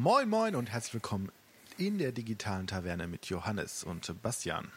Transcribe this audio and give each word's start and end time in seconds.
Moin 0.00 0.28
Moin 0.28 0.54
und 0.54 0.70
herzlich 0.70 0.94
willkommen 0.94 1.32
in 1.76 1.98
der 1.98 2.12
digitalen 2.12 2.68
Taverne 2.68 3.08
mit 3.08 3.26
Johannes 3.26 3.82
und 3.82 4.22
Bastian. 4.22 4.70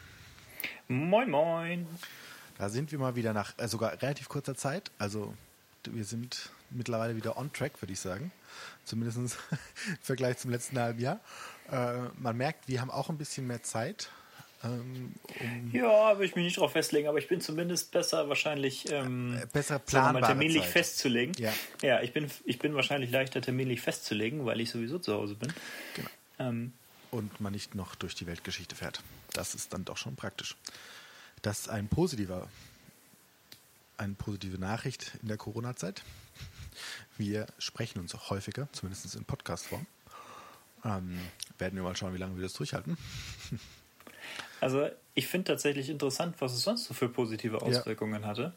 Moin 0.88 1.30
Moin. 1.30 1.86
Da 2.58 2.68
sind 2.68 2.90
wir 2.90 2.98
mal 2.98 3.14
wieder 3.14 3.32
nach 3.32 3.56
äh, 3.56 3.68
sogar 3.68 4.02
relativ 4.02 4.28
kurzer 4.28 4.56
Zeit. 4.56 4.90
Also 4.98 5.32
wir 5.84 6.04
sind 6.04 6.50
mittlerweile 6.70 7.14
wieder 7.14 7.36
on 7.36 7.52
track, 7.52 7.80
würde 7.80 7.92
ich 7.92 8.00
sagen. 8.00 8.32
Zumindest 8.84 9.18
im 9.86 9.96
Vergleich 10.00 10.38
zum 10.38 10.50
letzten 10.50 10.76
halben 10.76 10.98
Jahr. 10.98 11.20
Äh, 11.70 12.08
man 12.18 12.36
merkt, 12.36 12.66
wir 12.66 12.80
haben 12.80 12.90
auch 12.90 13.08
ein 13.08 13.16
bisschen 13.16 13.46
mehr 13.46 13.62
Zeit. 13.62 14.10
Ähm, 14.64 15.14
um 15.40 15.70
ja, 15.72 16.18
will 16.18 16.26
ich 16.26 16.36
mich 16.36 16.44
nicht 16.44 16.56
darauf 16.56 16.72
festlegen, 16.72 17.08
aber 17.08 17.18
ich 17.18 17.28
bin 17.28 17.40
zumindest 17.40 17.90
besser 17.90 18.28
wahrscheinlich 18.28 18.90
ähm, 18.92 19.36
äh, 19.42 19.46
besser 19.46 19.78
planbar 19.78 20.22
terminlich 20.22 20.62
Zeit. 20.62 20.72
festzulegen. 20.72 21.34
Ja, 21.38 21.52
ja 21.82 22.00
ich, 22.00 22.12
bin, 22.12 22.30
ich 22.44 22.58
bin 22.58 22.74
wahrscheinlich 22.74 23.10
leichter 23.10 23.40
terminlich 23.40 23.80
festzulegen, 23.80 24.46
weil 24.46 24.60
ich 24.60 24.70
sowieso 24.70 24.98
zu 24.98 25.14
Hause 25.14 25.34
bin. 25.34 25.52
Genau. 25.96 26.08
Ähm, 26.38 26.72
Und 27.10 27.40
man 27.40 27.52
nicht 27.52 27.74
noch 27.74 27.94
durch 27.96 28.14
die 28.14 28.26
Weltgeschichte 28.26 28.76
fährt. 28.76 29.02
Das 29.32 29.54
ist 29.54 29.72
dann 29.72 29.84
doch 29.84 29.96
schon 29.96 30.14
praktisch. 30.14 30.56
Das 31.42 31.60
ist 31.60 31.68
ein 31.68 31.88
positiver, 31.88 32.48
eine 33.96 34.14
positive 34.14 34.58
Nachricht 34.58 35.12
in 35.22 35.28
der 35.28 35.38
Corona-Zeit. 35.38 36.02
Wir 37.18 37.46
sprechen 37.58 37.98
uns 37.98 38.14
auch 38.14 38.30
häufiger, 38.30 38.68
zumindest 38.72 39.14
in 39.16 39.24
Podcast-Form. 39.24 39.86
Ähm, 40.84 41.18
werden 41.58 41.76
wir 41.76 41.82
mal 41.82 41.96
schauen, 41.96 42.14
wie 42.14 42.18
lange 42.18 42.36
wir 42.36 42.42
das 42.42 42.54
durchhalten. 42.54 42.96
Also 44.60 44.88
ich 45.14 45.26
finde 45.26 45.52
tatsächlich 45.52 45.88
interessant, 45.88 46.36
was 46.38 46.52
es 46.52 46.62
sonst 46.62 46.84
so 46.84 46.94
für 46.94 47.08
positive 47.08 47.62
Auswirkungen 47.62 48.22
ja. 48.22 48.28
hatte. 48.28 48.52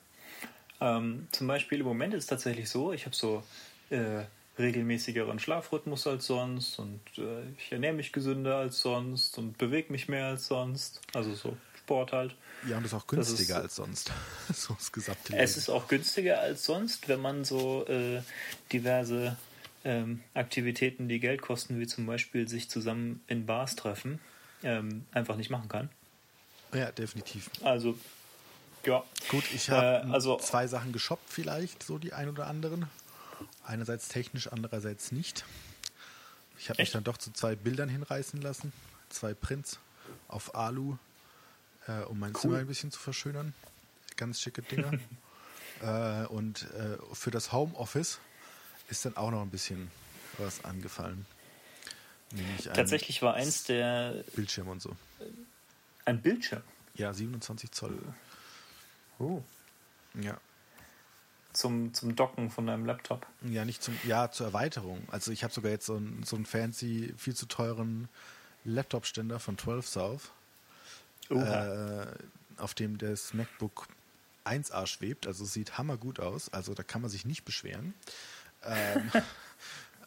Ähm, 0.82 1.28
zum 1.32 1.48
Beispiel 1.48 1.80
im 1.80 1.86
Moment 1.86 2.14
ist 2.14 2.24
es 2.24 2.30
tatsächlich 2.30 2.70
so, 2.70 2.94
ich 2.94 3.06
habe 3.06 3.16
so 3.16 3.44
äh, 3.90 4.24
regelmäßigeren 4.58 5.40
Schlafrhythmus 5.40 6.08
als 6.08 6.28
sonst 6.28 6.80
und 6.80 7.02
äh, 7.18 7.44
ich 7.58 7.72
ernähre 7.72 7.94
mich 7.94 8.12
gesünder 8.12 8.58
als 8.58 8.80
sonst 8.80 9.38
und 9.38 9.58
bewege 9.58 9.92
mich 9.92 10.08
mehr 10.08 10.28
als 10.28 10.48
sonst. 10.48 11.02
Also 11.14 11.34
so 11.34 11.58
Sport 11.86 12.14
halt. 12.14 12.36
Ja, 12.68 12.78
und 12.78 12.86
ist 12.86 12.94
auch 12.94 13.06
günstiger 13.06 13.58
ist, 13.58 13.64
als 13.64 13.76
sonst. 13.76 14.12
so 14.54 14.74
das 14.74 14.92
gesamte 14.92 15.32
Leben. 15.32 15.44
Es 15.44 15.58
ist 15.58 15.70
auch 15.70 15.88
günstiger 15.88 16.40
als 16.40 16.66
sonst, 16.66 17.08
wenn 17.08 17.22
man 17.22 17.44
so 17.44 17.86
äh, 17.88 18.22
diverse 18.72 19.38
ähm, 19.84 20.22
Aktivitäten, 20.34 21.08
die 21.08 21.20
Geld 21.20 21.42
kosten, 21.42 21.80
wie 21.80 21.86
zum 21.86 22.06
Beispiel 22.08 22.48
sich 22.48 22.70
zusammen 22.70 23.24
in 23.28 23.46
Bars 23.46 23.76
treffen, 23.76 24.20
ähm, 24.66 25.06
einfach 25.12 25.38
nicht 25.38 25.50
machen 25.50 25.70
kann. 25.70 25.90
Ja, 26.74 26.92
definitiv. 26.92 27.50
Also, 27.64 27.98
ja. 28.84 29.04
Gut, 29.30 29.46
ich 29.54 29.70
habe 29.70 30.08
äh, 30.08 30.12
also, 30.12 30.38
zwei 30.38 30.68
Sachen 30.68 30.92
geshoppt, 30.92 31.30
vielleicht, 31.30 31.84
so 31.84 31.98
die 31.98 32.14
ein 32.14 32.30
oder 32.30 32.48
anderen. 32.48 32.88
Einerseits 33.64 34.08
technisch, 34.08 34.52
andererseits 34.52 35.12
nicht. 35.12 35.46
Ich 36.58 36.70
habe 36.70 36.82
mich 36.82 36.92
dann 36.92 37.04
doch 37.04 37.18
zu 37.18 37.32
zwei 37.32 37.56
Bildern 37.56 37.90
hinreißen 37.90 38.42
lassen. 38.42 38.74
Zwei 39.10 39.34
Prints 39.34 39.80
auf 40.28 40.56
Alu, 40.56 40.98
äh, 41.88 42.02
um 42.04 42.20
mein 42.20 42.32
cool. 42.32 42.42
Zimmer 42.42 42.58
ein 42.58 42.68
bisschen 42.68 42.92
zu 42.92 43.00
verschönern. 43.00 43.54
Ganz 44.18 44.42
schicke 44.42 44.62
Dinger. 44.62 44.94
äh, 45.82 46.26
und 46.28 46.64
äh, 46.74 46.98
für 47.14 47.32
das 47.32 47.52
Homeoffice 47.52 48.20
ist 48.90 49.06
dann 49.06 49.16
auch 49.18 49.32
noch 49.32 49.42
ein 49.42 49.50
bisschen 49.50 49.92
was 50.38 50.64
angefallen. 50.66 51.26
Tatsächlich 52.74 53.22
war 53.22 53.34
eins 53.34 53.64
der. 53.64 54.24
Bildschirm 54.36 54.68
und 54.68 54.82
so. 54.82 54.96
Ein 56.06 56.22
Bildschirm? 56.22 56.62
Ja, 56.96 57.14
27 57.14 57.72
Zoll. 57.72 57.98
Oh. 59.20 59.42
Ja. 60.22 60.38
Zum, 61.54 61.94
zum 61.94 62.16
Docken 62.16 62.52
von 62.52 62.68
deinem 62.68 62.86
Laptop? 62.86 63.26
Ja, 63.42 63.64
nicht 63.66 63.82
zum, 63.82 63.98
ja, 64.04 64.30
zur 64.30 64.48
Erweiterung. 64.48 65.02
Also 65.10 65.32
ich 65.32 65.44
habe 65.44 65.54
sogar 65.54 65.72
jetzt 65.72 65.86
so 65.86 65.96
einen, 65.96 66.24
so 66.24 66.36
einen 66.36 66.46
fancy, 66.46 67.14
viel 67.18 67.36
zu 67.36 67.46
teuren 67.46 68.10
Laptop-Ständer 68.66 69.40
von 69.40 69.58
12 69.58 69.88
South, 69.88 70.32
äh, 71.30 72.06
auf 72.58 72.74
dem 72.74 72.98
das 72.98 73.34
MacBook 73.34 73.88
1A 74.44 74.86
schwebt. 74.86 75.28
Also 75.28 75.46
sieht 75.46 75.78
hammergut 75.78 76.20
aus. 76.20 76.52
Also 76.54 76.74
da 76.74 76.84
kann 76.84 77.02
man 77.02 77.10
sich 77.10 77.26
nicht 77.26 77.46
beschweren. 77.46 77.94
Ähm, 78.64 79.12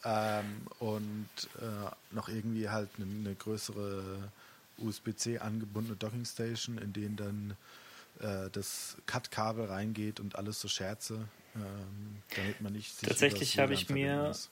ähm, 0.08 0.62
und 0.78 1.28
äh, 1.60 2.14
noch 2.14 2.28
irgendwie 2.28 2.68
halt 2.68 2.88
eine, 2.96 3.06
eine 3.06 3.34
größere 3.34 4.30
USB-C 4.78 5.38
angebundene 5.38 5.96
Dockingstation, 5.96 6.78
in 6.78 6.92
denen 6.92 7.16
dann 7.16 7.56
äh, 8.20 8.50
das 8.50 8.96
Cut-Kabel 9.06 9.66
reingeht 9.66 10.20
und 10.20 10.36
alles 10.36 10.60
so 10.60 10.68
Scherze, 10.68 11.28
ähm, 11.54 12.22
damit 12.36 12.60
man 12.60 12.72
nicht 12.72 12.96
sich 12.96 13.08
Tatsächlich 13.08 13.58
habe 13.58 13.74
ich 13.74 13.90
mir 13.90 14.28
muss. 14.28 14.50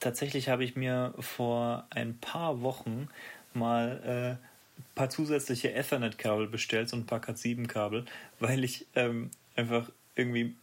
tatsächlich 0.00 0.48
habe 0.48 0.64
ich 0.64 0.74
mir 0.74 1.14
vor 1.20 1.86
ein 1.90 2.18
paar 2.18 2.60
Wochen 2.62 3.08
mal 3.54 4.00
äh, 4.04 4.80
ein 4.80 4.84
paar 4.94 5.10
zusätzliche 5.10 5.72
Ethernet-Kabel 5.72 6.48
bestellt, 6.48 6.88
so 6.88 6.96
ein 6.96 7.06
paar 7.06 7.20
Cat7-Kabel, 7.20 8.04
weil 8.40 8.64
ich 8.64 8.86
ähm, 8.94 9.30
einfach 9.54 9.90
irgendwie 10.16 10.56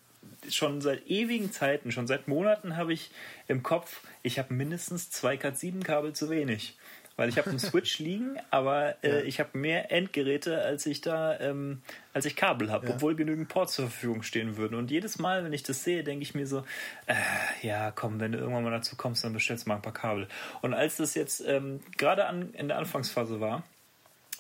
schon 0.50 0.82
seit 0.82 1.08
ewigen 1.08 1.52
Zeiten, 1.52 1.92
schon 1.92 2.08
seit 2.08 2.28
Monaten 2.28 2.78
habe 2.78 2.94
ich 2.94 3.12
im 3.48 3.64
Kopf, 3.64 4.02
ich 4.22 4.40
habe 4.40 4.54
mindestens 4.54 5.10
zwei 5.10 5.36
Cat7-Kabel 5.36 6.14
zu 6.14 6.30
wenig. 6.30 6.78
Weil 7.16 7.30
ich 7.30 7.38
habe 7.38 7.52
einen 7.52 7.60
Switch 7.60 8.00
liegen, 8.00 8.38
aber 8.50 8.96
äh, 9.04 9.20
ja. 9.20 9.22
ich 9.22 9.40
habe 9.40 9.56
mehr 9.56 9.92
Endgeräte, 9.92 10.64
als 10.64 10.88
ich 10.88 11.02
da, 11.02 11.40
ähm, 11.40 11.84
als 12.12 12.26
ich 12.26 12.36
Kabel 12.36 12.72
habe, 12.72 12.88
ja. 12.88 12.96
obwohl 12.96 13.16
genügend 13.16 13.50
Ports 13.50 13.74
zur 13.74 13.86
Verfügung 13.86 14.24
stehen 14.24 14.58
würden. 14.58 14.74
Und 14.74 14.90
jedes 14.90 15.20
Mal, 15.20 15.44
wenn 15.44 15.54
ich 15.54 15.62
das 15.62 15.84
sehe, 15.84 16.04
denke 16.04 16.24
ich 16.24 16.34
mir 16.34 16.48
so, 16.48 16.64
äh, 17.06 17.14
ja, 17.62 17.92
komm, 17.92 18.20
wenn 18.20 18.32
du 18.32 18.40
irgendwann 18.40 18.64
mal 18.64 18.72
dazu 18.72 18.96
kommst, 18.96 19.24
dann 19.24 19.34
bestellst 19.34 19.66
du 19.66 19.70
mal 19.70 19.76
ein 19.76 19.84
paar 19.84 19.94
Kabel. 19.94 20.28
Und 20.64 20.74
als 20.74 20.98
das 20.98 21.14
jetzt 21.14 21.44
ähm, 21.46 21.82
gerade 21.98 22.24
in 22.54 22.68
der 22.68 22.80
Anfangsphase 22.80 23.40
war, 23.40 23.64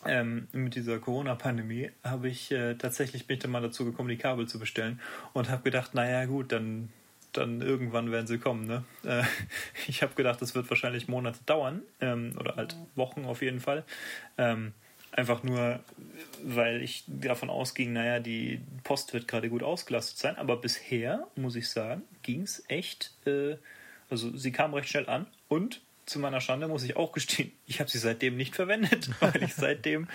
ähm, 0.05 0.47
mit 0.51 0.75
dieser 0.75 0.99
Corona-Pandemie 0.99 1.91
habe 2.03 2.29
ich 2.29 2.51
äh, 2.51 2.75
tatsächlich 2.75 3.27
bin 3.27 3.35
ich 3.35 3.43
dann 3.43 3.51
mal 3.51 3.61
dazu 3.61 3.85
gekommen, 3.85 4.09
die 4.09 4.17
Kabel 4.17 4.47
zu 4.47 4.59
bestellen 4.59 4.99
und 5.33 5.49
habe 5.49 5.63
gedacht, 5.63 5.93
naja 5.93 6.25
gut, 6.25 6.51
dann, 6.51 6.89
dann 7.31 7.61
irgendwann 7.61 8.11
werden 8.11 8.27
sie 8.27 8.37
kommen. 8.37 8.65
Ne? 8.65 8.83
Äh, 9.03 9.23
ich 9.87 10.01
habe 10.01 10.13
gedacht, 10.15 10.41
das 10.41 10.55
wird 10.55 10.69
wahrscheinlich 10.69 11.07
Monate 11.07 11.39
dauern 11.45 11.81
ähm, 12.01 12.35
oder 12.39 12.55
halt 12.55 12.75
Wochen 12.95 13.25
auf 13.25 13.41
jeden 13.41 13.59
Fall. 13.59 13.83
Ähm, 14.37 14.73
einfach 15.11 15.43
nur, 15.43 15.79
weil 16.43 16.81
ich 16.81 17.03
davon 17.07 17.49
ausging, 17.49 17.93
naja, 17.93 18.19
die 18.19 18.61
Post 18.83 19.13
wird 19.13 19.27
gerade 19.27 19.49
gut 19.49 19.63
ausgelastet 19.63 20.17
sein, 20.17 20.35
aber 20.37 20.57
bisher, 20.57 21.27
muss 21.35 21.55
ich 21.55 21.69
sagen, 21.69 22.03
ging 22.23 22.41
es 22.41 22.63
echt, 22.67 23.11
äh, 23.27 23.57
also 24.09 24.35
sie 24.35 24.51
kam 24.51 24.73
recht 24.73 24.89
schnell 24.89 25.07
an 25.07 25.27
und 25.47 25.81
zu 26.05 26.19
meiner 26.19 26.41
Schande 26.41 26.67
muss 26.67 26.83
ich 26.83 26.95
auch 26.95 27.11
gestehen, 27.11 27.51
ich 27.65 27.79
habe 27.79 27.89
sie 27.89 27.99
seitdem 27.99 28.37
nicht 28.37 28.55
verwendet, 28.55 29.09
weil 29.19 29.43
ich 29.43 29.55
seitdem, 29.55 30.07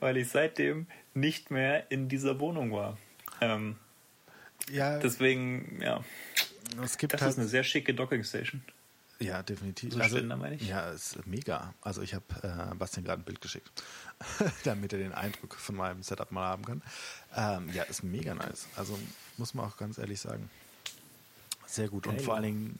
weil 0.00 0.16
ich 0.16 0.28
seitdem 0.28 0.86
nicht 1.14 1.50
mehr 1.50 1.90
in 1.90 2.08
dieser 2.08 2.40
Wohnung 2.40 2.72
war. 2.72 2.98
Ähm, 3.40 3.76
ja. 4.70 4.98
Deswegen, 4.98 5.80
ja. 5.80 6.02
Das 6.76 6.98
halt, 7.00 7.12
ist 7.12 7.38
eine 7.38 7.48
sehr 7.48 7.64
schicke 7.64 7.94
Dockingstation. 7.94 8.62
Ja, 9.18 9.42
definitiv. 9.42 9.94
So 9.94 10.00
also, 10.00 10.16
Ständer, 10.16 10.36
meine 10.36 10.56
ich. 10.56 10.68
Ja, 10.68 10.90
ist 10.90 11.26
mega. 11.26 11.72
Also 11.80 12.02
ich 12.02 12.14
habe 12.14 12.24
äh, 12.42 12.74
Bastian 12.74 13.04
gerade 13.04 13.22
ein 13.22 13.24
Bild 13.24 13.40
geschickt, 13.40 13.70
damit 14.64 14.92
er 14.92 14.98
den 14.98 15.12
Eindruck 15.12 15.54
von 15.54 15.76
meinem 15.76 16.02
Setup 16.02 16.30
mal 16.32 16.46
haben 16.46 16.64
kann. 16.64 16.82
Ähm, 17.34 17.70
ja, 17.72 17.84
ist 17.84 18.02
mega 18.02 18.34
nice. 18.34 18.66
Also 18.76 18.98
muss 19.38 19.54
man 19.54 19.66
auch 19.66 19.76
ganz 19.76 19.98
ehrlich 19.98 20.20
sagen. 20.20 20.50
Sehr 21.66 21.88
gut. 21.88 22.06
Und 22.06 22.20
vor 22.20 22.34
allen 22.34 22.44
Dingen 22.44 22.78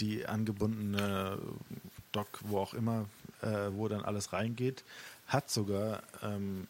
die 0.00 0.26
angebundene 0.26 1.38
Dock, 2.12 2.40
wo 2.42 2.58
auch 2.58 2.74
immer, 2.74 3.06
äh, 3.42 3.70
wo 3.72 3.88
dann 3.88 4.02
alles 4.02 4.32
reingeht, 4.32 4.84
hat 5.26 5.50
sogar 5.50 6.02
ähm, 6.22 6.66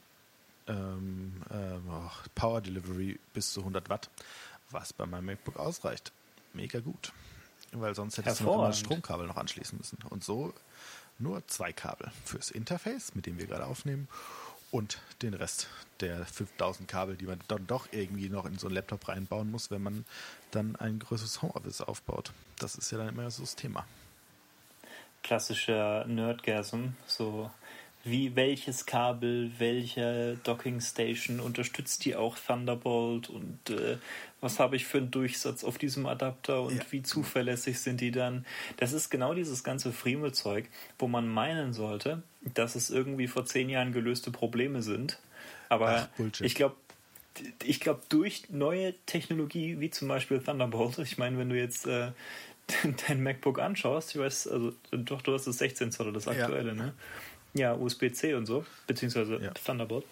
ähm, 0.66 1.42
äh, 1.50 2.28
Power 2.34 2.60
Delivery 2.60 3.18
bis 3.32 3.52
zu 3.52 3.60
100 3.60 3.88
Watt, 3.88 4.10
was 4.70 4.92
bei 4.92 5.06
meinem 5.06 5.26
MacBook 5.26 5.56
ausreicht. 5.56 6.12
Mega 6.52 6.80
gut. 6.80 7.12
Weil 7.72 7.94
sonst 7.94 8.18
hättest 8.18 8.40
du 8.40 8.44
noch 8.44 8.54
immer 8.56 8.66
das 8.68 8.80
Stromkabel 8.80 9.26
noch 9.26 9.36
anschließen 9.36 9.78
müssen. 9.78 9.98
Und 10.08 10.24
so 10.24 10.52
nur 11.18 11.46
zwei 11.46 11.72
Kabel 11.72 12.10
fürs 12.24 12.50
Interface, 12.50 13.14
mit 13.14 13.26
dem 13.26 13.38
wir 13.38 13.46
gerade 13.46 13.66
aufnehmen, 13.66 14.08
und 14.70 14.98
den 15.22 15.34
Rest 15.34 15.68
der 16.00 16.24
5000 16.24 16.88
Kabel, 16.88 17.16
die 17.16 17.26
man 17.26 17.40
dann 17.48 17.66
doch 17.66 17.88
irgendwie 17.92 18.28
noch 18.28 18.46
in 18.46 18.58
so 18.58 18.66
einen 18.66 18.76
Laptop 18.76 19.08
reinbauen 19.08 19.50
muss, 19.50 19.70
wenn 19.70 19.82
man 19.82 20.04
dann 20.50 20.76
ein 20.76 20.98
größeres 20.98 21.42
Homeoffice 21.42 21.80
aufbaut. 21.80 22.32
Das 22.58 22.76
ist 22.76 22.90
ja 22.90 22.98
dann 22.98 23.08
immer 23.08 23.30
so 23.30 23.42
das 23.42 23.56
Thema. 23.56 23.86
Klassischer 25.22 26.06
Nerdgasm, 26.06 26.88
so 27.06 27.50
wie 28.02 28.34
welches 28.34 28.86
Kabel, 28.86 29.52
welche 29.58 30.38
Docking 30.44 30.80
Station 30.80 31.38
unterstützt 31.38 32.04
die 32.04 32.16
auch 32.16 32.38
Thunderbolt 32.38 33.28
und 33.28 33.68
äh, 33.68 33.98
was 34.40 34.58
habe 34.58 34.76
ich 34.76 34.86
für 34.86 34.98
einen 34.98 35.10
Durchsatz 35.10 35.64
auf 35.64 35.76
diesem 35.76 36.06
Adapter 36.06 36.62
und 36.62 36.76
ja. 36.76 36.84
wie 36.90 37.02
zuverlässig 37.02 37.78
sind 37.78 38.00
die 38.00 38.10
dann. 38.10 38.46
Das 38.78 38.94
ist 38.94 39.10
genau 39.10 39.34
dieses 39.34 39.62
ganze 39.64 39.92
Friemelzeug, 39.92 40.66
wo 40.98 41.08
man 41.08 41.28
meinen 41.28 41.74
sollte, 41.74 42.22
dass 42.42 42.74
es 42.74 42.90
irgendwie 42.90 43.28
vor 43.28 43.44
zehn 43.44 43.68
Jahren 43.68 43.92
gelöste 43.92 44.30
Probleme 44.30 44.82
sind. 44.82 45.18
Aber 45.68 46.08
Ach, 46.18 46.40
ich 46.40 46.54
glaube, 46.54 46.76
ich 47.62 47.80
glaube, 47.80 48.02
durch 48.08 48.50
neue 48.50 48.94
Technologie, 49.06 49.78
wie 49.80 49.90
zum 49.90 50.08
Beispiel 50.08 50.40
Thunderbolt, 50.40 50.98
ich 50.98 51.18
meine, 51.18 51.38
wenn 51.38 51.48
du 51.48 51.56
jetzt 51.56 51.86
äh, 51.86 52.12
dein 53.08 53.22
MacBook 53.22 53.60
anschaust, 53.60 54.14
ich 54.14 54.20
weiß, 54.20 54.48
also 54.48 54.72
doch, 54.90 55.22
du 55.22 55.32
hast 55.32 55.46
das 55.46 55.58
16 55.58 55.92
Zoll, 55.92 56.12
das 56.12 56.28
aktuelle, 56.28 56.70
ja. 56.70 56.74
ne? 56.74 56.94
Ja, 57.52 57.74
USB-C 57.74 58.34
und 58.34 58.46
so, 58.46 58.64
beziehungsweise 58.86 59.40
ja. 59.42 59.50
Thunderbolt. 59.50 60.04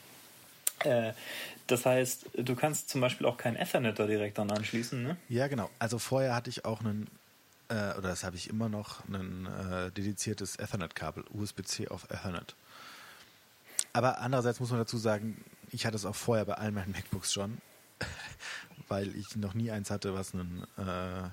Äh, 0.85 1.13
das 1.67 1.87
heißt, 1.87 2.31
du 2.35 2.55
kannst 2.55 2.89
zum 2.89 3.01
Beispiel 3.01 3.27
auch 3.27 3.37
kein 3.37 3.57
Ethernet 3.57 3.99
da 3.99 4.07
direkt 4.07 4.39
dann 4.39 4.51
anschließen, 4.51 5.03
ne? 5.03 5.17
Ja, 5.29 5.47
genau. 5.49 5.71
Also 5.79 5.99
vorher 5.99 6.35
hatte 6.35 6.51
ich 6.51 6.65
auch 6.65 6.81
einen, 6.81 7.09
äh, 7.69 7.93
oder 7.93 8.09
das 8.09 8.25
habe 8.25 8.37
ich 8.37 8.49
immer 8.49 8.69
noch, 8.69 9.07
ein 9.09 9.47
äh, 9.47 9.91
dediziertes 9.91 10.57
Ethernet-Kabel, 10.57 11.25
USB-C 11.31 11.89
auf 11.89 12.05
Ethernet. 12.11 12.55
Aber 13.93 14.21
andererseits 14.21 14.61
muss 14.61 14.71
man 14.71 14.79
dazu 14.79 14.99
sagen, 14.99 15.45
ich 15.71 15.87
hatte 15.87 15.97
es 15.97 16.07
auch 16.07 16.15
vorher 16.15 16.45
bei 16.45 16.55
allen 16.55 16.75
meinen 16.75 16.93
MacBooks 16.93 17.33
schon, 17.33 17.59
weil 18.89 19.15
ich 19.17 19.37
noch 19.37 19.55
nie 19.55 19.71
eins 19.71 19.91
hatte, 19.91 20.15
was 20.15 20.35
einen, 20.35 20.65
äh, 20.77 21.31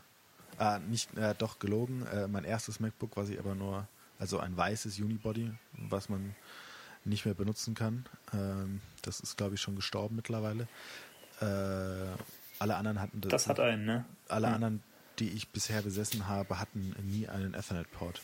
ah, 0.57 0.79
nicht, 0.79 1.15
äh, 1.17 1.35
doch 1.37 1.59
gelogen, 1.59 2.05
äh, 2.07 2.27
mein 2.27 2.43
erstes 2.43 2.79
MacBook, 2.79 3.15
was 3.15 3.29
ich 3.29 3.39
aber 3.39 3.55
nur, 3.55 3.87
also 4.19 4.39
ein 4.39 4.55
weißes 4.55 4.99
Unibody, 4.99 5.51
was 5.73 6.09
man 6.09 6.35
nicht 7.05 7.25
mehr 7.25 7.35
benutzen 7.35 7.75
kann. 7.75 8.05
Ähm, 8.33 8.81
das 9.03 9.19
ist, 9.19 9.37
glaube 9.37 9.55
ich, 9.55 9.61
schon 9.61 9.75
gestorben 9.75 10.15
mittlerweile. 10.15 10.67
Äh, 11.39 11.45
alle 12.59 12.75
anderen 12.75 13.01
hatten 13.01 13.21
das. 13.21 13.29
Das 13.29 13.47
hat 13.47 13.59
einen, 13.59 13.85
ne? 13.85 14.05
Alle 14.27 14.47
ja. 14.47 14.55
anderen, 14.55 14.81
die 15.19 15.29
ich 15.29 15.49
bisher 15.49 15.81
besessen 15.81 16.27
habe, 16.27 16.59
hatten 16.59 16.95
nie 17.03 17.27
einen 17.27 17.53
Ethernet-Port. 17.53 18.21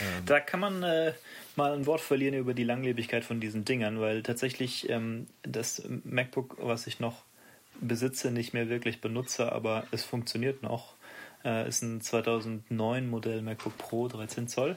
Ähm, 0.00 0.26
da 0.26 0.40
kann 0.40 0.60
man 0.60 0.82
äh, 0.82 1.12
mal 1.56 1.72
ein 1.72 1.86
Wort 1.86 2.00
verlieren 2.00 2.34
über 2.34 2.54
die 2.54 2.64
Langlebigkeit 2.64 3.24
von 3.24 3.40
diesen 3.40 3.64
Dingern, 3.64 4.00
weil 4.00 4.22
tatsächlich 4.22 4.88
ähm, 4.88 5.26
das 5.42 5.82
MacBook, 6.04 6.56
was 6.58 6.86
ich 6.86 7.00
noch 7.00 7.22
besitze, 7.80 8.30
nicht 8.30 8.54
mehr 8.54 8.68
wirklich 8.68 9.00
benutze, 9.00 9.52
aber 9.52 9.86
es 9.90 10.04
funktioniert 10.04 10.62
noch. 10.62 10.94
Äh, 11.44 11.68
ist 11.68 11.82
ein 11.82 12.00
2009 12.00 13.08
Modell 13.08 13.42
MacBook 13.42 13.76
Pro 13.76 14.08
13 14.08 14.48
Zoll. 14.48 14.76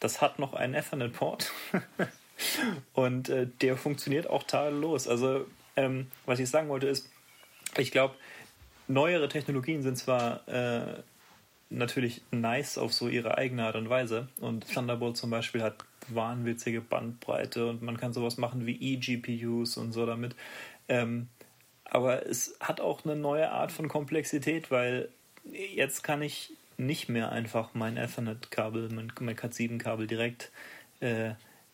Das 0.00 0.20
hat 0.20 0.38
noch 0.38 0.52
einen 0.52 0.74
Ethernet-Port. 0.74 1.52
Und 2.92 3.28
äh, 3.28 3.46
der 3.60 3.76
funktioniert 3.76 4.28
auch 4.28 4.42
tadellos. 4.42 5.08
Also, 5.08 5.46
ähm, 5.76 6.10
was 6.26 6.38
ich 6.40 6.50
sagen 6.50 6.68
wollte 6.68 6.88
ist, 6.88 7.08
ich 7.78 7.90
glaube, 7.90 8.14
neuere 8.92 9.28
Technologien 9.28 9.82
sind 9.82 9.96
zwar 9.96 10.46
äh, 10.48 11.02
natürlich 11.70 12.22
nice 12.30 12.78
auf 12.78 12.92
so 12.92 13.08
ihre 13.08 13.38
eigene 13.38 13.64
Art 13.64 13.76
und 13.76 13.88
Weise. 13.88 14.28
Und 14.40 14.72
Thunderbolt 14.72 15.16
zum 15.16 15.30
Beispiel 15.30 15.62
hat 15.62 15.76
wahnwitzige 16.08 16.80
Bandbreite 16.80 17.68
und 17.68 17.82
man 17.82 17.96
kann 17.96 18.12
sowas 18.12 18.36
machen 18.36 18.66
wie 18.66 18.94
eGPUs 18.94 19.76
und 19.76 19.92
so 19.92 20.06
damit. 20.06 20.34
Ähm, 20.88 21.28
aber 21.84 22.26
es 22.26 22.56
hat 22.60 22.80
auch 22.80 23.04
eine 23.04 23.16
neue 23.16 23.50
Art 23.50 23.72
von 23.72 23.88
Komplexität, 23.88 24.70
weil 24.70 25.08
jetzt 25.52 26.02
kann 26.02 26.22
ich 26.22 26.52
nicht 26.78 27.08
mehr 27.08 27.30
einfach 27.30 27.70
mein 27.74 27.96
Ethernet-Kabel, 27.96 28.88
mein 28.90 29.36
Cat7-Kabel 29.36 30.06
direkt 30.06 30.50
äh, 31.00 31.32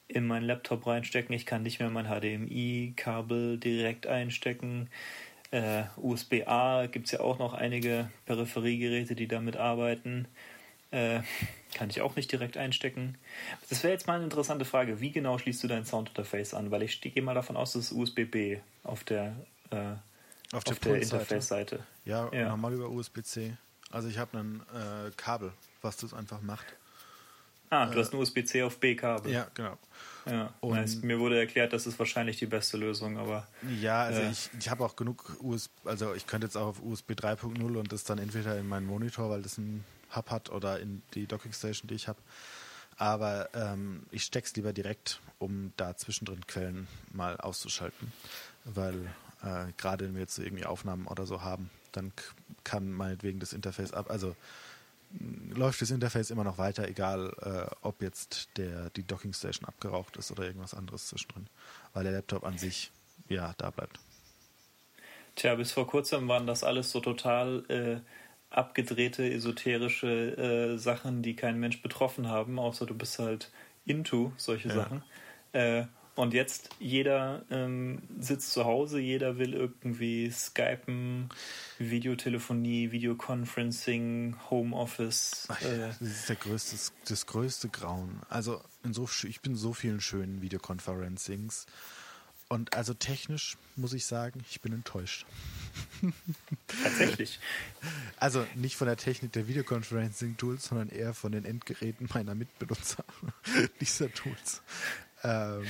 in 0.08 0.26
meinen 0.26 0.44
Laptop 0.44 0.86
reinstecken. 0.86 1.34
Ich 1.34 1.46
kann 1.46 1.62
nicht 1.62 1.78
mehr 1.80 1.90
mein 1.90 2.06
HDMI-Kabel 2.06 3.58
direkt 3.58 4.06
einstecken. 4.06 4.88
Äh, 5.50 5.84
USB-A 5.96 6.86
gibt 6.86 7.06
es 7.06 7.12
ja 7.12 7.20
auch 7.20 7.38
noch 7.38 7.54
einige 7.54 8.10
Peripheriegeräte, 8.26 9.14
die 9.14 9.28
damit 9.28 9.56
arbeiten. 9.56 10.28
Äh, 10.90 11.20
kann 11.74 11.90
ich 11.90 12.00
auch 12.00 12.16
nicht 12.16 12.32
direkt 12.32 12.56
einstecken. 12.56 13.16
Das 13.68 13.82
wäre 13.82 13.92
jetzt 13.92 14.06
mal 14.06 14.14
eine 14.14 14.24
interessante 14.24 14.64
Frage. 14.64 15.00
Wie 15.00 15.10
genau 15.10 15.38
schließt 15.38 15.62
du 15.62 15.68
dein 15.68 15.84
Soundinterface 15.84 16.54
an? 16.54 16.70
Weil 16.70 16.82
ich 16.82 17.00
gehe 17.00 17.22
mal 17.22 17.34
davon 17.34 17.56
aus, 17.56 17.72
dass 17.72 17.90
es 17.90 17.92
USB-B 17.92 18.58
auf 18.84 19.04
der, 19.04 19.36
äh, 19.70 19.94
auf 20.52 20.64
der, 20.64 20.72
auf 20.72 20.78
der 20.80 20.96
Interface-Seite. 21.02 21.80
Ja, 22.04 22.30
ja, 22.32 22.48
normal 22.48 22.74
über 22.74 22.88
USB-C. 22.88 23.56
Also 23.90 24.08
ich 24.08 24.18
habe 24.18 24.38
ein 24.38 24.62
äh, 24.74 25.10
Kabel, 25.16 25.52
was 25.82 25.96
das 25.98 26.14
einfach 26.14 26.40
macht. 26.40 26.66
Ah, 27.70 27.86
du 27.86 27.98
hast 27.98 28.12
ein 28.12 28.18
USB-C 28.18 28.62
auf 28.62 28.78
B-Kabel. 28.78 29.32
Ja, 29.32 29.48
genau. 29.54 29.76
Ja, 30.26 30.52
und 30.60 30.74
nice. 30.74 31.02
mir 31.02 31.18
wurde 31.18 31.38
erklärt, 31.38 31.72
das 31.72 31.86
ist 31.86 31.98
wahrscheinlich 31.98 32.38
die 32.38 32.46
beste 32.46 32.76
Lösung, 32.76 33.18
aber. 33.18 33.46
Ja, 33.80 34.02
also 34.02 34.20
äh, 34.20 34.30
ich, 34.30 34.50
ich 34.58 34.68
habe 34.68 34.84
auch 34.84 34.96
genug 34.96 35.36
USB, 35.40 35.72
also 35.84 36.14
ich 36.14 36.26
könnte 36.26 36.46
jetzt 36.46 36.56
auch 36.56 36.66
auf 36.66 36.82
USB 36.82 37.12
3.0 37.12 37.62
und 37.62 37.92
das 37.92 38.04
dann 38.04 38.18
entweder 38.18 38.58
in 38.58 38.68
meinen 38.68 38.86
Monitor, 38.86 39.30
weil 39.30 39.42
das 39.42 39.58
ein 39.58 39.84
Hub 40.14 40.30
hat, 40.30 40.50
oder 40.50 40.80
in 40.80 41.02
die 41.14 41.26
Dockingstation, 41.26 41.88
die 41.88 41.94
ich 41.94 42.08
habe. 42.08 42.18
Aber 42.96 43.48
ähm, 43.54 44.02
ich 44.10 44.24
steck's 44.24 44.54
lieber 44.56 44.72
direkt, 44.72 45.20
um 45.38 45.72
da 45.76 45.96
zwischendrin 45.96 46.46
Quellen 46.46 46.88
mal 47.12 47.36
auszuschalten. 47.36 48.12
Weil 48.64 49.06
äh, 49.42 49.72
gerade 49.76 50.06
wenn 50.06 50.14
wir 50.14 50.22
jetzt 50.22 50.38
irgendwie 50.38 50.66
Aufnahmen 50.66 51.06
oder 51.06 51.24
so 51.24 51.42
haben, 51.42 51.70
dann 51.92 52.12
kann 52.64 52.92
meinetwegen 52.92 53.38
das 53.38 53.52
Interface 53.52 53.92
ab, 53.92 54.10
also 54.10 54.34
läuft 55.10 55.80
das 55.80 55.90
Interface 55.90 56.30
immer 56.30 56.44
noch 56.44 56.58
weiter, 56.58 56.86
egal 56.88 57.32
äh, 57.40 57.74
ob 57.82 58.02
jetzt 58.02 58.48
der, 58.56 58.90
die 58.90 59.02
Dockingstation 59.02 59.66
abgeraucht 59.66 60.16
ist 60.16 60.30
oder 60.30 60.44
irgendwas 60.44 60.74
anderes 60.74 61.08
zwischendrin, 61.08 61.46
weil 61.94 62.04
der 62.04 62.12
Laptop 62.12 62.44
an 62.44 62.58
sich 62.58 62.90
ja 63.28 63.54
da 63.58 63.70
bleibt. 63.70 63.98
Tja, 65.34 65.54
bis 65.54 65.72
vor 65.72 65.86
kurzem 65.86 66.28
waren 66.28 66.46
das 66.46 66.64
alles 66.64 66.90
so 66.90 67.00
total 67.00 67.64
äh, 67.68 68.00
abgedrehte, 68.50 69.30
esoterische 69.30 70.36
äh, 70.36 70.78
Sachen, 70.78 71.22
die 71.22 71.36
kein 71.36 71.60
Mensch 71.60 71.82
betroffen 71.82 72.28
haben, 72.28 72.58
außer 72.58 72.86
du 72.86 72.94
bist 72.94 73.18
halt 73.18 73.50
into 73.84 74.32
solche 74.36 74.68
ja. 74.68 74.74
Sachen. 74.74 75.02
Und 76.18 76.34
jetzt 76.34 76.70
jeder 76.80 77.44
ähm, 77.48 78.02
sitzt 78.18 78.50
zu 78.50 78.64
Hause, 78.64 78.98
jeder 78.98 79.38
will 79.38 79.54
irgendwie 79.54 80.28
Skypen, 80.32 81.28
Videotelefonie, 81.78 82.90
Videoconferencing, 82.90 84.34
Homeoffice. 84.50 85.46
Äh. 85.60 85.90
Das 86.00 86.00
ist 86.00 86.28
der 86.28 86.34
größte, 86.34 86.92
das 87.06 87.26
größte 87.26 87.68
Grauen. 87.68 88.20
Also 88.28 88.60
in 88.82 88.94
so, 88.94 89.08
ich 89.28 89.42
bin 89.42 89.54
so 89.54 89.72
vielen 89.72 90.00
schönen 90.00 90.42
Videoconferencings. 90.42 91.66
Und 92.48 92.74
also 92.74 92.94
technisch 92.94 93.56
muss 93.76 93.92
ich 93.92 94.04
sagen, 94.04 94.42
ich 94.50 94.60
bin 94.60 94.72
enttäuscht. 94.72 95.24
Tatsächlich. 96.66 97.38
Also 98.16 98.44
nicht 98.56 98.74
von 98.74 98.88
der 98.88 98.96
Technik 98.96 99.30
der 99.34 99.46
Videoconferencing-Tools, 99.46 100.64
sondern 100.64 100.88
eher 100.88 101.14
von 101.14 101.30
den 101.30 101.44
Endgeräten 101.44 102.08
meiner 102.12 102.34
Mitbenutzer 102.34 103.04
dieser 103.80 104.12
Tools. 104.12 104.62
Ähm, 105.24 105.64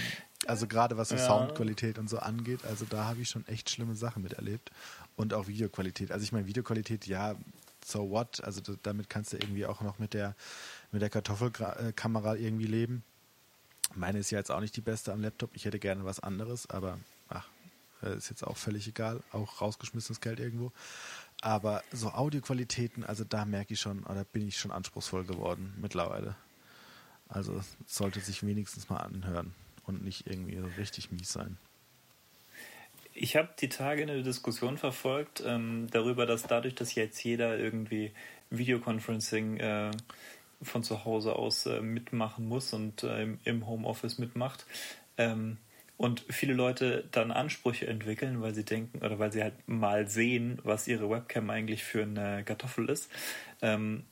also 0.46 0.66
gerade 0.66 0.96
was 0.96 1.08
so 1.08 1.16
ja. 1.16 1.26
Soundqualität 1.26 1.98
und 1.98 2.08
so 2.08 2.18
angeht, 2.18 2.64
also 2.64 2.84
da 2.84 3.04
habe 3.04 3.20
ich 3.20 3.28
schon 3.28 3.46
echt 3.48 3.70
schlimme 3.70 3.96
Sachen 3.96 4.22
miterlebt. 4.22 4.70
Und 5.16 5.34
auch 5.34 5.48
Videoqualität. 5.48 6.12
Also 6.12 6.22
ich 6.22 6.30
meine, 6.30 6.46
Videoqualität, 6.46 7.06
ja, 7.06 7.34
so 7.84 8.10
what? 8.10 8.42
Also 8.44 8.62
damit 8.82 9.10
kannst 9.10 9.32
du 9.32 9.36
irgendwie 9.36 9.66
auch 9.66 9.80
noch 9.80 9.98
mit 9.98 10.14
der, 10.14 10.36
mit 10.92 11.02
der 11.02 11.10
Kartoffelkamera 11.10 12.36
irgendwie 12.36 12.66
leben. 12.66 13.02
Meine 13.94 14.20
ist 14.20 14.30
ja 14.30 14.38
jetzt 14.38 14.50
auch 14.50 14.60
nicht 14.60 14.76
die 14.76 14.80
beste 14.80 15.12
am 15.12 15.20
Laptop. 15.20 15.50
Ich 15.54 15.64
hätte 15.64 15.80
gerne 15.80 16.04
was 16.04 16.20
anderes, 16.20 16.70
aber 16.70 16.98
ach, 17.28 17.48
äh, 18.02 18.16
ist 18.16 18.30
jetzt 18.30 18.46
auch 18.46 18.56
völlig 18.56 18.86
egal. 18.86 19.22
Auch 19.32 19.60
rausgeschmissenes 19.60 20.20
Geld 20.20 20.38
irgendwo. 20.38 20.72
Aber 21.40 21.82
so 21.92 22.10
Audioqualitäten, 22.10 23.04
also 23.04 23.24
da 23.24 23.44
merke 23.44 23.74
ich 23.74 23.80
schon, 23.80 24.04
oder 24.04 24.24
bin 24.24 24.46
ich 24.46 24.58
schon 24.58 24.70
anspruchsvoll 24.70 25.24
geworden 25.24 25.74
mittlerweile. 25.80 26.36
Also 27.28 27.60
sollte 27.86 28.20
sich 28.20 28.46
wenigstens 28.46 28.88
mal 28.88 28.98
anhören 28.98 29.54
und 29.86 30.04
nicht 30.04 30.26
irgendwie 30.26 30.58
so 30.58 30.68
richtig 30.78 31.10
mies 31.10 31.32
sein. 31.32 31.58
Ich 33.14 33.36
habe 33.36 33.48
die 33.58 33.68
Tage 33.68 34.02
eine 34.02 34.22
Diskussion 34.22 34.78
verfolgt 34.78 35.42
ähm, 35.44 35.88
darüber, 35.90 36.24
dass 36.24 36.44
dadurch, 36.44 36.74
dass 36.74 36.94
jetzt 36.94 37.22
jeder 37.24 37.58
irgendwie 37.58 38.12
Videoconferencing 38.50 39.56
äh, 39.58 39.90
von 40.62 40.82
zu 40.82 41.04
Hause 41.04 41.34
aus 41.34 41.66
äh, 41.66 41.80
mitmachen 41.80 42.46
muss 42.46 42.72
und 42.72 43.02
äh, 43.02 43.26
im 43.44 43.66
Homeoffice 43.66 44.18
mitmacht, 44.18 44.66
ähm, 45.16 45.58
und 45.98 46.24
viele 46.30 46.54
Leute 46.54 47.08
dann 47.10 47.32
Ansprüche 47.32 47.88
entwickeln, 47.88 48.40
weil 48.40 48.54
sie 48.54 48.64
denken 48.64 49.04
oder 49.04 49.18
weil 49.18 49.32
sie 49.32 49.42
halt 49.42 49.54
mal 49.66 50.08
sehen, 50.08 50.60
was 50.62 50.86
ihre 50.86 51.10
Webcam 51.10 51.50
eigentlich 51.50 51.82
für 51.82 52.04
eine 52.04 52.44
Kartoffel 52.44 52.88
ist, 52.88 53.10
ähm, 53.62 54.04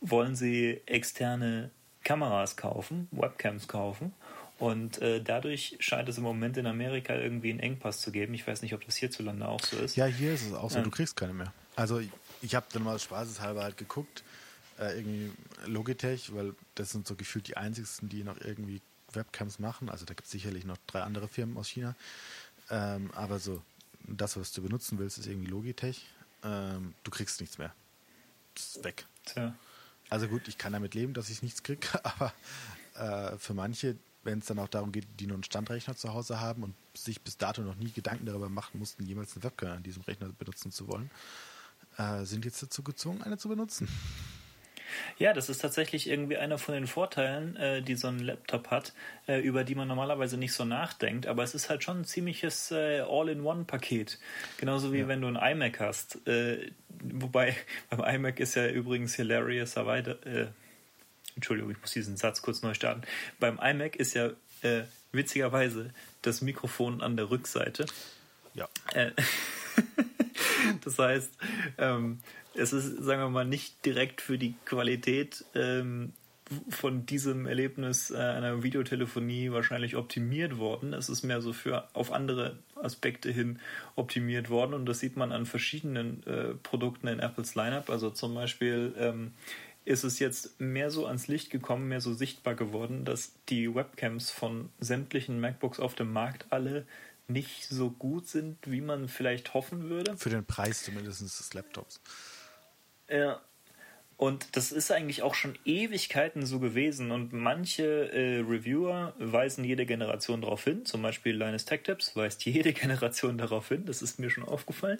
wollen 0.00 0.34
sie 0.34 0.80
externe 0.86 1.70
Kameras 2.08 2.56
kaufen, 2.56 3.06
Webcams 3.10 3.68
kaufen 3.68 4.14
und 4.58 5.02
äh, 5.02 5.22
dadurch 5.22 5.76
scheint 5.78 6.08
es 6.08 6.16
im 6.16 6.24
Moment 6.24 6.56
in 6.56 6.66
Amerika 6.66 7.14
irgendwie 7.14 7.50
einen 7.50 7.60
Engpass 7.60 8.00
zu 8.00 8.10
geben. 8.10 8.32
Ich 8.32 8.46
weiß 8.46 8.62
nicht, 8.62 8.72
ob 8.72 8.82
das 8.86 8.96
hierzulande 8.96 9.46
auch 9.46 9.60
so 9.60 9.76
ist. 9.76 9.94
Ja, 9.94 10.06
hier 10.06 10.32
ist 10.32 10.46
es 10.46 10.54
auch 10.54 10.70
so. 10.70 10.80
Du 10.80 10.90
kriegst 10.90 11.16
keine 11.16 11.34
mehr. 11.34 11.52
Also 11.76 11.98
ich, 11.98 12.08
ich 12.40 12.54
habe 12.54 12.64
dann 12.72 12.82
mal 12.82 12.98
spaßeshalber 12.98 13.62
halt 13.62 13.76
geguckt, 13.76 14.24
äh, 14.80 14.96
irgendwie 14.96 15.30
Logitech, 15.66 16.34
weil 16.34 16.54
das 16.76 16.92
sind 16.92 17.06
so 17.06 17.14
gefühlt 17.14 17.46
die 17.46 17.58
einzigsten, 17.58 18.08
die 18.08 18.24
noch 18.24 18.40
irgendwie 18.40 18.80
Webcams 19.12 19.58
machen. 19.58 19.90
Also 19.90 20.06
da 20.06 20.14
gibt 20.14 20.24
es 20.24 20.30
sicherlich 20.30 20.64
noch 20.64 20.78
drei 20.86 21.02
andere 21.02 21.28
Firmen 21.28 21.58
aus 21.58 21.68
China. 21.68 21.94
Ähm, 22.70 23.10
aber 23.16 23.38
so, 23.38 23.60
das, 24.04 24.38
was 24.38 24.52
du 24.52 24.62
benutzen 24.62 24.98
willst, 24.98 25.18
ist 25.18 25.26
irgendwie 25.26 25.50
Logitech. 25.50 26.06
Ähm, 26.42 26.94
du 27.04 27.10
kriegst 27.10 27.42
nichts 27.42 27.58
mehr. 27.58 27.74
Das 28.54 28.76
ist 28.76 28.84
weg. 28.84 29.04
Tja. 29.26 29.54
Also 30.10 30.28
gut, 30.28 30.48
ich 30.48 30.58
kann 30.58 30.72
damit 30.72 30.94
leben, 30.94 31.14
dass 31.14 31.30
ich 31.30 31.42
nichts 31.42 31.62
kriege, 31.62 31.88
aber 32.04 32.32
äh, 32.94 33.36
für 33.38 33.54
manche, 33.54 33.96
wenn 34.24 34.40
es 34.40 34.46
dann 34.46 34.58
auch 34.58 34.68
darum 34.68 34.92
geht, 34.92 35.06
die 35.18 35.26
nur 35.26 35.34
einen 35.34 35.44
Standrechner 35.44 35.96
zu 35.96 36.12
Hause 36.12 36.40
haben 36.40 36.62
und 36.62 36.74
sich 36.94 37.20
bis 37.20 37.36
dato 37.36 37.62
noch 37.62 37.76
nie 37.76 37.90
Gedanken 37.90 38.26
darüber 38.26 38.48
machen 38.48 38.78
mussten, 38.78 39.04
jemals 39.04 39.34
eine 39.34 39.44
Webcam 39.44 39.72
an 39.78 39.82
diesem 39.82 40.02
Rechner 40.02 40.28
benutzen 40.38 40.72
zu 40.72 40.88
wollen, 40.88 41.10
äh, 41.96 42.24
sind 42.24 42.44
jetzt 42.44 42.62
dazu 42.62 42.82
gezwungen, 42.82 43.22
eine 43.22 43.38
zu 43.38 43.48
benutzen. 43.48 43.88
Ja, 45.18 45.32
das 45.32 45.48
ist 45.48 45.58
tatsächlich 45.58 46.08
irgendwie 46.08 46.36
einer 46.36 46.58
von 46.58 46.74
den 46.74 46.86
Vorteilen, 46.86 47.56
äh, 47.56 47.82
die 47.82 47.94
so 47.94 48.08
ein 48.08 48.20
Laptop 48.20 48.70
hat, 48.70 48.92
äh, 49.26 49.40
über 49.40 49.64
die 49.64 49.74
man 49.74 49.88
normalerweise 49.88 50.36
nicht 50.36 50.52
so 50.52 50.64
nachdenkt. 50.64 51.26
Aber 51.26 51.42
es 51.42 51.54
ist 51.54 51.70
halt 51.70 51.82
schon 51.82 52.00
ein 52.00 52.04
ziemliches 52.04 52.70
äh, 52.70 53.00
All-in-One-Paket. 53.00 54.18
Genauso 54.58 54.92
wie 54.92 55.00
ja. 55.00 55.08
wenn 55.08 55.20
du 55.20 55.28
ein 55.28 55.36
iMac 55.36 55.80
hast. 55.80 56.26
Äh, 56.26 56.70
wobei 57.02 57.56
beim 57.90 58.16
iMac 58.16 58.40
ist 58.40 58.54
ja 58.54 58.68
übrigens 58.68 59.14
hilariouserweise. 59.14 60.18
Äh, 60.24 60.46
Entschuldigung, 61.34 61.70
ich 61.70 61.80
muss 61.80 61.92
diesen 61.92 62.16
Satz 62.16 62.42
kurz 62.42 62.62
neu 62.62 62.74
starten. 62.74 63.02
Beim 63.38 63.58
iMac 63.62 63.96
ist 63.96 64.14
ja 64.14 64.30
äh, 64.62 64.82
witzigerweise 65.12 65.90
das 66.22 66.42
Mikrofon 66.42 67.00
an 67.00 67.16
der 67.16 67.30
Rückseite. 67.30 67.86
Ja. 68.54 68.68
das 70.84 70.98
heißt, 70.98 71.30
ähm, 71.78 72.20
es 72.58 72.72
ist, 72.72 73.02
sagen 73.02 73.22
wir 73.22 73.28
mal, 73.28 73.44
nicht 73.44 73.84
direkt 73.84 74.20
für 74.20 74.38
die 74.38 74.54
Qualität 74.64 75.44
ähm, 75.54 76.12
von 76.70 77.04
diesem 77.06 77.46
Erlebnis 77.46 78.10
äh, 78.10 78.16
einer 78.16 78.62
Videotelefonie 78.62 79.52
wahrscheinlich 79.52 79.96
optimiert 79.96 80.58
worden. 80.58 80.94
Es 80.94 81.08
ist 81.08 81.22
mehr 81.22 81.40
so 81.40 81.52
für 81.52 81.88
auf 81.94 82.12
andere 82.12 82.58
Aspekte 82.74 83.30
hin 83.30 83.58
optimiert 83.96 84.48
worden 84.50 84.74
und 84.74 84.86
das 84.86 85.00
sieht 85.00 85.16
man 85.16 85.32
an 85.32 85.46
verschiedenen 85.46 86.26
äh, 86.26 86.54
Produkten 86.54 87.08
in 87.08 87.20
Apples 87.20 87.54
Lineup. 87.54 87.90
Also 87.90 88.10
zum 88.10 88.34
Beispiel 88.34 88.94
ähm, 88.98 89.32
ist 89.84 90.04
es 90.04 90.18
jetzt 90.18 90.60
mehr 90.60 90.90
so 90.90 91.06
ans 91.06 91.28
Licht 91.28 91.50
gekommen, 91.50 91.88
mehr 91.88 92.00
so 92.00 92.14
sichtbar 92.14 92.54
geworden, 92.54 93.04
dass 93.04 93.32
die 93.48 93.74
Webcams 93.74 94.30
von 94.30 94.70
sämtlichen 94.80 95.40
MacBooks 95.40 95.80
auf 95.80 95.94
dem 95.94 96.12
Markt 96.12 96.46
alle 96.50 96.86
nicht 97.26 97.68
so 97.68 97.90
gut 97.90 98.26
sind, 98.26 98.56
wie 98.64 98.80
man 98.80 99.08
vielleicht 99.08 99.52
hoffen 99.52 99.90
würde. 99.90 100.16
Für 100.16 100.30
den 100.30 100.46
Preis 100.46 100.82
zumindest 100.82 101.20
des 101.20 101.52
Laptops. 101.52 102.00
Ja. 103.08 103.40
Und 104.18 104.56
das 104.56 104.72
ist 104.72 104.90
eigentlich 104.90 105.22
auch 105.22 105.34
schon 105.34 105.56
Ewigkeiten 105.64 106.44
so 106.44 106.58
gewesen. 106.58 107.12
Und 107.12 107.32
manche 107.32 108.10
äh, 108.12 108.40
Reviewer 108.40 109.14
weisen 109.20 109.62
jede 109.62 109.86
Generation 109.86 110.40
darauf 110.42 110.64
hin. 110.64 110.84
Zum 110.84 111.02
Beispiel 111.02 111.36
Linus 111.36 111.66
Tech 111.66 111.82
Tips 111.84 112.16
weist 112.16 112.44
jede 112.44 112.72
Generation 112.74 113.38
darauf 113.38 113.68
hin. 113.68 113.84
Das 113.86 114.02
ist 114.02 114.18
mir 114.18 114.28
schon 114.28 114.42
aufgefallen. 114.42 114.98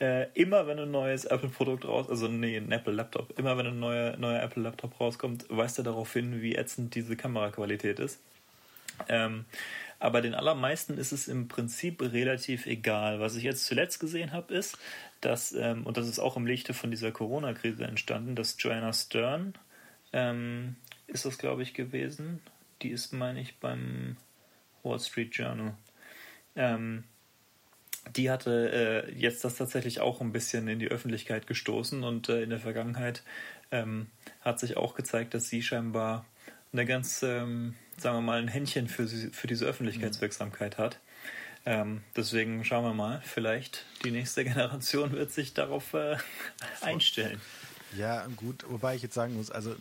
Ja. 0.00 0.06
Äh, 0.06 0.28
immer 0.32 0.66
wenn 0.66 0.78
ein 0.78 0.90
neues 0.90 1.26
Apple-Produkt 1.26 1.84
raus, 1.84 2.08
also 2.08 2.26
nee, 2.26 2.56
ein 2.56 2.72
Apple-Laptop, 2.72 3.38
immer 3.38 3.58
wenn 3.58 3.66
ein 3.66 3.78
neuer, 3.78 4.16
neuer 4.16 4.42
Apple-Laptop 4.42 4.98
rauskommt, 4.98 5.44
weist 5.50 5.76
er 5.76 5.84
darauf 5.84 6.10
hin, 6.14 6.40
wie 6.40 6.54
ätzend 6.54 6.94
diese 6.94 7.16
Kameraqualität 7.16 7.98
ist. 7.98 8.18
Ähm, 9.10 9.44
aber 10.04 10.20
den 10.20 10.34
allermeisten 10.34 10.98
ist 10.98 11.12
es 11.12 11.28
im 11.28 11.48
Prinzip 11.48 12.02
relativ 12.02 12.66
egal. 12.66 13.20
Was 13.20 13.36
ich 13.36 13.42
jetzt 13.42 13.64
zuletzt 13.64 14.00
gesehen 14.00 14.32
habe, 14.32 14.52
ist, 14.52 14.76
dass, 15.22 15.52
ähm, 15.52 15.86
und 15.86 15.96
das 15.96 16.06
ist 16.06 16.18
auch 16.18 16.36
im 16.36 16.46
Lichte 16.46 16.74
von 16.74 16.90
dieser 16.90 17.10
Corona-Krise 17.10 17.84
entstanden, 17.84 18.36
dass 18.36 18.56
Joanna 18.58 18.92
Stern, 18.92 19.54
ähm, 20.12 20.76
ist 21.06 21.24
das 21.24 21.38
glaube 21.38 21.62
ich 21.62 21.72
gewesen, 21.72 22.40
die 22.82 22.90
ist, 22.90 23.14
meine 23.14 23.40
ich, 23.40 23.58
beim 23.60 24.18
Wall 24.82 25.00
Street 25.00 25.34
Journal. 25.34 25.74
Ähm, 26.54 27.04
die 28.14 28.30
hatte 28.30 29.06
äh, 29.08 29.12
jetzt 29.18 29.42
das 29.42 29.56
tatsächlich 29.56 30.00
auch 30.00 30.20
ein 30.20 30.32
bisschen 30.32 30.68
in 30.68 30.80
die 30.80 30.88
Öffentlichkeit 30.88 31.46
gestoßen 31.46 32.04
und 32.04 32.28
äh, 32.28 32.42
in 32.42 32.50
der 32.50 32.60
Vergangenheit 32.60 33.22
ähm, 33.70 34.08
hat 34.42 34.60
sich 34.60 34.76
auch 34.76 34.94
gezeigt, 34.96 35.32
dass 35.32 35.48
sie 35.48 35.62
scheinbar 35.62 36.26
eine 36.74 36.84
ganz, 36.84 37.22
ähm, 37.22 37.74
sagen 37.98 38.16
wir 38.18 38.22
mal, 38.22 38.40
ein 38.40 38.48
Händchen 38.48 38.88
für, 38.88 39.06
für 39.06 39.46
diese 39.46 39.64
Öffentlichkeitswirksamkeit 39.66 40.78
hat. 40.78 40.98
Ähm, 41.66 42.02
deswegen 42.14 42.64
schauen 42.64 42.84
wir 42.84 42.94
mal, 42.94 43.22
vielleicht 43.24 43.86
die 44.04 44.10
nächste 44.10 44.44
Generation 44.44 45.12
wird 45.12 45.32
sich 45.32 45.54
darauf 45.54 45.94
äh, 45.94 46.16
einstellen. 46.80 47.40
Ja, 47.96 48.26
gut, 48.36 48.64
wobei 48.68 48.96
ich 48.96 49.02
jetzt 49.02 49.14
sagen 49.14 49.36
muss, 49.36 49.50
also 49.50 49.74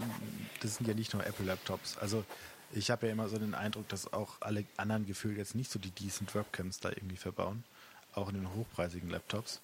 das 0.61 0.75
sind 0.75 0.87
ja 0.87 0.93
nicht 0.93 1.13
nur 1.13 1.25
Apple-Laptops. 1.25 1.97
Also 1.97 2.23
ich 2.71 2.91
habe 2.91 3.07
ja 3.07 3.11
immer 3.11 3.27
so 3.27 3.37
den 3.37 3.53
Eindruck, 3.53 3.87
dass 3.89 4.11
auch 4.13 4.37
alle 4.39 4.65
anderen 4.77 5.05
gefühlt 5.05 5.37
jetzt 5.37 5.55
nicht 5.55 5.71
so 5.71 5.79
die 5.79 5.91
decent 5.91 6.33
Webcams 6.35 6.79
da 6.79 6.89
irgendwie 6.89 7.17
verbauen, 7.17 7.63
auch 8.13 8.29
in 8.29 8.35
den 8.35 8.53
hochpreisigen 8.53 9.09
Laptops. 9.09 9.61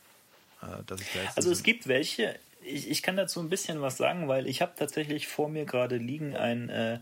Äh, 0.61 0.93
also 1.35 1.51
es 1.51 1.63
gibt 1.63 1.87
welche, 1.87 2.37
ich, 2.63 2.89
ich 2.89 3.03
kann 3.03 3.15
dazu 3.15 3.39
ein 3.39 3.49
bisschen 3.49 3.81
was 3.81 3.97
sagen, 3.97 4.27
weil 4.27 4.47
ich 4.47 4.61
habe 4.61 4.73
tatsächlich 4.75 5.27
vor 5.27 5.49
mir 5.49 5.65
gerade 5.65 5.97
liegen 5.97 6.35
ein, 6.35 6.69
äh, 6.69 6.99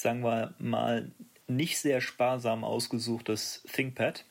sagen 0.00 0.22
wir 0.22 0.54
mal, 0.58 1.10
nicht 1.46 1.78
sehr 1.78 2.00
sparsam 2.00 2.64
ausgesuchtes 2.64 3.62
ThinkPad. 3.72 4.24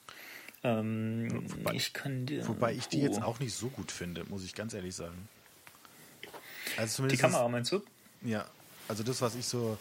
Ähm, 0.63 1.43
wobei, 1.51 1.73
ich 1.73 1.93
dir, 1.93 2.47
wobei 2.47 2.73
ich 2.73 2.88
die 2.88 3.01
oh. 3.01 3.05
jetzt 3.05 3.21
auch 3.21 3.39
nicht 3.39 3.53
so 3.53 3.69
gut 3.69 3.91
finde, 3.91 4.25
muss 4.25 4.43
ich 4.43 4.55
ganz 4.55 4.73
ehrlich 4.73 4.95
sagen. 4.95 5.29
Also 6.75 7.07
die 7.07 7.17
Kamera 7.17 7.47
meinst 7.47 7.71
du? 7.71 7.81
Ja, 8.21 8.45
also 8.88 9.03
das, 9.03 9.21
was 9.21 9.35
ich 9.35 9.45
so, 9.45 9.77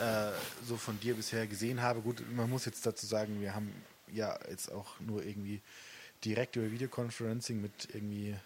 äh, 0.00 0.30
so 0.64 0.76
von 0.76 0.98
dir 1.00 1.14
bisher 1.14 1.46
gesehen 1.46 1.82
habe, 1.82 2.00
gut, 2.00 2.22
man 2.34 2.48
muss 2.48 2.64
jetzt 2.64 2.86
dazu 2.86 3.04
sagen, 3.04 3.40
wir 3.40 3.54
haben 3.54 3.72
ja 4.12 4.38
jetzt 4.48 4.70
auch 4.70 4.98
nur 5.00 5.24
irgendwie 5.24 5.60
direkt 6.24 6.56
über 6.56 6.70
Videoconferencing 6.70 7.60
mit 7.60 7.88
irgendwie 7.92 8.36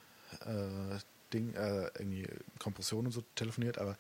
äh, 0.46 0.99
Ding, 1.32 1.54
äh, 1.54 1.90
irgendwie 1.99 2.26
Kompression 2.58 3.06
und 3.06 3.12
so 3.12 3.22
telefoniert, 3.34 3.78
aber 3.78 3.96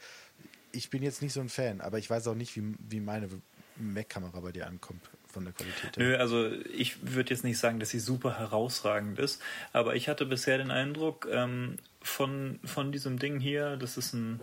ich 0.72 0.90
bin 0.90 1.02
jetzt 1.02 1.22
nicht 1.22 1.32
so 1.32 1.40
ein 1.40 1.48
Fan, 1.48 1.80
aber 1.80 1.98
ich 1.98 2.08
weiß 2.08 2.26
auch 2.28 2.34
nicht, 2.34 2.56
wie, 2.56 2.74
wie 2.88 3.00
meine 3.00 3.28
Mac-Kamera 3.76 4.40
bei 4.40 4.52
dir 4.52 4.66
ankommt 4.66 5.02
von 5.26 5.44
der 5.44 5.54
Qualität. 5.54 5.96
Nö, 5.96 6.16
also 6.16 6.50
ich 6.50 7.14
würde 7.14 7.30
jetzt 7.30 7.44
nicht 7.44 7.58
sagen, 7.58 7.80
dass 7.80 7.90
sie 7.90 8.00
super 8.00 8.38
herausragend 8.38 9.18
ist, 9.18 9.40
aber 9.72 9.94
ich 9.94 10.08
hatte 10.08 10.26
bisher 10.26 10.58
den 10.58 10.70
Eindruck 10.70 11.28
ähm, 11.30 11.76
von, 12.02 12.58
von 12.64 12.92
diesem 12.92 13.18
Ding 13.18 13.40
hier, 13.40 13.76
das 13.76 13.96
ist 13.96 14.12
ein 14.12 14.40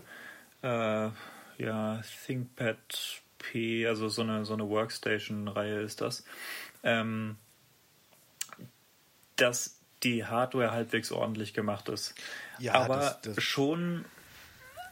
äh, 0.62 1.10
ja, 1.58 2.02
ThinkPad 2.26 3.22
P, 3.38 3.88
also 3.88 4.10
so 4.10 4.22
eine, 4.22 4.46
so 4.46 4.54
eine 4.54 4.70
Workstation-Reihe 4.70 5.82
ist 5.82 6.02
das, 6.02 6.24
ähm, 6.84 7.38
dass 9.36 9.80
die 10.04 10.26
Hardware 10.26 10.72
halbwegs 10.72 11.12
ordentlich 11.12 11.54
gemacht 11.54 11.90
ist. 11.90 12.16
Ja, 12.60 12.74
aber 12.74 12.98
das, 12.98 13.22
das 13.22 13.44
schon 13.44 14.06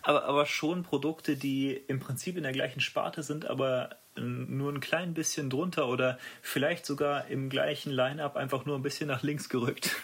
aber, 0.05 0.25
aber 0.25 0.45
schon 0.45 0.83
Produkte, 0.83 1.35
die 1.35 1.73
im 1.73 1.99
Prinzip 1.99 2.37
in 2.37 2.43
der 2.43 2.51
gleichen 2.51 2.79
Sparte 2.79 3.23
sind, 3.23 3.47
aber 3.47 3.97
nur 4.15 4.71
ein 4.71 4.79
klein 4.79 5.15
bisschen 5.15 5.49
drunter 5.49 5.89
oder 5.89 6.19
vielleicht 6.43 6.85
sogar 6.85 7.27
im 7.27 7.49
gleichen 7.49 7.91
Line-up 7.91 8.35
einfach 8.35 8.65
nur 8.65 8.77
ein 8.77 8.83
bisschen 8.83 9.07
nach 9.07 9.23
links 9.23 9.49
gerückt, 9.49 9.95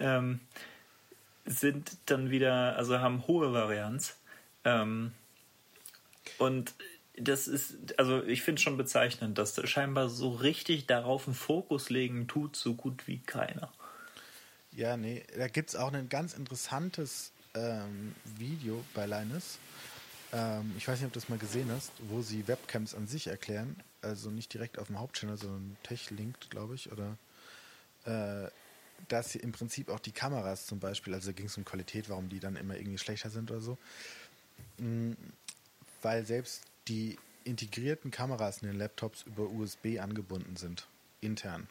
ja. 0.00 0.18
ähm, 0.18 0.40
sind 1.44 1.98
dann 2.06 2.30
wieder, 2.30 2.76
also 2.76 2.98
haben 2.98 3.26
hohe 3.26 3.52
Varianz. 3.52 4.16
Ähm, 4.64 5.12
und 6.38 6.72
das 7.18 7.46
ist, 7.46 7.98
also 7.98 8.24
ich 8.24 8.40
finde 8.40 8.58
es 8.58 8.62
schon 8.62 8.78
bezeichnend, 8.78 9.36
dass 9.36 9.60
scheinbar 9.68 10.08
so 10.08 10.30
richtig 10.30 10.86
darauf 10.86 11.26
einen 11.26 11.36
Fokus 11.36 11.90
legen 11.90 12.26
tut, 12.26 12.56
so 12.56 12.74
gut 12.74 13.06
wie 13.06 13.18
keiner. 13.18 13.70
Ja, 14.72 14.96
nee, 14.96 15.24
da 15.36 15.48
gibt 15.48 15.68
es 15.68 15.76
auch 15.76 15.92
ein 15.92 16.08
ganz 16.08 16.32
interessantes 16.32 17.32
ähm, 17.56 18.14
Video 18.36 18.84
bei 18.94 19.06
Linus 19.06 19.58
ähm, 20.32 20.74
ich 20.76 20.86
weiß 20.86 20.98
nicht, 20.98 21.06
ob 21.06 21.12
du 21.12 21.20
das 21.20 21.28
mal 21.28 21.38
gesehen 21.38 21.70
hast, 21.70 21.92
wo 22.08 22.22
sie 22.22 22.46
Webcams 22.48 22.94
an 22.94 23.06
sich 23.06 23.28
erklären. 23.28 23.76
Also 24.02 24.30
nicht 24.30 24.52
direkt 24.52 24.78
auf 24.78 24.88
dem 24.88 24.98
Hauptchannel, 24.98 25.36
sondern 25.36 25.76
Tech-Linked, 25.82 26.50
glaube 26.50 26.74
ich. 26.74 26.90
Oder 26.92 27.16
äh, 28.04 28.50
dass 29.08 29.32
sie 29.32 29.38
im 29.38 29.52
Prinzip 29.52 29.88
auch 29.88 30.00
die 30.00 30.12
Kameras 30.12 30.66
zum 30.66 30.78
Beispiel, 30.78 31.14
also 31.14 31.32
ging 31.32 31.46
es 31.46 31.56
um 31.56 31.64
Qualität, 31.64 32.08
warum 32.08 32.28
die 32.28 32.40
dann 32.40 32.56
immer 32.56 32.76
irgendwie 32.76 32.98
schlechter 32.98 33.30
sind 33.30 33.50
oder 33.50 33.60
so. 33.60 33.78
Mhm, 34.78 35.16
weil 36.02 36.24
selbst 36.26 36.64
die 36.88 37.18
integrierten 37.44 38.10
Kameras 38.10 38.62
in 38.62 38.68
den 38.68 38.78
Laptops 38.78 39.22
über 39.22 39.48
USB 39.48 39.98
angebunden 40.00 40.56
sind, 40.56 40.86
intern. 41.20 41.68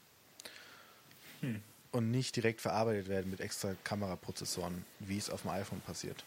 Hm. 1.41 1.61
Und 1.95 2.11
nicht 2.11 2.35
direkt 2.35 2.59
verarbeitet 2.59 3.07
werden 3.07 3.31
mit 3.31 3.39
extra 3.39 3.73
Kameraprozessoren, 3.85 4.83
wie 4.99 5.17
es 5.17 5.29
auf 5.29 5.43
dem 5.43 5.51
iPhone 5.51 5.79
passiert 5.79 6.25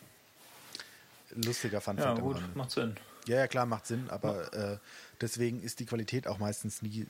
lustiger 1.35 1.81
Fun 1.81 1.97
Ja, 1.99 2.15
gut, 2.15 2.37
macht 2.55 2.71
Sinn. 2.71 2.97
Ja, 3.27 3.37
ja, 3.37 3.47
klar, 3.47 3.67
macht 3.67 3.87
Sinn, 3.87 4.09
aber 4.09 4.53
äh, 4.53 4.79
deswegen 5.21 5.63
ist 5.63 5.81
die 5.81 5.87
Qualität 5.87 6.27
auch 6.27 6.39
meistens 6.39 6.83
nie 6.83 7.07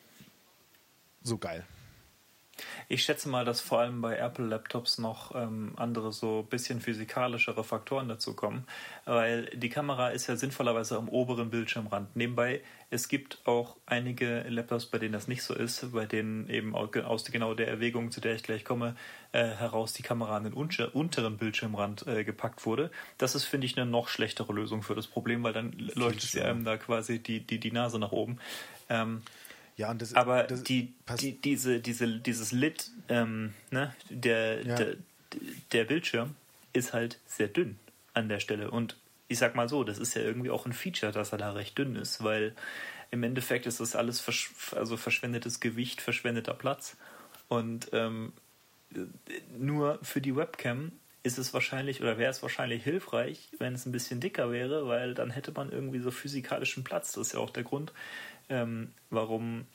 so 1.22 1.38
geil. 1.38 1.64
Ich 2.88 3.02
schätze 3.02 3.28
mal, 3.28 3.44
dass 3.44 3.60
vor 3.60 3.80
allem 3.80 4.00
bei 4.00 4.16
Apple-Laptops 4.16 4.98
noch 4.98 5.34
ähm, 5.34 5.72
andere 5.76 6.12
so 6.12 6.42
bisschen 6.42 6.80
physikalischere 6.80 7.64
Faktoren 7.64 8.08
dazu 8.08 8.34
kommen, 8.34 8.66
weil 9.04 9.46
die 9.54 9.68
Kamera 9.68 10.08
ist 10.08 10.26
ja 10.26 10.36
sinnvollerweise 10.36 10.96
am 10.96 11.08
oberen 11.08 11.50
Bildschirmrand. 11.50 12.16
Nebenbei, 12.16 12.62
es 12.90 13.08
gibt 13.08 13.46
auch 13.46 13.76
einige 13.86 14.44
Laptops, 14.48 14.86
bei 14.86 14.98
denen 14.98 15.12
das 15.12 15.28
nicht 15.28 15.42
so 15.42 15.54
ist, 15.54 15.92
bei 15.92 16.06
denen 16.06 16.48
eben 16.48 16.74
aus 16.74 17.24
genau 17.24 17.54
der 17.54 17.68
Erwägung, 17.68 18.10
zu 18.10 18.20
der 18.20 18.34
ich 18.34 18.42
gleich 18.42 18.64
komme, 18.64 18.96
äh, 19.32 19.44
heraus 19.44 19.92
die 19.92 20.02
Kamera 20.02 20.36
an 20.36 20.44
den 20.44 20.54
unter 20.54 20.94
unteren 20.94 21.36
Bildschirmrand 21.36 22.06
äh, 22.06 22.24
gepackt 22.24 22.64
wurde. 22.64 22.90
Das 23.18 23.34
ist, 23.34 23.44
finde 23.44 23.66
ich, 23.66 23.76
eine 23.76 23.90
noch 23.90 24.08
schlechtere 24.08 24.52
Lösung 24.52 24.82
für 24.82 24.94
das 24.94 25.06
Problem, 25.06 25.42
weil 25.42 25.52
dann 25.52 25.72
leuchtet 25.72 26.34
es 26.34 26.40
einem 26.40 26.64
da 26.64 26.76
quasi 26.76 27.18
die, 27.18 27.40
die, 27.40 27.58
die 27.58 27.72
Nase 27.72 27.98
nach 27.98 28.12
oben. 28.12 28.38
Ähm, 28.88 29.22
ja, 29.78 29.90
und 29.90 30.02
das, 30.02 30.12
aber 30.14 30.42
das 30.42 30.64
die, 30.64 30.92
die, 31.20 31.40
diese, 31.40 31.80
diese, 31.80 32.18
dieses 32.18 32.52
Lid, 32.52 32.90
ähm, 33.08 33.54
ne, 33.70 33.94
der, 34.11 34.66
ja. 34.66 34.75
der, 34.75 34.97
der 35.73 35.85
Bildschirm 35.85 36.35
ist 36.73 36.92
halt 36.92 37.18
sehr 37.26 37.49
dünn 37.49 37.78
an 38.12 38.28
der 38.28 38.40
Stelle 38.40 38.70
und 38.70 38.97
ich 39.28 39.38
sag 39.38 39.54
mal 39.54 39.68
so, 39.68 39.85
das 39.85 39.99
ist 39.99 40.14
ja 40.14 40.23
irgendwie 40.23 40.50
auch 40.50 40.66
ein 40.66 40.73
Feature, 40.73 41.12
dass 41.12 41.32
er 41.32 41.38
da 41.38 41.52
recht 41.52 41.78
dünn 41.78 41.97
ist, 41.97 42.25
weil 42.25 42.54
im 43.11 43.23
Endeffekt 43.23 43.66
ist 43.66 43.80
das 43.80 43.94
alles 43.94 44.20
versch 44.20 44.50
also 44.75 44.97
verschwendetes 44.97 45.61
Gewicht, 45.61 46.00
verschwendeter 46.00 46.54
Platz. 46.54 46.97
Und 47.49 47.88
ähm, 47.92 48.32
nur 49.56 49.99
für 50.02 50.20
die 50.20 50.35
Webcam 50.35 50.92
ist 51.23 51.38
es 51.38 51.52
wahrscheinlich 51.52 52.00
oder 52.00 52.18
wäre 52.18 52.30
es 52.30 52.42
wahrscheinlich 52.42 52.82
hilfreich, 52.85 53.50
wenn 53.58 53.75
es 53.75 53.87
ein 53.87 53.92
bisschen 53.92 54.20
dicker 54.20 54.50
wäre, 54.50 54.88
weil 54.88 55.14
dann 55.14 55.30
hätte 55.30 55.52
man 55.52 55.70
irgendwie 55.70 56.00
so 56.00 56.11
physikalischen 56.11 56.85
Platz. 56.85 57.12
Das 57.12 57.28
ist 57.28 57.32
ja 57.35 57.40
auch 57.40 57.50
der 57.50 57.64
Grund, 57.64 57.92
ähm, 58.48 58.92
warum 59.10 59.66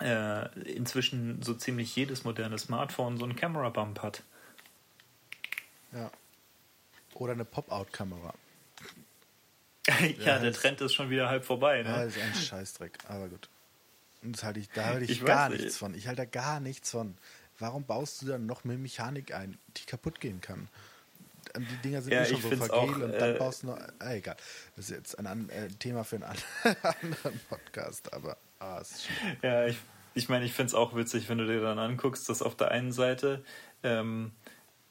äh, 0.00 0.48
inzwischen 0.70 1.42
so 1.42 1.54
ziemlich 1.54 1.94
jedes 1.94 2.24
moderne 2.24 2.58
Smartphone 2.58 3.18
so 3.18 3.24
einen 3.24 3.36
Camera 3.36 3.68
Bump 3.68 4.02
hat. 4.02 4.22
Ja. 5.92 6.10
Oder 7.14 7.32
eine 7.32 7.44
Pop-Out-Kamera. 7.44 8.34
ja, 10.24 10.38
der 10.38 10.52
Trend 10.52 10.80
ist 10.80 10.94
schon 10.94 11.10
wieder 11.10 11.28
halb 11.28 11.44
vorbei. 11.44 11.82
Ne? 11.82 11.88
Ja, 11.88 12.04
das 12.04 12.16
ist 12.16 12.22
ein 12.22 12.34
Scheißdreck, 12.34 12.98
aber 13.08 13.28
gut. 13.28 13.48
Und 14.22 14.36
das 14.36 14.44
halte 14.44 14.60
ich, 14.60 14.70
da 14.70 14.86
halte 14.86 15.04
ich, 15.04 15.10
ich 15.10 15.24
gar 15.24 15.48
nichts 15.48 15.76
von. 15.76 15.94
Ich 15.94 16.06
halte 16.06 16.22
da 16.22 16.26
gar 16.26 16.60
nichts 16.60 16.90
von. 16.90 17.16
Warum 17.58 17.84
baust 17.84 18.22
du 18.22 18.26
dann 18.26 18.46
noch 18.46 18.64
mehr 18.64 18.78
Mechanik 18.78 19.34
ein, 19.34 19.58
die 19.76 19.84
kaputt 19.84 20.20
gehen 20.20 20.40
kann? 20.40 20.68
Die 21.56 21.88
Dinger 21.88 22.02
sind 22.02 22.12
ja, 22.12 22.22
eh 22.22 22.26
schon 22.26 22.40
so 22.40 22.48
vergel 22.48 22.70
auch, 22.70 22.94
und 22.94 23.12
dann 23.12 23.34
äh, 23.34 23.38
baust 23.38 23.62
du 23.62 23.68
noch. 23.68 23.78
Ah, 23.98 24.14
egal. 24.14 24.36
Das 24.76 24.86
ist 24.86 24.96
jetzt 24.96 25.18
ein, 25.18 25.26
ein 25.26 25.48
äh, 25.50 25.68
Thema 25.68 26.04
für 26.04 26.16
einen 26.16 26.24
anderen 26.82 27.40
Podcast, 27.48 28.12
aber 28.12 28.36
ah, 28.58 28.78
ist 28.78 29.04
schön. 29.06 29.36
Ja, 29.42 29.66
ich, 29.66 29.76
ich 30.14 30.28
meine, 30.28 30.44
ich 30.44 30.52
finde 30.52 30.68
es 30.68 30.74
auch 30.74 30.94
witzig, 30.94 31.28
wenn 31.28 31.38
du 31.38 31.46
dir 31.46 31.60
dann 31.60 31.78
anguckst, 31.78 32.28
dass 32.28 32.42
auf 32.42 32.56
der 32.56 32.70
einen 32.70 32.92
Seite 32.92 33.44
ähm, 33.82 34.32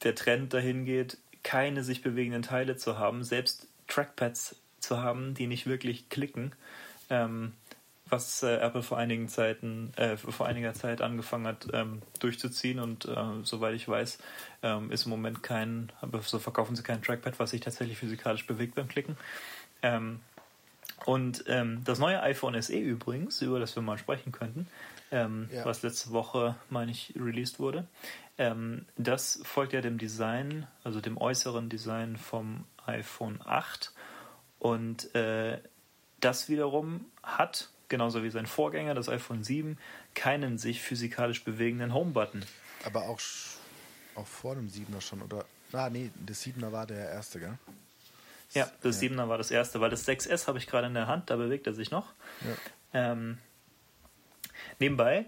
der 0.03 0.15
Trend 0.15 0.53
dahin 0.53 0.85
geht, 0.85 1.17
keine 1.43 1.83
sich 1.83 2.01
bewegenden 2.01 2.43
Teile 2.43 2.77
zu 2.77 2.97
haben, 2.97 3.23
selbst 3.23 3.67
Trackpads 3.87 4.55
zu 4.79 5.01
haben, 5.01 5.33
die 5.33 5.47
nicht 5.47 5.67
wirklich 5.67 6.09
klicken, 6.09 6.53
ähm, 7.09 7.53
was 8.11 8.43
äh, 8.43 8.57
Apple 8.57 8.83
vor 8.83 8.97
einigen 8.97 9.29
Zeiten, 9.29 9.93
äh, 9.95 10.17
vor 10.17 10.45
einiger 10.45 10.73
Zeit 10.73 11.01
angefangen 11.01 11.47
hat 11.47 11.67
ähm, 11.73 12.01
durchzuziehen 12.19 12.79
und 12.79 13.05
äh, 13.05 13.15
soweit 13.43 13.73
ich 13.73 13.87
weiß, 13.87 14.19
ähm, 14.63 14.91
ist 14.91 15.05
im 15.05 15.11
Moment 15.11 15.41
kein, 15.41 15.91
so 16.21 16.39
verkaufen 16.39 16.75
sie 16.75 16.83
kein 16.83 17.01
Trackpad, 17.01 17.39
was 17.39 17.51
sich 17.51 17.61
tatsächlich 17.61 17.97
physikalisch 17.97 18.45
bewegt 18.45 18.75
beim 18.75 18.87
Klicken. 18.87 19.17
Ähm, 19.81 20.19
und 21.05 21.45
ähm, 21.47 21.83
das 21.83 21.99
neue 21.99 22.21
iPhone 22.21 22.61
SE 22.61 22.77
übrigens, 22.77 23.41
über 23.41 23.59
das 23.59 23.75
wir 23.75 23.81
mal 23.81 23.97
sprechen 23.97 24.31
könnten, 24.31 24.67
ähm, 25.11 25.49
ja. 25.51 25.65
was 25.65 25.81
letzte 25.81 26.11
Woche, 26.11 26.55
meine 26.69 26.91
ich, 26.91 27.13
released 27.15 27.59
wurde, 27.59 27.87
ähm, 28.37 28.85
das 28.97 29.39
folgt 29.43 29.73
ja 29.73 29.81
dem 29.81 29.97
Design, 29.97 30.67
also 30.83 31.01
dem 31.01 31.17
äußeren 31.17 31.69
Design 31.69 32.17
vom 32.17 32.65
iPhone 32.85 33.39
8 33.43 33.93
und 34.59 35.13
äh, 35.15 35.59
das 36.19 36.49
wiederum 36.49 37.05
hat, 37.23 37.69
genauso 37.91 38.23
wie 38.23 38.31
sein 38.31 38.47
Vorgänger, 38.47 38.95
das 38.95 39.07
iPhone 39.07 39.43
7, 39.43 39.77
keinen 40.15 40.57
sich 40.57 40.81
physikalisch 40.81 41.43
bewegenden 41.43 41.93
Home-Button. 41.93 42.43
Aber 42.85 43.03
auch, 43.03 43.19
auch 44.15 44.25
vor 44.25 44.55
dem 44.55 44.67
7er 44.67 45.01
schon, 45.01 45.21
oder? 45.21 45.45
Ah, 45.73 45.89
nee, 45.91 46.09
das 46.25 46.43
7er 46.43 46.71
war 46.71 46.87
der 46.87 47.09
erste, 47.09 47.39
gell? 47.39 47.57
Ja, 48.53 48.69
das 48.81 49.01
ja. 49.01 49.09
7er 49.09 49.29
war 49.29 49.37
das 49.37 49.51
erste, 49.51 49.79
weil 49.79 49.91
das 49.91 50.07
6S 50.07 50.47
habe 50.47 50.57
ich 50.57 50.65
gerade 50.65 50.87
in 50.87 50.95
der 50.95 51.07
Hand, 51.07 51.29
da 51.29 51.35
bewegt 51.35 51.67
er 51.67 51.73
sich 51.73 51.91
noch. 51.91 52.07
Ja. 52.93 53.11
Ähm, 53.11 53.37
nebenbei, 54.79 55.25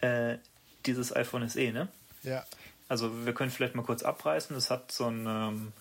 äh, 0.00 0.38
dieses 0.86 1.14
iPhone 1.14 1.48
SE, 1.48 1.72
ne? 1.72 1.88
Ja. 2.22 2.44
Also 2.88 3.26
wir 3.26 3.34
können 3.34 3.50
vielleicht 3.50 3.74
mal 3.74 3.84
kurz 3.84 4.02
abreißen. 4.02 4.56
Es 4.56 4.70
hat 4.70 4.92
so 4.92 5.06
ein 5.06 5.26
ähm, 5.26 5.72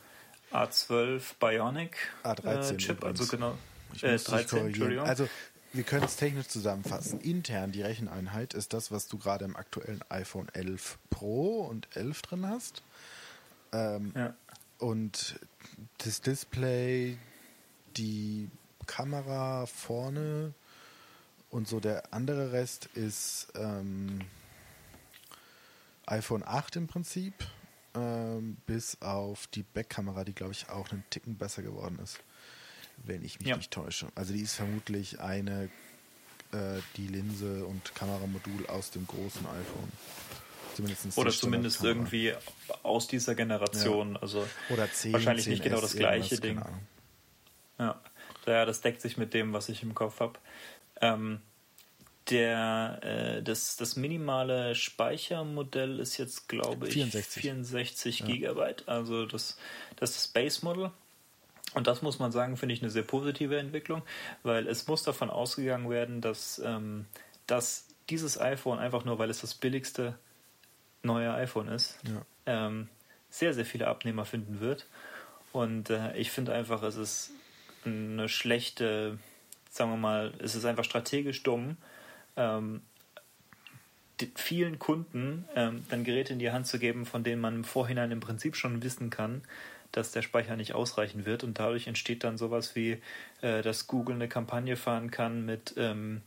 A12 0.51 1.21
Bionic 1.39 1.97
A13 2.23 2.73
äh, 2.73 2.77
Chip, 2.77 3.03
also 3.03 3.25
genau. 3.27 3.57
Äh, 4.01 4.17
13, 4.17 4.67
Entschuldigung. 4.67 5.05
Also 5.05 5.27
wir 5.73 5.83
können 5.83 6.05
es 6.05 6.15
technisch 6.15 6.47
zusammenfassen. 6.47 7.19
Intern 7.19 7.71
die 7.71 7.81
Recheneinheit 7.81 8.53
ist 8.53 8.73
das, 8.73 8.91
was 8.91 9.07
du 9.07 9.17
gerade 9.17 9.45
im 9.45 9.55
aktuellen 9.55 10.01
iPhone 10.09 10.47
11 10.53 10.99
Pro 11.09 11.61
und 11.61 11.87
11 11.95 12.21
drin 12.21 12.47
hast. 12.47 12.83
Ähm, 13.71 14.13
ja. 14.15 14.35
Und 14.77 15.39
das 15.97 16.21
Display, 16.21 17.17
die 17.97 18.49
Kamera 18.85 19.65
vorne 19.65 20.53
und 21.49 21.67
so 21.67 21.79
der 21.79 22.13
andere 22.13 22.51
Rest 22.51 22.87
ist 22.93 23.47
ähm, 23.55 24.21
iPhone 26.05 26.43
8 26.43 26.75
im 26.75 26.87
Prinzip 26.87 27.33
ähm, 27.95 28.57
bis 28.65 29.01
auf 29.01 29.47
die 29.47 29.63
Backkamera, 29.63 30.23
die 30.23 30.33
glaube 30.33 30.53
ich 30.53 30.69
auch 30.69 30.91
einen 30.91 31.03
Ticken 31.09 31.37
besser 31.37 31.61
geworden 31.61 31.99
ist, 32.03 32.19
wenn 32.97 33.23
ich 33.23 33.39
mich 33.39 33.49
ja. 33.49 33.57
nicht 33.57 33.71
täusche. 33.71 34.07
Also 34.15 34.33
die 34.33 34.41
ist 34.41 34.55
vermutlich 34.55 35.19
eine, 35.19 35.69
äh, 36.51 36.79
die 36.97 37.07
Linse 37.07 37.65
und 37.65 37.93
Kameramodul 37.95 38.67
aus 38.67 38.91
dem 38.91 39.07
großen 39.07 39.45
iPhone. 39.45 39.91
Zumindest 40.75 41.17
Oder 41.17 41.31
zumindest 41.31 41.83
irgendwie 41.83 42.33
aus 42.81 43.07
dieser 43.07 43.35
Generation. 43.35 44.13
Ja. 44.13 44.21
Also 44.21 44.47
Oder 44.69 44.91
10, 44.91 45.13
wahrscheinlich 45.13 45.45
10 45.45 45.53
nicht 45.53 45.63
genau 45.63 45.81
das 45.81 45.95
gleiche 45.95 46.39
Ding. 46.39 46.61
Ja. 47.77 48.01
ja, 48.45 48.65
das 48.65 48.81
deckt 48.81 49.01
sich 49.01 49.17
mit 49.17 49.33
dem, 49.33 49.53
was 49.53 49.69
ich 49.69 49.83
im 49.83 49.93
Kopf 49.93 50.19
habe. 50.19 50.39
Ähm, 51.01 51.41
der, 52.29 52.99
äh, 53.01 53.43
das, 53.43 53.75
das 53.75 53.95
minimale 53.95 54.75
Speichermodell 54.75 55.99
ist 55.99 56.17
jetzt, 56.17 56.47
glaube 56.47 56.87
ich, 56.87 56.93
64, 56.93 57.41
64 57.41 58.19
ja. 58.19 58.25
Gigabyte. 58.25 58.87
Also 58.87 59.25
das, 59.25 59.57
das 59.97 60.23
Space 60.23 60.63
Model. 60.63 60.91
Und 61.73 61.87
das 61.87 62.01
muss 62.01 62.19
man 62.19 62.31
sagen, 62.31 62.57
finde 62.57 62.73
ich 62.73 62.81
eine 62.81 62.91
sehr 62.91 63.03
positive 63.03 63.57
Entwicklung, 63.57 64.03
weil 64.43 64.67
es 64.67 64.87
muss 64.87 65.03
davon 65.03 65.29
ausgegangen 65.29 65.89
werden, 65.89 66.21
dass, 66.21 66.61
ähm, 66.63 67.05
dass 67.47 67.87
dieses 68.09 68.39
iPhone 68.39 68.79
einfach 68.79 69.05
nur, 69.05 69.17
weil 69.19 69.29
es 69.29 69.41
das 69.41 69.53
billigste 69.53 70.17
neue 71.01 71.33
iPhone 71.33 71.67
ist, 71.67 71.97
ja. 72.07 72.21
ähm, 72.45 72.89
sehr, 73.29 73.53
sehr 73.53 73.65
viele 73.65 73.87
Abnehmer 73.87 74.25
finden 74.25 74.59
wird. 74.59 74.87
Und 75.51 75.89
äh, 75.89 76.15
ich 76.15 76.31
finde 76.31 76.53
einfach, 76.53 76.83
es 76.83 76.95
ist 76.95 77.31
eine 77.85 78.29
schlechte, 78.29 79.17
sagen 79.69 79.91
wir 79.91 79.97
mal, 79.97 80.33
es 80.39 80.55
ist 80.55 80.65
einfach 80.65 80.83
strategisch 80.83 81.43
dumm, 81.43 81.77
ähm, 82.35 82.81
vielen 84.35 84.79
Kunden 84.79 85.45
ähm, 85.55 85.85
dann 85.89 86.03
Geräte 86.03 86.33
in 86.33 86.39
die 86.39 86.51
Hand 86.51 86.67
zu 86.67 86.79
geben, 86.79 87.05
von 87.05 87.23
denen 87.23 87.41
man 87.41 87.55
im 87.55 87.63
Vorhinein 87.63 88.11
im 88.11 88.19
Prinzip 88.19 88.55
schon 88.55 88.83
wissen 88.83 89.09
kann, 89.09 89.41
dass 89.93 90.11
der 90.11 90.21
Speicher 90.21 90.57
nicht 90.57 90.73
ausreichen 90.73 91.25
wird. 91.25 91.43
Und 91.43 91.59
dadurch 91.59 91.87
entsteht 91.87 92.23
dann 92.25 92.37
sowas 92.37 92.75
wie, 92.75 93.01
äh, 93.41 93.61
dass 93.61 93.87
Google 93.87 94.15
eine 94.15 94.27
Kampagne 94.27 94.75
fahren 94.75 95.09
kann 95.09 95.45
mit, 95.45 95.75
ähm, 95.77 96.21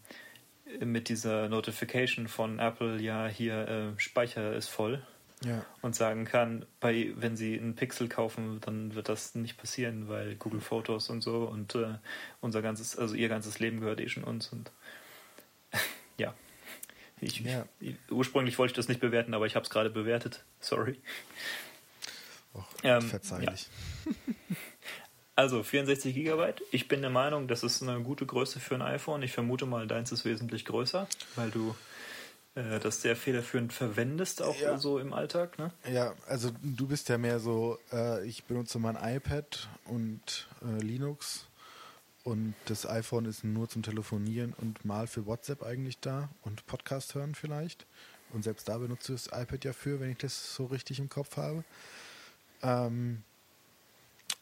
mit 0.81 1.09
dieser 1.09 1.49
Notification 1.49 2.29
von 2.29 2.59
Apple, 2.59 3.01
ja, 3.01 3.27
hier 3.27 3.69
äh, 3.69 4.01
Speicher 4.01 4.55
ist 4.55 4.69
voll. 4.69 5.03
Ja. 5.45 5.67
Und 5.83 5.95
sagen 5.95 6.25
kann, 6.25 6.65
bei, 6.81 7.13
wenn 7.17 7.37
sie 7.37 7.59
einen 7.59 7.75
Pixel 7.75 8.09
kaufen, 8.09 8.59
dann 8.63 8.95
wird 8.95 9.11
das 9.11 9.35
nicht 9.35 9.59
passieren, 9.59 10.09
weil 10.09 10.35
Google 10.37 10.63
Fotos 10.63 11.11
und 11.11 11.21
so 11.23 11.45
und 11.45 11.75
äh, 11.75 11.99
unser 12.41 12.63
ganzes, 12.63 12.97
also 12.97 13.15
ihr 13.15 13.29
ganzes 13.29 13.59
Leben 13.59 13.81
gehört 13.81 14.01
eh 14.01 14.09
schon 14.09 14.25
uns 14.25 14.49
und 14.49 14.73
ja. 16.17 16.35
Ich, 17.21 17.41
ja. 17.41 17.67
Ich, 17.81 17.97
ursprünglich 18.11 18.59
wollte 18.59 18.73
ich 18.73 18.77
das 18.77 18.89
nicht 18.89 19.01
bewerten, 19.01 19.35
aber 19.35 19.47
ich 19.47 19.57
habe 19.57 19.65
es 19.65 19.71
gerade 19.71 19.91
bewertet. 19.91 20.43
Sorry. 20.61 20.99
Och, 22.57 22.65
ähm, 22.83 23.03
verzeihlich. 23.03 23.69
Ja. 24.05 24.13
Also 25.39 25.63
64 25.63 26.15
Gigabyte. 26.15 26.63
Ich 26.71 26.89
bin 26.89 27.03
der 27.03 27.11
Meinung, 27.11 27.47
das 27.47 27.63
ist 27.63 27.83
eine 27.83 28.01
gute 28.01 28.25
Größe 28.25 28.59
für 28.59 28.75
ein 28.75 28.81
iPhone. 28.81 29.21
Ich 29.21 29.33
vermute 29.33 29.67
mal, 29.67 29.87
deins 29.87 30.11
ist 30.11 30.25
wesentlich 30.25 30.65
größer, 30.65 31.07
weil 31.35 31.51
du 31.51 31.77
äh, 32.55 32.81
das 32.81 33.03
sehr 33.03 33.17
federführend 33.17 33.75
verwendest, 33.75 34.41
auch 34.41 34.59
ja. 34.59 34.79
so 34.79 34.99
im 34.99 35.13
Alltag. 35.13 35.59
Ne? 35.59 35.73
Ja, 35.93 36.15
also 36.27 36.51
du 36.63 36.87
bist 36.87 37.11
ja 37.11 37.19
mehr 37.19 37.39
so, 37.39 37.79
äh, 37.93 38.27
ich 38.27 38.45
benutze 38.45 38.79
mein 38.79 38.97
iPad 38.97 39.69
und 39.85 40.49
äh, 40.63 40.83
Linux 40.83 41.47
und 42.25 42.55
das 42.65 42.89
iPhone 42.89 43.27
ist 43.27 43.45
nur 43.45 43.69
zum 43.69 43.83
Telefonieren 43.83 44.55
und 44.59 44.87
mal 44.87 45.07
für 45.07 45.27
WhatsApp 45.27 45.63
eigentlich 45.63 45.99
da 46.01 46.31
und 46.43 46.67
Podcast 46.67 47.15
hören 47.15 47.35
vielleicht. 47.35 47.87
Und 48.33 48.43
selbst 48.43 48.69
da 48.69 48.79
benutze 48.79 49.15
ich 49.15 49.25
das 49.25 49.43
iPad 49.43 49.65
ja 49.65 49.73
für, 49.73 50.01
wenn 50.01 50.11
ich 50.11 50.19
das 50.19 50.55
so 50.55 50.65
richtig 50.65 50.99
im 50.99 51.09
Kopf 51.09 51.37
habe. 51.37 51.63
Ähm, 52.67 53.23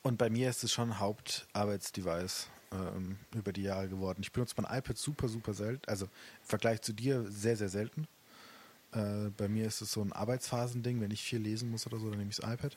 und 0.03 0.19
bei 0.19 0.31
mir 0.31 0.51
ist 0.51 0.65
es 0.65 0.73
schon 0.73 0.99
Hauptarbeitsdevice 0.99 2.49
ähm, 2.73 3.19
über 3.35 3.53
die 3.53 3.63
Jahre 3.63 3.89
geworden. 3.89 4.21
Ich 4.23 4.33
benutze 4.33 4.55
mein 4.61 4.79
iPad 4.79 4.97
super, 4.97 5.29
super 5.29 5.55
selten. 5.55 5.89
Also 5.89 6.07
im 6.07 6.11
Vergleich 6.47 6.81
zu 6.83 6.93
dir 6.93 7.25
sehr, 7.31 7.57
sehr 7.57 7.69
selten. 7.69 8.09
Äh, 8.93 9.31
bei 9.37 9.49
mir 9.49 9.67
ist 9.67 9.83
es 9.83 9.93
so 9.93 10.03
ein 10.03 10.13
Arbeitsphasending. 10.13 11.01
Wenn 11.01 11.11
ich 11.11 11.23
viel 11.23 11.41
lesen 11.41 11.71
muss 11.71 11.87
oder 11.87 11.99
so, 11.99 12.09
dann 12.09 12.19
nehme 12.19 12.31
ich 12.31 12.37
das 12.37 12.51
iPad. 12.51 12.77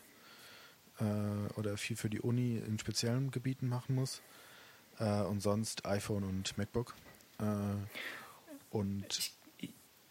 Äh, 1.00 1.54
oder 1.60 1.78
viel 1.78 1.96
für 1.96 2.10
die 2.10 2.22
Uni 2.22 2.58
in 2.58 2.78
speziellen 2.80 3.32
Gebieten 3.32 3.70
machen 3.70 3.96
muss. 3.96 4.22
Äh, 5.00 5.22
und 5.22 5.42
sonst 5.42 5.86
iPhone 5.86 6.24
und 6.24 6.58
MacBook. 6.58 6.94
Äh, 7.40 7.44
und 8.70 9.32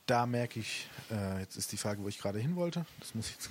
da 0.06 0.26
merke 0.26 0.60
ich, 0.60 0.88
äh, 1.10 1.40
jetzt 1.40 1.56
ist 1.56 1.72
die 1.72 1.76
Frage, 1.76 2.02
wo 2.02 2.08
ich 2.08 2.18
gerade 2.18 2.38
hin 2.38 2.56
wollte. 2.56 2.86
Das 3.00 3.14
muss 3.14 3.28
ich 3.28 3.34
jetzt 3.34 3.50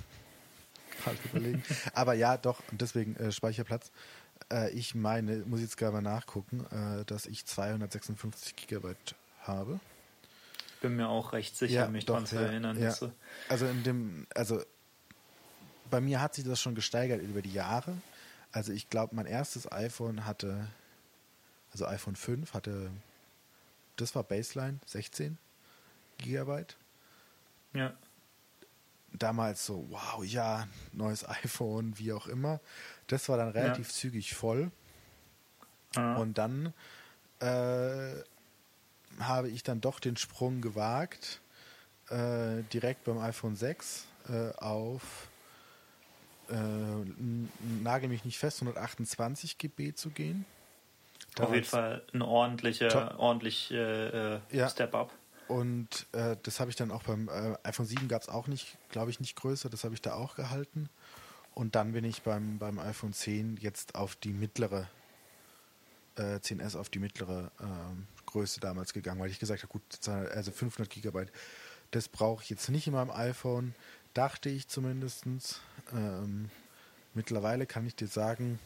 gerade 1.02 1.18
überlegen. 1.24 1.62
Aber 1.94 2.14
ja, 2.14 2.36
doch, 2.36 2.60
und 2.70 2.80
deswegen 2.80 3.16
äh, 3.16 3.32
Speicherplatz. 3.32 3.90
Äh, 4.52 4.70
ich 4.70 4.94
meine, 4.94 5.38
muss 5.46 5.60
jetzt 5.60 5.76
gerade 5.76 5.92
mal 5.92 6.02
nachgucken, 6.02 6.66
äh, 7.00 7.04
dass 7.04 7.26
ich 7.26 7.46
256 7.46 8.56
Gigabyte 8.56 9.14
habe. 9.42 9.80
Bin 10.82 10.96
mir 10.96 11.08
auch 11.08 11.32
recht 11.32 11.56
sicher, 11.56 11.72
Ja, 11.74 11.88
mich 11.88 12.04
doch, 12.04 12.14
daran 12.14 12.26
zu 12.26 12.34
ja, 12.36 12.42
erinnern. 12.42 12.78
ja. 12.80 12.94
Also 13.48 13.66
in 13.66 13.82
dem, 13.82 14.26
also 14.34 14.62
bei 15.90 16.00
mir 16.00 16.20
hat 16.20 16.34
sich 16.34 16.44
das 16.44 16.60
schon 16.60 16.74
gesteigert 16.74 17.22
über 17.22 17.42
die 17.42 17.52
Jahre. 17.52 17.96
Also 18.52 18.72
ich 18.72 18.90
glaube, 18.90 19.14
mein 19.16 19.26
erstes 19.26 19.70
iPhone 19.72 20.26
hatte, 20.26 20.66
also 21.72 21.86
iPhone 21.86 22.16
5 22.16 22.52
hatte, 22.54 22.90
das 23.96 24.14
war 24.14 24.22
Baseline, 24.22 24.78
16 24.86 25.38
Gigabyte. 26.18 26.76
ja, 27.72 27.94
Damals 29.18 29.64
so, 29.66 29.86
wow, 29.90 30.24
ja, 30.24 30.66
neues 30.92 31.26
iPhone, 31.28 31.98
wie 31.98 32.12
auch 32.12 32.26
immer. 32.26 32.60
Das 33.06 33.28
war 33.28 33.36
dann 33.36 33.50
relativ 33.50 33.90
zügig 33.92 34.34
voll. 34.34 34.70
Ah, 35.94 36.16
Und 36.16 36.36
dann 36.38 36.72
äh, 37.40 38.14
habe 39.20 39.48
ich 39.48 39.62
dann 39.62 39.80
doch 39.80 40.00
den 40.00 40.16
Sprung 40.16 40.60
gewagt, 40.60 41.40
äh, 42.10 42.62
direkt 42.72 43.04
beim 43.04 43.18
iPhone 43.18 43.56
6 43.56 44.06
äh, 44.28 44.50
auf, 44.56 45.28
äh, 46.50 46.54
nagel 47.82 48.08
mich 48.08 48.24
nicht 48.24 48.38
fest, 48.38 48.60
128 48.60 49.56
GB 49.58 49.94
zu 49.94 50.10
gehen. 50.10 50.44
auf 51.38 51.54
jeden 51.54 51.64
Damals- 51.64 51.68
Fall 51.68 52.02
ein 52.12 52.22
ordentlicher, 52.22 53.18
ordentlich 53.18 53.70
äh, 53.70 54.34
äh, 54.36 54.40
Ja. 54.50 54.68
Step-Up. 54.68 55.12
Und 55.48 56.06
äh, 56.12 56.36
das 56.42 56.60
habe 56.60 56.70
ich 56.70 56.76
dann 56.76 56.90
auch 56.90 57.04
beim 57.04 57.28
äh, 57.28 57.56
iPhone 57.62 57.86
7 57.86 58.08
gab 58.08 58.22
es 58.22 58.28
auch 58.28 58.48
nicht, 58.48 58.76
glaube 58.90 59.10
ich, 59.10 59.20
nicht 59.20 59.36
größer, 59.36 59.70
das 59.70 59.84
habe 59.84 59.94
ich 59.94 60.02
da 60.02 60.14
auch 60.14 60.34
gehalten. 60.34 60.88
Und 61.54 61.74
dann 61.74 61.92
bin 61.92 62.04
ich 62.04 62.22
beim, 62.22 62.58
beim 62.58 62.78
iPhone 62.78 63.12
10 63.12 63.56
jetzt 63.58 63.94
auf 63.94 64.16
die 64.16 64.32
mittlere, 64.32 64.88
äh, 66.16 66.36
10S 66.36 66.76
auf 66.76 66.88
die 66.88 66.98
mittlere 66.98 67.50
ähm, 67.60 68.06
Größe 68.26 68.60
damals 68.60 68.92
gegangen, 68.92 69.20
weil 69.20 69.30
ich 69.30 69.38
gesagt 69.38 69.62
habe, 69.62 69.72
gut, 69.72 69.82
200 69.88 70.32
also 70.32 70.50
500 70.50 70.92
Gigabyte, 70.92 71.32
das 71.92 72.08
brauche 72.08 72.42
ich 72.42 72.50
jetzt 72.50 72.68
nicht 72.68 72.88
in 72.88 72.92
meinem 72.92 73.10
iPhone, 73.10 73.74
dachte 74.14 74.48
ich 74.48 74.68
zumindest. 74.68 75.24
Ähm, 75.92 76.50
mittlerweile 77.14 77.66
kann 77.66 77.86
ich 77.86 77.94
dir 77.94 78.08
sagen, 78.08 78.58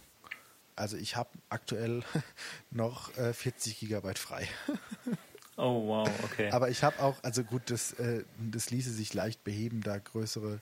also 0.75 0.97
ich 0.97 1.15
habe 1.17 1.31
aktuell 1.51 2.03
noch 2.71 3.17
äh, 3.19 3.35
40 3.35 3.79
Gigabyte 3.79 4.19
frei. 4.19 4.49
Oh, 5.63 5.87
wow, 5.89 6.09
okay. 6.25 6.51
Aber 6.51 6.71
ich 6.71 6.83
habe 6.83 6.99
auch, 7.01 7.23
also 7.23 7.45
gut, 7.45 7.63
das, 7.71 7.93
äh, 7.95 8.25
das 8.51 8.71
ließe 8.71 8.91
sich 8.91 9.13
leicht 9.13 9.45
beheben, 9.45 9.83
da 9.83 9.99
größere 9.99 10.59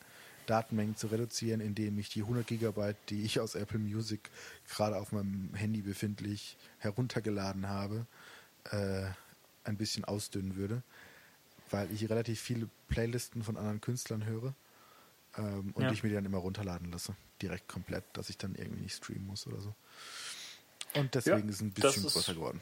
Datenmengen 0.47 0.97
zu 0.97 1.07
reduzieren, 1.09 1.61
indem 1.61 1.99
ich 1.99 2.09
die 2.09 2.23
100 2.23 2.47
Gigabyte, 2.47 2.97
die 3.11 3.23
ich 3.23 3.39
aus 3.39 3.55
Apple 3.55 3.79
Music 3.79 4.31
gerade 4.69 4.97
auf 4.97 5.13
meinem 5.13 5.55
Handy 5.55 5.83
befindlich 5.83 6.57
heruntergeladen 6.79 7.69
habe, 7.69 8.07
äh, 8.71 9.05
ein 9.65 9.77
bisschen 9.77 10.05
ausdünnen 10.05 10.57
würde, 10.57 10.83
weil 11.71 11.93
ich 11.93 12.09
relativ 12.11 12.41
viele 12.41 12.69
Playlisten 12.89 13.43
von 13.45 13.57
anderen 13.57 13.81
Künstlern 13.81 14.25
höre 14.25 14.55
ähm, 15.37 15.71
und 15.75 15.83
Ja. 15.85 15.91
ich 15.93 16.03
mir 16.03 16.09
die 16.09 16.15
dann 16.17 16.25
immer 16.25 16.39
runterladen 16.39 16.91
lasse, 16.91 17.15
direkt 17.43 17.69
komplett, 17.69 18.05
dass 18.15 18.31
ich 18.31 18.39
dann 18.39 18.55
irgendwie 18.55 18.81
nicht 18.83 18.97
streamen 18.97 19.27
muss 19.27 19.47
oder 19.47 19.61
so. 19.61 19.75
Und 20.95 21.15
deswegen 21.15 21.49
ist 21.51 21.57
es 21.57 21.61
ein 21.61 21.71
bisschen 21.73 22.05
ist- 22.07 22.15
größer 22.15 22.35
geworden. 22.35 22.61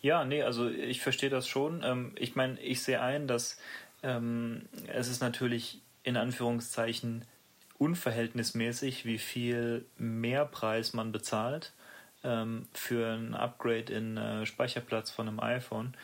Ja, 0.00 0.24
nee, 0.24 0.42
also 0.42 0.68
ich 0.68 1.00
verstehe 1.00 1.30
das 1.30 1.48
schon. 1.48 1.82
Ähm, 1.82 2.12
ich 2.16 2.36
meine, 2.36 2.60
ich 2.60 2.82
sehe 2.82 3.00
ein, 3.00 3.26
dass 3.26 3.58
ähm, 4.02 4.68
es 4.86 5.08
ist 5.08 5.20
natürlich 5.20 5.80
in 6.04 6.16
Anführungszeichen 6.16 7.24
unverhältnismäßig, 7.78 9.04
wie 9.04 9.18
viel 9.18 9.84
Mehrpreis 9.96 10.92
man 10.94 11.12
bezahlt 11.12 11.72
ähm, 12.24 12.66
für 12.72 13.14
ein 13.14 13.34
Upgrade 13.34 13.92
in 13.92 14.16
äh, 14.16 14.46
Speicherplatz 14.46 15.10
von 15.10 15.28
einem 15.28 15.40
iPhone. 15.40 15.94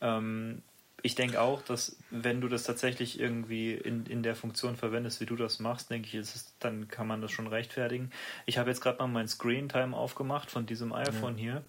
Ähm, 0.00 0.62
ich 1.02 1.14
denke 1.14 1.40
auch, 1.40 1.62
dass 1.62 1.96
wenn 2.10 2.40
du 2.40 2.48
das 2.48 2.64
tatsächlich 2.64 3.20
irgendwie 3.20 3.72
in, 3.74 4.04
in 4.06 4.22
der 4.22 4.34
Funktion 4.34 4.76
verwendest, 4.76 5.20
wie 5.20 5.26
du 5.26 5.36
das 5.36 5.60
machst, 5.60 5.90
denke 5.90 6.08
ich, 6.08 6.14
ist 6.16 6.34
es, 6.34 6.54
dann 6.58 6.88
kann 6.88 7.06
man 7.06 7.22
das 7.22 7.30
schon 7.30 7.46
rechtfertigen. 7.46 8.10
Ich 8.46 8.58
habe 8.58 8.70
jetzt 8.70 8.80
gerade 8.80 8.98
mal 8.98 9.06
mein 9.06 9.28
Screen 9.28 9.68
Time 9.68 9.96
aufgemacht 9.96 10.50
von 10.50 10.66
diesem 10.66 10.92
iPhone 10.92 11.36
hier 11.36 11.62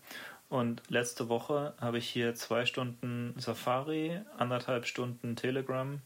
und 0.49 0.81
letzte 0.89 1.29
Woche 1.29 1.73
habe 1.79 1.99
ich 1.99 2.09
hier 2.09 2.35
zwei 2.35 2.65
Stunden 2.65 3.35
Safari, 3.37 4.19
anderthalb 4.37 4.85
Stunden 4.85 5.35
Telegram, 5.35 6.01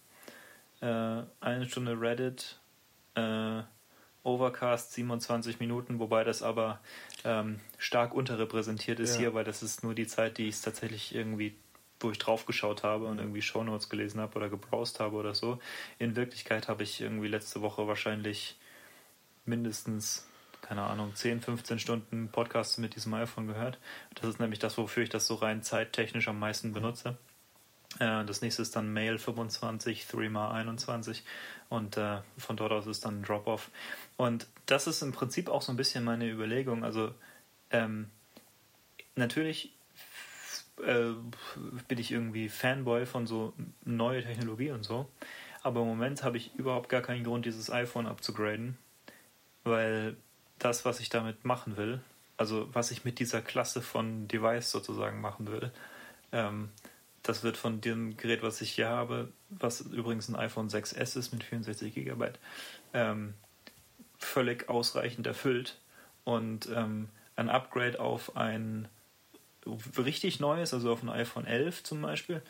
äh, 0.81 0.85
eine 1.39 1.65
Stunde 1.65 1.99
Reddit, 1.99 2.59
äh, 3.15 3.61
Overcast 4.23 4.93
27 4.93 5.59
Minuten, 5.59 5.99
wobei 5.99 6.23
das 6.23 6.43
aber 6.43 6.79
ähm, 7.25 7.59
stark 7.77 8.13
unterrepräsentiert 8.13 8.99
ist 8.99 9.13
Ja. 9.13 9.19
hier, 9.19 9.33
weil 9.33 9.43
das 9.43 9.63
ist 9.63 9.83
nur 9.83 9.93
die 9.93 10.07
Zeit, 10.07 10.37
die 10.37 10.47
ich 10.47 10.61
tatsächlich 10.61 11.13
irgendwie, 11.13 11.55
wo 11.99 12.11
ich 12.11 12.19
drauf 12.19 12.45
geschaut 12.45 12.83
habe 12.83 13.05
und 13.05 13.19
irgendwie 13.19 13.41
Shownotes 13.41 13.89
gelesen 13.89 14.21
habe 14.21 14.35
oder 14.37 14.49
gebrowst 14.49 14.99
habe 14.99 15.15
oder 15.17 15.35
so. 15.35 15.59
In 15.99 16.15
Wirklichkeit 16.15 16.67
habe 16.67 16.83
ich 16.83 17.01
irgendwie 17.01 17.27
letzte 17.27 17.61
Woche 17.61 17.85
wahrscheinlich 17.87 18.57
mindestens, 19.45 20.27
keine 20.63 20.81
Ahnung, 20.83 21.13
10, 21.13 21.41
15 21.41 21.77
Stunden 21.77 22.29
Podcasts 22.29 22.77
mit 22.77 22.95
diesem 22.95 23.13
iPhone 23.13 23.47
gehört. 23.47 23.77
Das 24.15 24.29
ist 24.29 24.39
nämlich 24.39 24.59
das, 24.59 24.77
wofür 24.77 25.03
ich 25.03 25.09
das 25.09 25.27
so 25.27 25.35
rein 25.35 25.61
zeittechnisch 25.61 26.27
am 26.29 26.39
meisten 26.39 26.73
benutze. 26.73 27.17
Äh, 27.99 28.23
Das 28.25 28.41
nächste 28.41 28.61
ist 28.61 28.75
dann 28.75 28.93
Mail 28.93 29.17
25, 29.17 30.07
Threema 30.07 30.51
21 30.51 31.23
und 31.69 31.97
äh, 31.97 32.21
von 32.37 32.57
dort 32.57 32.71
aus 32.71 32.87
ist 32.87 33.05
dann 33.05 33.23
Drop-Off. 33.23 33.69
Und 34.17 34.47
das 34.65 34.87
ist 34.87 35.01
im 35.01 35.11
Prinzip 35.11 35.49
auch 35.49 35.61
so 35.61 35.71
ein 35.71 35.77
bisschen 35.77 36.03
meine 36.03 36.29
Überlegung. 36.29 36.83
Also 36.83 37.13
ähm, 37.69 38.09
natürlich 39.15 39.73
äh, 40.81 41.11
bin 41.87 41.97
ich 41.97 42.11
irgendwie 42.11 42.47
Fanboy 42.47 43.05
von 43.05 43.27
so 43.27 43.53
neue 43.83 44.23
Technologie 44.23 44.71
und 44.71 44.83
so, 44.83 45.09
aber 45.61 45.81
im 45.81 45.87
Moment 45.87 46.23
habe 46.23 46.37
ich 46.37 46.55
überhaupt 46.55 46.89
gar 46.89 47.01
keinen 47.01 47.23
Grund, 47.23 47.45
dieses 47.45 47.69
iPhone 47.69 48.07
abzugraden, 48.07 48.77
weil 49.63 50.15
das, 50.63 50.85
was 50.85 50.99
ich 50.99 51.09
damit 51.09 51.45
machen 51.45 51.77
will, 51.77 52.01
also 52.37 52.69
was 52.73 52.91
ich 52.91 53.05
mit 53.05 53.19
dieser 53.19 53.41
Klasse 53.41 53.81
von 53.81 54.27
Device 54.27 54.71
sozusagen 54.71 55.21
machen 55.21 55.51
will, 55.51 55.71
ähm, 56.31 56.69
das 57.23 57.43
wird 57.43 57.55
von 57.55 57.79
dem 57.79 58.17
Gerät, 58.17 58.43
was 58.43 58.61
ich 58.61 58.71
hier 58.71 58.89
habe, 58.89 59.29
was 59.49 59.81
übrigens 59.81 60.27
ein 60.27 60.35
iPhone 60.35 60.69
6S 60.69 61.17
ist 61.17 61.31
mit 61.31 61.43
64 61.43 61.93
GB, 61.93 62.31
ähm, 62.93 63.33
völlig 64.17 64.69
ausreichend 64.69 65.25
erfüllt. 65.25 65.79
Und 66.25 66.69
ähm, 66.73 67.09
ein 67.35 67.49
Upgrade 67.49 67.99
auf 67.99 68.35
ein 68.35 68.87
richtig 69.97 70.39
neues, 70.39 70.73
also 70.73 70.91
auf 70.91 71.01
ein 71.01 71.09
iPhone 71.09 71.45
11 71.45 71.83
zum 71.83 72.01
Beispiel, 72.01 72.41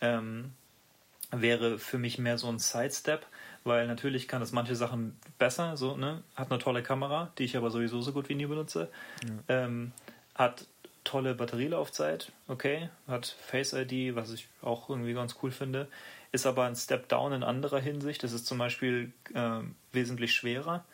ähm, 0.00 0.52
wäre 1.30 1.78
für 1.78 1.98
mich 1.98 2.18
mehr 2.18 2.38
so 2.38 2.48
ein 2.48 2.58
Sidestep, 2.58 3.26
weil 3.64 3.86
natürlich 3.86 4.28
kann 4.28 4.42
es 4.42 4.52
manche 4.52 4.76
Sachen 4.76 5.16
besser, 5.38 5.76
so, 5.76 5.96
ne? 5.96 6.22
Hat 6.34 6.50
eine 6.50 6.58
tolle 6.58 6.82
Kamera, 6.82 7.30
die 7.38 7.44
ich 7.44 7.56
aber 7.56 7.70
sowieso 7.70 8.00
so 8.00 8.12
gut 8.12 8.28
wie 8.28 8.34
nie 8.34 8.46
benutze. 8.46 8.90
Ähm, 9.48 9.92
hat 10.34 10.66
tolle 11.04 11.34
Batterielaufzeit, 11.34 12.32
okay, 12.48 12.90
hat 13.06 13.26
Face 13.26 13.72
ID, 13.72 14.14
was 14.14 14.32
ich 14.32 14.48
auch 14.62 14.88
irgendwie 14.88 15.14
ganz 15.14 15.36
cool 15.42 15.50
finde, 15.50 15.88
ist 16.32 16.46
aber 16.46 16.64
ein 16.66 16.76
Step 16.76 17.08
down 17.08 17.32
in 17.32 17.42
anderer 17.42 17.80
Hinsicht. 17.80 18.22
Das 18.22 18.32
ist 18.32 18.46
zum 18.46 18.58
Beispiel 18.58 19.12
ähm, 19.34 19.74
wesentlich 19.92 20.34
schwerer, 20.34 20.84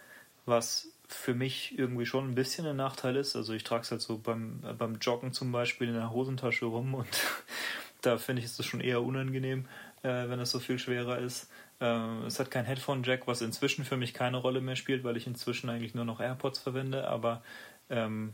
was 0.47 0.89
für 1.09 1.35
mich 1.35 1.79
irgendwie 1.79 2.07
schon 2.07 2.31
ein 2.31 2.35
bisschen 2.35 2.67
ein 2.67 2.77
Nachteil 2.77 3.17
ist. 3.17 3.37
Also 3.37 3.53
ich 3.53 3.65
trage 3.65 3.83
es 3.83 3.91
halt 3.91 4.01
so 4.01 4.19
beim, 4.19 4.61
äh, 4.67 4.73
beim 4.73 4.97
Joggen 4.97 5.33
zum 5.33 5.53
Beispiel 5.53 5.89
in 5.89 5.95
der 5.95 6.11
Hosentasche 6.11 6.67
rum 6.67 6.95
und 6.95 7.09
da 8.03 8.19
finde 8.19 8.43
ich 8.43 8.47
es 8.47 8.65
schon 8.65 8.81
eher 8.81 9.03
unangenehm, 9.03 9.67
äh, 10.07 10.31
wenn 10.31 10.39
es 10.41 10.51
so 10.51 10.61
viel 10.61 10.79
schwerer 10.79 11.19
ist. 11.19 11.49
Äh, 11.81 12.27
es 12.27 12.39
hat 12.39 12.51
kein 12.51 12.65
Headphone-Jack, 12.65 13.27
was 13.27 13.41
inzwischen 13.41 13.85
für 13.85 13.97
mich 13.97 14.15
keine 14.15 14.37
Rolle 14.37 14.61
mehr 14.61 14.77
spielt, 14.77 15.05
weil 15.05 15.17
ich 15.17 15.27
inzwischen 15.27 15.69
eigentlich 15.69 15.95
nur 15.95 16.05
noch 16.05 16.21
AirPods 16.21 16.61
verwende, 16.61 17.09
aber 17.09 17.43
ähm, 17.91 18.33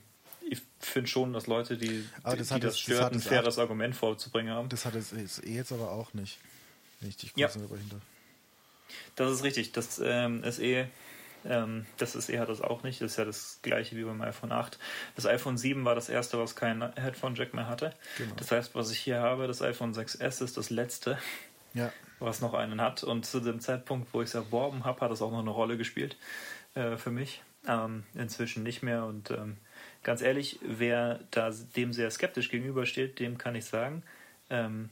ich 0.49 0.61
finde 0.81 1.09
schon, 1.09 1.33
dass 1.33 1.47
Leute, 1.47 1.77
die, 1.77 2.05
das 2.23 2.33
die 2.35 2.39
das 2.39 2.61
das 2.61 2.81
stört, 2.81 3.03
hat 3.03 3.13
ein 3.13 3.19
es 3.19 3.27
faires 3.27 3.59
Argument 3.59 3.95
vorzubringen 3.97 4.53
haben. 4.53 4.69
Das 4.69 4.85
hat 4.85 4.95
es 4.95 5.13
eh 5.13 5.55
jetzt 5.55 5.73
aber 5.73 5.91
auch 5.91 6.13
nicht. 6.15 6.39
Dich 7.01 7.33
Ja. 7.37 7.49
darf. 7.49 8.03
Das 9.17 9.33
ist 9.33 9.43
richtig. 9.43 9.73
Das 9.73 10.01
ähm, 10.05 10.43
SE, 10.51 10.87
ähm, 11.45 11.87
das 11.97 12.13
SE 12.13 12.39
hat 12.39 12.49
das 12.49 12.61
auch 12.61 12.83
nicht. 12.83 13.01
Das 13.01 13.13
ist 13.13 13.17
ja 13.17 13.25
das 13.25 13.59
gleiche 13.63 13.97
wie 13.97 14.05
beim 14.05 14.21
iPhone 14.21 14.53
8. 14.53 14.79
Das 15.17 15.27
iPhone 15.27 15.59
7 15.59 15.85
war 15.85 15.95
das 15.95 16.09
erste, 16.09 16.39
was 16.39 16.55
kein 16.55 16.95
Headphone-Jack 16.95 17.55
mehr 17.55 17.67
hatte. 17.67 17.95
Genau. 18.19 18.35
Das 18.37 18.51
heißt, 18.51 18.75
was 18.75 18.91
ich 18.91 18.99
hier 18.99 19.21
habe, 19.21 19.47
das 19.47 19.63
iPhone 19.63 19.95
6S 19.95 20.45
ist 20.45 20.57
das 20.57 20.71
letzte, 20.71 21.19
Ja, 21.75 21.93
was 22.19 22.41
noch 22.41 22.55
einen 22.55 22.81
hat. 22.81 23.03
Und 23.03 23.27
zu 23.27 23.41
dem 23.41 23.61
Zeitpunkt, 23.61 24.13
wo 24.13 24.23
ich 24.23 24.29
es 24.29 24.35
erworben 24.35 24.85
habe, 24.85 25.01
hat 25.01 25.11
es 25.11 25.23
auch 25.23 25.31
noch 25.31 25.41
eine 25.41 25.51
Rolle 25.51 25.77
gespielt 25.77 26.17
äh, 26.75 26.97
für 26.97 27.11
mich. 27.11 27.43
Ähm, 27.67 28.05
inzwischen 28.15 28.63
nicht 28.63 28.83
mehr. 28.83 29.05
Und 29.05 29.31
ähm, 29.31 29.57
ganz 30.03 30.21
ehrlich, 30.21 30.59
wer 30.63 31.21
da 31.31 31.51
dem 31.77 31.93
sehr 31.93 32.11
skeptisch 32.11 32.51
gegenübersteht, 32.51 33.19
dem 33.19 33.39
kann 33.39 33.55
ich 33.55 33.65
sagen, 33.65 34.03
ähm, 34.51 34.91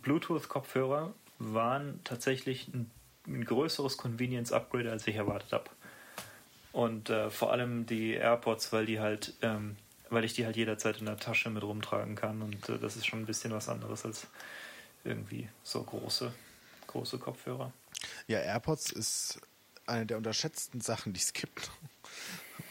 Bluetooth-Kopfhörer 0.00 1.12
waren 1.38 2.00
tatsächlich 2.04 2.68
ein, 2.68 2.90
ein 3.26 3.44
größeres 3.44 3.96
Convenience-Upgrade, 3.96 4.90
als 4.90 5.06
ich 5.06 5.16
erwartet 5.16 5.52
habe. 5.52 5.70
Und 6.72 7.10
äh, 7.10 7.30
vor 7.30 7.52
allem 7.52 7.84
die 7.84 8.14
AirPods, 8.14 8.72
weil 8.72 8.86
die 8.86 9.00
halt, 9.00 9.34
ähm, 9.42 9.76
weil 10.08 10.24
ich 10.24 10.32
die 10.32 10.46
halt 10.46 10.56
jederzeit 10.56 10.98
in 10.98 11.06
der 11.06 11.18
Tasche 11.18 11.50
mit 11.50 11.62
rumtragen 11.62 12.14
kann. 12.14 12.40
Und 12.40 12.68
äh, 12.68 12.78
das 12.78 12.96
ist 12.96 13.06
schon 13.06 13.20
ein 13.20 13.26
bisschen 13.26 13.52
was 13.52 13.68
anderes 13.68 14.06
als 14.06 14.26
irgendwie 15.04 15.48
so 15.62 15.82
große, 15.82 16.32
große 16.86 17.18
Kopfhörer. 17.18 17.72
Ja, 18.26 18.38
AirPods 18.38 18.92
ist 18.92 19.40
eine 19.86 20.06
der 20.06 20.16
unterschätzten 20.16 20.80
Sachen, 20.80 21.12
die 21.12 21.20
es 21.20 21.32
gibt, 21.32 21.70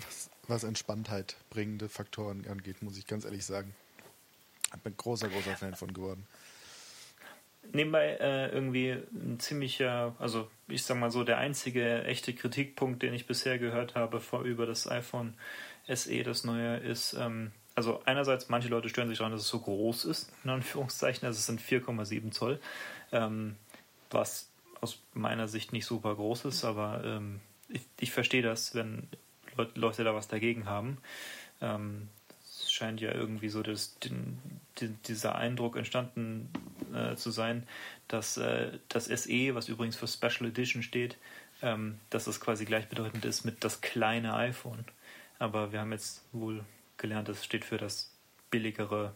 was, 0.05 0.29
was 0.47 0.63
Entspanntheit 0.63 1.35
bringende 1.49 1.89
Faktoren 1.89 2.45
angeht, 2.47 2.81
muss 2.81 2.97
ich 2.97 3.07
ganz 3.07 3.25
ehrlich 3.25 3.45
sagen. 3.45 3.75
Ich 4.73 4.81
bin 4.81 4.95
großer, 4.95 5.27
großer 5.27 5.57
Fan 5.57 5.75
von 5.75 5.93
geworden. 5.93 6.25
Nebenbei 7.73 8.17
äh, 8.19 8.49
irgendwie 8.49 8.91
ein 9.13 9.39
ziemlicher, 9.39 10.15
also 10.17 10.49
ich 10.67 10.83
sag 10.83 10.97
mal 10.97 11.11
so, 11.11 11.23
der 11.23 11.37
einzige 11.37 12.03
echte 12.03 12.33
Kritikpunkt, 12.33 13.03
den 13.03 13.13
ich 13.13 13.27
bisher 13.27 13.59
gehört 13.59 13.95
habe 13.95 14.19
vor 14.19 14.41
über 14.43 14.65
das 14.65 14.89
iPhone 14.89 15.35
SE, 15.87 16.23
das 16.23 16.43
neue, 16.43 16.77
ist, 16.77 17.13
ähm, 17.13 17.51
also 17.75 18.01
einerseits, 18.05 18.49
manche 18.49 18.67
Leute 18.67 18.89
stören 18.89 19.07
sich 19.07 19.17
daran, 19.17 19.31
dass 19.31 19.41
es 19.41 19.47
so 19.47 19.59
groß 19.59 20.05
ist, 20.05 20.31
in 20.43 20.49
Anführungszeichen, 20.49 21.25
also 21.25 21.37
es 21.37 21.45
sind 21.45 21.61
4,7 21.61 22.31
Zoll, 22.31 22.59
ähm, 23.11 23.55
was 24.09 24.49
aus 24.81 24.99
meiner 25.13 25.47
Sicht 25.47 25.73
nicht 25.73 25.85
super 25.85 26.15
groß 26.15 26.45
ist, 26.45 26.65
aber 26.65 27.01
ähm, 27.05 27.39
ich, 27.69 27.81
ich 27.99 28.11
verstehe 28.11 28.41
das, 28.41 28.75
wenn 28.75 29.07
Leute 29.75 30.03
da 30.03 30.13
was 30.15 30.27
dagegen 30.27 30.65
haben. 30.65 30.97
Ähm, 31.61 32.09
es 32.43 32.71
scheint 32.71 32.99
ja 32.99 33.13
irgendwie 33.13 33.49
so 33.49 33.63
das, 33.63 33.97
den, 33.99 34.39
den, 34.79 34.97
dieser 35.07 35.35
Eindruck 35.35 35.77
entstanden 35.77 36.49
äh, 36.93 37.15
zu 37.15 37.31
sein, 37.31 37.67
dass 38.07 38.37
äh, 38.37 38.79
das 38.89 39.05
SE, 39.05 39.55
was 39.55 39.69
übrigens 39.69 39.95
für 39.95 40.07
Special 40.07 40.49
Edition 40.49 40.83
steht, 40.83 41.17
ähm, 41.61 41.99
dass 42.09 42.27
es 42.27 42.39
quasi 42.39 42.65
gleichbedeutend 42.65 43.23
ist 43.23 43.45
mit 43.45 43.63
das 43.63 43.81
kleine 43.81 44.33
iPhone. 44.33 44.83
Aber 45.39 45.71
wir 45.71 45.79
haben 45.79 45.91
jetzt 45.91 46.23
wohl 46.31 46.63
gelernt, 47.01 47.27
es 47.27 47.43
steht 47.43 47.65
für 47.65 47.77
das 47.77 48.09
billigere 48.49 49.13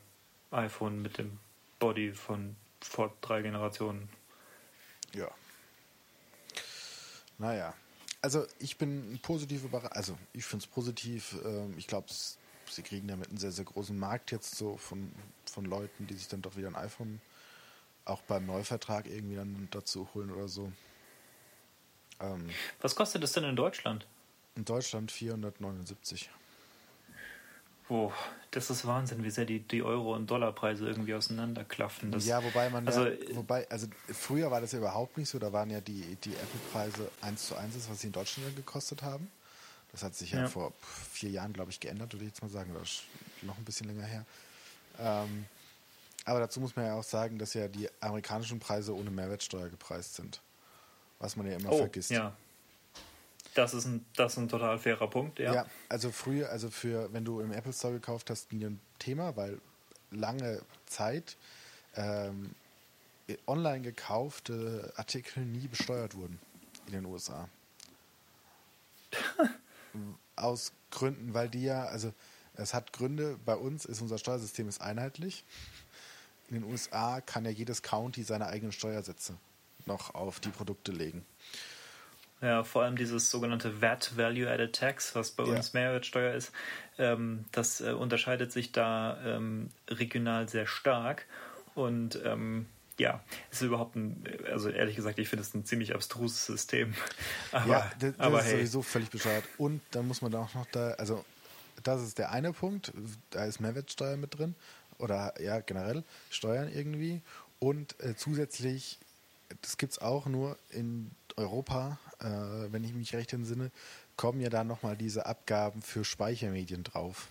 iPhone 0.52 1.02
mit 1.02 1.18
dem 1.18 1.40
Body 1.80 2.12
von 2.12 2.56
vor 2.82 3.16
drei 3.22 3.42
Generationen. 3.42 4.10
Ja. 5.14 5.30
Naja. 7.38 7.74
Also 8.22 8.46
ich 8.60 8.78
bin 8.78 9.20
positiv 9.22 9.64
überrascht. 9.64 9.96
Also 9.96 10.18
ich 10.34 10.44
finde 10.44 10.66
es 10.66 10.68
positiv. 10.68 11.38
Ähm, 11.46 11.76
ich 11.78 11.88
glaube, 11.88 12.08
sie 12.10 12.82
kriegen 12.82 13.08
damit 13.08 13.30
einen 13.30 13.38
sehr, 13.38 13.52
sehr 13.52 13.66
großen 13.66 13.98
Markt 13.98 14.32
jetzt 14.32 14.56
so 14.56 14.78
von, 14.78 15.12
von 15.46 15.66
Leuten, 15.66 16.08
die 16.08 16.16
sich 16.16 16.28
dann 16.28 16.42
doch 16.42 16.56
wieder 16.56 16.68
ein 16.68 16.76
iPhone 16.76 17.22
auch 18.06 18.22
beim 18.22 18.46
Neuvertrag 18.46 19.08
irgendwie 19.08 19.36
dann 19.36 19.68
dazu 19.72 20.08
holen 20.14 20.32
oder 20.32 20.48
so. 20.48 20.72
Ähm, 22.20 22.50
Was 22.82 22.96
kostet 22.96 23.24
das 23.24 23.34
denn 23.34 23.44
in 23.44 23.56
Deutschland? 23.56 24.08
In 24.56 24.64
Deutschland 24.64 25.12
479. 25.12 26.30
Oh, 27.90 28.12
das 28.52 28.70
ist 28.70 28.88
Wahnsinn, 28.88 29.24
wie 29.24 29.30
sehr 29.30 29.46
die, 29.46 29.60
die 29.60 29.84
Euro- 29.84 30.16
und 30.16 30.30
Dollarpreise 30.30 30.88
irgendwie 30.88 31.14
auseinanderklaffen. 31.14 32.12
Das, 32.12 32.26
ja, 32.26 32.44
wobei 32.44 32.70
man 32.70 32.88
also, 32.88 33.06
ja, 33.06 33.14
wobei, 33.36 33.70
also 33.70 33.88
früher 34.08 34.50
war 34.50 34.62
das 34.62 34.72
ja 34.72 34.80
überhaupt 34.80 35.18
nicht 35.18 35.30
so, 35.30 35.38
da 35.38 35.52
waren 35.54 35.70
ja 35.70 35.82
die, 35.82 36.16
die 36.24 36.34
Apple-Preise 36.34 37.10
1 37.22 37.48
zu 37.48 37.56
1, 37.56 37.76
was 37.90 38.00
sie 38.00 38.08
in 38.08 38.14
Deutschland 38.14 38.56
gekostet 38.56 39.04
haben. 39.04 39.30
Das 39.92 40.04
hat 40.04 40.16
sich 40.16 40.32
ja, 40.32 40.42
ja 40.42 40.48
vor 40.48 40.74
vier 41.12 41.30
Jahren, 41.30 41.54
glaube 41.54 41.72
ich, 41.72 41.80
geändert, 41.80 42.14
würde 42.14 42.26
ich 42.26 42.32
jetzt 42.32 42.42
mal 42.42 42.50
sagen, 42.50 42.72
oder 42.72 42.84
noch 43.44 43.58
ein 43.58 43.64
bisschen 43.64 43.88
länger 43.88 44.06
her. 44.06 44.26
Ähm, 45.00 45.46
aber 46.26 46.40
dazu 46.40 46.60
muss 46.60 46.76
man 46.76 46.86
ja 46.86 46.96
auch 46.96 47.04
sagen, 47.04 47.38
dass 47.38 47.54
ja 47.54 47.68
die 47.68 47.88
amerikanischen 48.02 48.60
Preise 48.60 48.96
ohne 48.96 49.12
Mehrwertsteuer 49.12 49.70
gepreist 49.70 50.16
sind. 50.16 50.42
Was 51.20 51.36
man 51.36 51.46
ja 51.46 51.58
immer 51.58 51.72
oh, 51.72 51.78
vergisst. 51.78 52.10
Ja, 52.10 52.36
das 53.56 53.74
ist 53.74 53.86
ein, 53.86 54.06
das 54.16 54.34
ist 54.34 54.38
ein 54.38 54.50
total 54.50 54.78
fairer 54.78 55.10
Punkt, 55.10 55.40
ja. 55.40 55.54
Ja, 55.54 55.66
also 55.90 56.12
früher, 56.12 56.50
also 56.50 56.70
für, 56.70 57.12
wenn 57.14 57.26
du 57.26 57.40
im 57.40 57.52
Apple 57.52 57.74
Store 57.74 57.94
gekauft 57.94 58.30
hast, 58.30 58.52
nie 58.52 58.66
ein 58.66 58.80
Thema, 59.00 59.36
weil 59.36 59.60
lange 60.12 60.62
Zeit 60.86 61.38
ähm, 61.96 62.54
online 63.48 63.82
gekaufte 63.82 64.94
Artikel 64.98 65.44
nie 65.44 65.68
besteuert 65.68 66.16
wurden 66.16 66.40
in 66.88 66.94
den 66.94 67.06
USA. 67.06 67.50
Aus 70.36 70.74
Gründen, 70.92 71.34
weil 71.34 71.50
die 71.50 71.64
ja, 71.64 71.86
also 71.86 72.14
es 72.56 72.74
hat 72.74 72.94
Gründe, 72.94 73.40
bei 73.46 73.56
uns 73.56 73.86
ist 73.86 74.02
unser 74.02 74.18
Steuersystem 74.18 74.68
ist 74.68 74.82
einheitlich. 74.82 75.46
In 76.50 76.56
den 76.56 76.64
USA 76.66 77.22
kann 77.22 77.46
ja 77.46 77.52
jedes 77.52 77.82
County 77.82 78.24
seine 78.24 78.48
eigenen 78.48 78.74
Steuersätze 78.74 79.38
noch 79.86 80.14
auf 80.14 80.40
die 80.40 80.50
Produkte 80.50 80.92
legen. 80.92 81.26
Ja, 82.46 82.64
vor 82.64 82.84
allem 82.84 82.96
dieses 82.96 83.32
sogenannte 83.32 83.82
VAT, 83.82 84.16
Value 84.18 84.48
Added 84.48 84.76
Tax, 84.76 85.16
was 85.16 85.32
bei 85.32 85.46
ja. 85.46 85.56
uns 85.56 85.74
Mehrwertsteuer 85.74 86.36
ist, 86.36 86.52
ähm, 87.00 87.46
das 87.52 87.82
äh, 87.82 87.92
unterscheidet 87.92 88.52
sich 88.52 88.72
da 88.72 89.18
ähm, 89.26 89.72
regional 89.90 90.48
sehr 90.48 90.68
stark. 90.68 91.26
Und 91.74 92.20
ähm, 92.24 92.68
ja, 93.00 93.20
ist 93.50 93.64
überhaupt 93.64 93.96
ein, 93.96 94.24
also 94.46 94.70
ehrlich 94.70 94.96
gesagt, 94.96 95.18
ich 95.18 95.28
finde 95.28 95.42
es 95.42 95.56
ein 95.56 95.66
ziemlich 95.66 95.96
abstruses 95.96 96.46
System. 96.46 96.94
aber, 97.52 97.68
ja, 97.68 97.92
das, 98.00 98.12
das 98.12 98.20
aber 98.20 98.40
ist 98.42 98.46
hey. 98.46 98.58
sowieso 98.58 98.82
völlig 98.84 99.10
bescheuert. 99.10 99.44
Und 99.58 99.82
dann 99.90 100.08
muss 100.08 100.22
man 100.22 100.36
auch 100.36 100.54
noch 100.54 100.68
da, 100.68 100.92
also 100.92 101.26
das 101.82 102.04
ist 102.04 102.20
der 102.20 102.32
eine 102.32 102.54
Punkt, 102.54 102.94
da 103.32 103.46
ist 103.46 103.60
Mehrwertsteuer 103.60 104.18
mit 104.18 104.38
drin 104.38 104.54
oder 105.00 105.34
ja 105.42 105.62
generell 105.62 106.04
Steuern 106.30 106.72
irgendwie. 106.72 107.24
Und 107.58 108.00
äh, 108.02 108.16
zusätzlich, 108.16 109.00
das 109.64 109.78
gibt 109.78 109.94
es 109.94 110.00
auch 110.00 110.28
nur 110.28 110.60
in 110.70 111.10
Europa, 111.38 111.98
äh, 112.26 112.72
wenn 112.72 112.84
ich 112.84 112.94
mich 112.94 113.14
recht 113.14 113.34
entsinne, 113.34 113.72
kommen 114.18 114.42
ja 114.42 114.50
da 114.50 114.64
nochmal 114.64 114.98
diese 114.98 115.26
Abgaben 115.26 115.82
für 115.82 116.04
Speichermedien 116.04 116.84
drauf. 116.84 117.30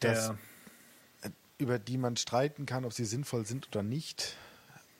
Das. 0.00 0.30
Äh, 0.30 1.30
über 1.58 1.80
die 1.80 1.98
man 1.98 2.16
streiten 2.16 2.66
kann, 2.66 2.84
ob 2.84 2.92
sie 2.92 3.04
sinnvoll 3.04 3.44
sind 3.44 3.68
oder 3.68 3.82
nicht. 3.82 4.36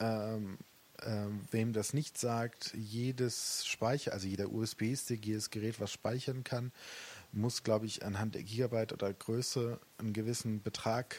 Ähm, 0.00 0.58
ähm, 1.02 1.42
wem 1.52 1.72
das 1.72 1.94
nicht 1.94 2.18
sagt, 2.18 2.74
jedes 2.74 3.64
Speicher, 3.64 4.12
also 4.12 4.26
jeder 4.26 4.50
USB-Stick, 4.50 5.24
jedes 5.24 5.50
Gerät, 5.50 5.78
was 5.78 5.92
speichern 5.92 6.42
kann, 6.42 6.72
muss, 7.30 7.62
glaube 7.62 7.86
ich, 7.86 8.04
anhand 8.04 8.34
der 8.34 8.42
Gigabyte 8.42 8.92
oder 8.92 9.12
Größe 9.12 9.78
einen 9.98 10.12
gewissen 10.12 10.60
Betrag, 10.60 11.16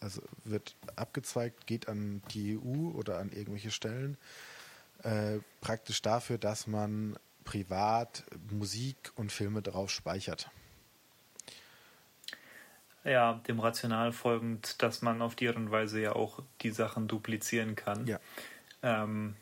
also 0.00 0.20
wird 0.44 0.76
abgezweigt, 0.96 1.66
geht 1.66 1.88
an 1.88 2.22
die 2.32 2.58
EU 2.58 2.90
oder 2.90 3.18
an 3.18 3.32
irgendwelche 3.32 3.70
Stellen 3.70 4.18
äh, 5.02 5.40
praktisch 5.60 6.02
dafür, 6.02 6.38
dass 6.38 6.66
man 6.66 7.16
privat 7.44 8.24
Musik 8.50 9.12
und 9.16 9.32
Filme 9.32 9.62
drauf 9.62 9.90
speichert. 9.90 10.50
Ja, 13.04 13.40
dem 13.48 13.58
Rational 13.58 14.12
folgend, 14.12 14.80
dass 14.80 15.02
man 15.02 15.22
auf 15.22 15.34
die 15.34 15.48
Art 15.48 15.56
und 15.56 15.70
Weise 15.72 16.00
ja 16.00 16.12
auch 16.14 16.40
die 16.60 16.70
Sachen 16.70 17.08
duplizieren 17.08 17.74
kann. 17.74 18.06
Ja. 18.06 18.20
Ähm, 18.82 19.34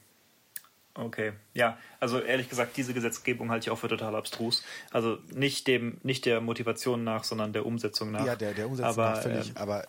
okay, 0.94 1.34
ja, 1.52 1.76
also 1.98 2.20
ehrlich 2.20 2.48
gesagt, 2.48 2.76
diese 2.78 2.94
Gesetzgebung 2.94 3.50
halte 3.50 3.64
ich 3.64 3.70
auch 3.70 3.78
für 3.78 3.88
total 3.88 4.14
abstrus. 4.16 4.64
Also 4.90 5.18
nicht 5.30 5.66
dem, 5.66 5.98
nicht 6.02 6.24
der 6.24 6.40
Motivation 6.40 7.04
nach, 7.04 7.24
sondern 7.24 7.52
der 7.52 7.66
Umsetzung 7.66 8.12
nach. 8.12 8.24
Ja, 8.24 8.34
der, 8.34 8.54
der 8.54 8.66
Umsetzung 8.66 8.92
aber, 8.92 9.10
nach 9.10 9.22
völlig, 9.22 9.50
ähm, 9.50 9.56
aber 9.58 9.86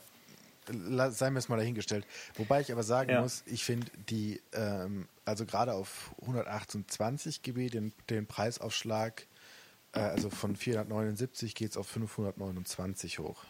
seien 1.11 1.33
wir 1.33 1.39
es 1.39 1.49
mal 1.49 1.57
dahingestellt. 1.57 2.05
Wobei 2.35 2.61
ich 2.61 2.71
aber 2.71 2.83
sagen 2.83 3.11
ja. 3.11 3.21
muss, 3.21 3.43
ich 3.45 3.63
finde 3.63 3.87
die, 4.09 4.41
ähm, 4.53 5.07
also 5.25 5.45
gerade 5.45 5.73
auf 5.73 6.13
128 6.21 7.41
GB 7.41 7.69
den, 7.69 7.93
den 8.09 8.27
Preisaufschlag, 8.27 9.25
äh, 9.93 9.99
also 9.99 10.29
von 10.29 10.55
479 10.55 11.55
geht 11.55 11.71
es 11.71 11.77
auf 11.77 11.87
529 11.87 13.19
hoch. 13.19 13.43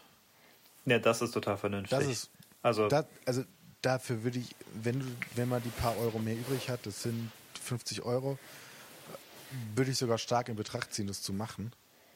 Ja, 0.85 0.99
das 0.99 1.21
ist 1.21 1.31
total 1.31 1.57
vernünftig. 1.57 1.97
Das 1.97 2.07
ist, 2.07 2.29
also, 2.63 2.87
das, 2.87 3.05
also 3.25 3.43
dafür 3.81 4.23
würde 4.23 4.39
ich, 4.39 4.55
wenn, 4.73 5.03
wenn 5.35 5.49
man 5.49 5.61
die 5.63 5.69
paar 5.69 5.97
Euro 5.97 6.19
mehr 6.19 6.35
übrig 6.35 6.69
hat, 6.69 6.85
das 6.85 7.03
sind 7.03 7.31
50 7.63 8.03
Euro, 8.03 8.37
würde 9.75 9.91
ich 9.91 9.97
sogar 9.97 10.17
stark 10.17 10.49
in 10.49 10.55
Betracht 10.55 10.93
ziehen, 10.93 11.07
das 11.07 11.21
zu 11.21 11.33
machen. 11.33 11.71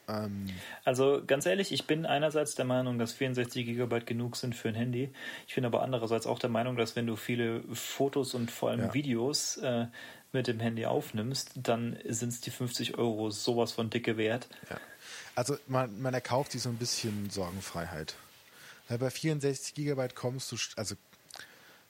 Ähm 0.08 0.46
also 0.84 1.22
ganz 1.26 1.46
ehrlich, 1.46 1.72
ich 1.72 1.86
bin 1.86 2.06
einerseits 2.06 2.54
der 2.54 2.64
Meinung, 2.64 2.98
dass 2.98 3.12
64 3.12 3.66
GB 3.66 4.00
genug 4.00 4.36
sind 4.36 4.54
für 4.54 4.68
ein 4.68 4.74
Handy. 4.74 5.10
Ich 5.46 5.54
bin 5.54 5.64
aber 5.64 5.82
andererseits 5.82 6.26
auch 6.26 6.38
der 6.38 6.50
Meinung, 6.50 6.76
dass 6.76 6.96
wenn 6.96 7.06
du 7.06 7.16
viele 7.16 7.62
Fotos 7.72 8.34
und 8.34 8.50
vor 8.50 8.70
allem 8.70 8.80
ja. 8.80 8.94
Videos 8.94 9.56
äh, 9.58 9.86
mit 10.32 10.46
dem 10.46 10.60
Handy 10.60 10.86
aufnimmst, 10.86 11.52
dann 11.56 11.98
sind 12.04 12.30
es 12.30 12.40
die 12.40 12.50
50 12.50 12.98
Euro 12.98 13.30
sowas 13.30 13.72
von 13.72 13.90
dicke 13.90 14.16
wert. 14.16 14.48
Ja. 14.70 14.78
Also 15.34 15.56
man, 15.66 16.00
man 16.00 16.14
erkauft 16.14 16.52
sich 16.52 16.62
so 16.62 16.68
ein 16.68 16.76
bisschen 16.76 17.30
Sorgenfreiheit. 17.30 18.14
Weil 18.88 18.98
bei 18.98 19.10
64 19.10 19.74
GB 19.74 20.08
kommst 20.14 20.52
du, 20.52 20.56
also 20.76 20.94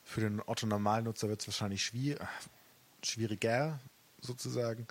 für 0.05 0.20
den 0.20 0.40
Otto-Normalnutzer 0.44 1.29
wird 1.29 1.40
es 1.40 1.48
wahrscheinlich 1.48 1.85
schwierig, 1.85 2.20
schwieriger 3.02 3.79
sozusagen, 4.20 4.87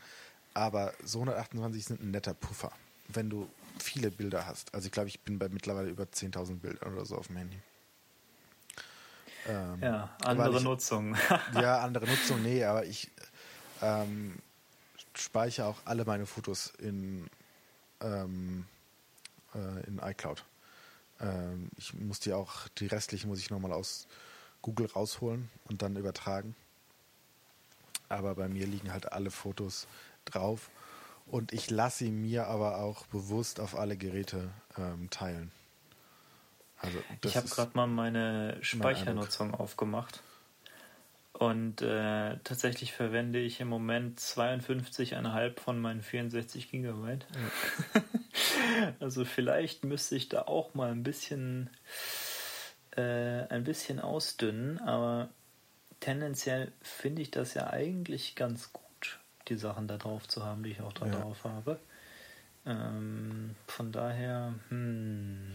aber 0.53 0.93
so 1.03 1.19
128 1.19 1.85
sind 1.85 2.01
ein 2.01 2.11
netter 2.11 2.33
Puffer 2.33 2.71
wenn 3.08 3.30
du 3.30 3.48
viele 3.80 4.12
Bilder 4.12 4.46
hast. 4.46 4.74
Also 4.74 4.88
ich 4.88 4.91
glaube, 4.91 5.10
ich 5.10 5.20
bin 5.22 5.39
bei 5.39 5.50
mittlerweile 5.50 5.89
über 5.89 6.04
10.000 6.04 6.60
Bildern 6.60 6.94
oder 6.94 7.06
so 7.06 7.18
auf 7.18 7.28
dem 7.28 7.38
Handy. 7.38 7.60
Ähm, 9.48 9.80
ja, 9.82 10.15
andere 10.24 10.58
ich, 10.58 10.63
Nutzung. 10.63 11.15
ja, 11.54 11.80
andere 11.84 12.08
Nutzung, 12.08 12.41
nee, 12.41 12.63
aber 12.63 12.86
ich 12.86 13.12
ähm, 13.82 14.36
speichere 15.13 15.68
auch 15.68 15.78
alle 15.86 16.06
meine 16.06 16.26
Fotos 16.26 16.74
in, 16.80 17.28
ähm, 18.02 18.65
äh, 19.54 19.88
in 19.88 20.00
iCloud. 20.00 20.44
Ähm, 21.22 21.70
ich 21.78 21.94
muss 21.94 22.20
die 22.20 22.34
auch, 22.34 22.68
die 22.80 22.88
restlichen 22.88 23.30
muss 23.30 23.39
ich 23.39 23.50
nochmal 23.50 23.74
aus 23.74 24.08
Google 24.62 24.88
rausholen 24.88 25.50
und 25.65 25.82
dann 25.82 25.96
übertragen. 25.96 26.56
Aber 28.10 28.36
bei 28.36 28.48
mir 28.48 28.65
liegen 28.68 28.91
halt 28.91 29.12
alle 29.12 29.32
Fotos 29.32 29.88
drauf 30.26 30.70
und 31.25 31.53
ich 31.53 31.69
lasse 31.69 32.05
sie 32.05 32.11
mir 32.11 32.47
aber 32.47 32.79
auch 32.79 33.05
bewusst 33.07 33.59
auf 33.59 33.75
alle 33.75 33.97
Geräte 33.97 34.49
ähm, 34.77 35.09
teilen. 35.09 35.51
Also 36.77 36.97
ich 37.23 37.35
habe 37.35 37.47
gerade 37.47 37.71
mal 37.73 37.88
meine 37.88 38.57
Speichernutzung 38.61 39.53
aufgemacht. 39.53 40.21
Und 41.33 41.81
äh, 41.81 42.38
tatsächlich 42.45 42.93
verwende 42.93 43.39
ich 43.39 43.59
im 43.59 43.67
Moment 43.67 44.19
52,5 44.21 45.59
von 45.59 45.81
meinen 45.81 46.01
64 46.01 46.71
Gigabyte. 46.71 47.25
Ja. 47.93 48.01
also 49.01 49.25
vielleicht 49.25 49.83
müsste 49.83 50.15
ich 50.15 50.29
da 50.29 50.43
auch 50.43 50.75
mal 50.75 50.91
ein 50.91 51.03
bisschen 51.03 51.69
äh, 52.95 53.01
ein 53.49 53.65
bisschen 53.65 53.99
ausdünnen, 53.99 54.79
aber 54.79 55.29
tendenziell 55.99 56.71
finde 56.81 57.21
ich 57.21 57.31
das 57.31 57.53
ja 57.53 57.69
eigentlich 57.69 58.35
ganz 58.35 58.71
gut, 58.71 58.85
die 59.49 59.58
Sachen 59.58 59.88
da 59.88 59.97
drauf 59.97 60.27
zu 60.27 60.43
haben, 60.43 60.63
die 60.63 60.71
ich 60.71 60.81
auch 60.81 60.93
da 60.93 61.05
ja. 61.05 61.19
drauf 61.19 61.43
habe. 61.43 61.79
Ähm, 62.65 63.55
von 63.67 63.91
daher, 63.91 64.55
hm, 64.69 65.51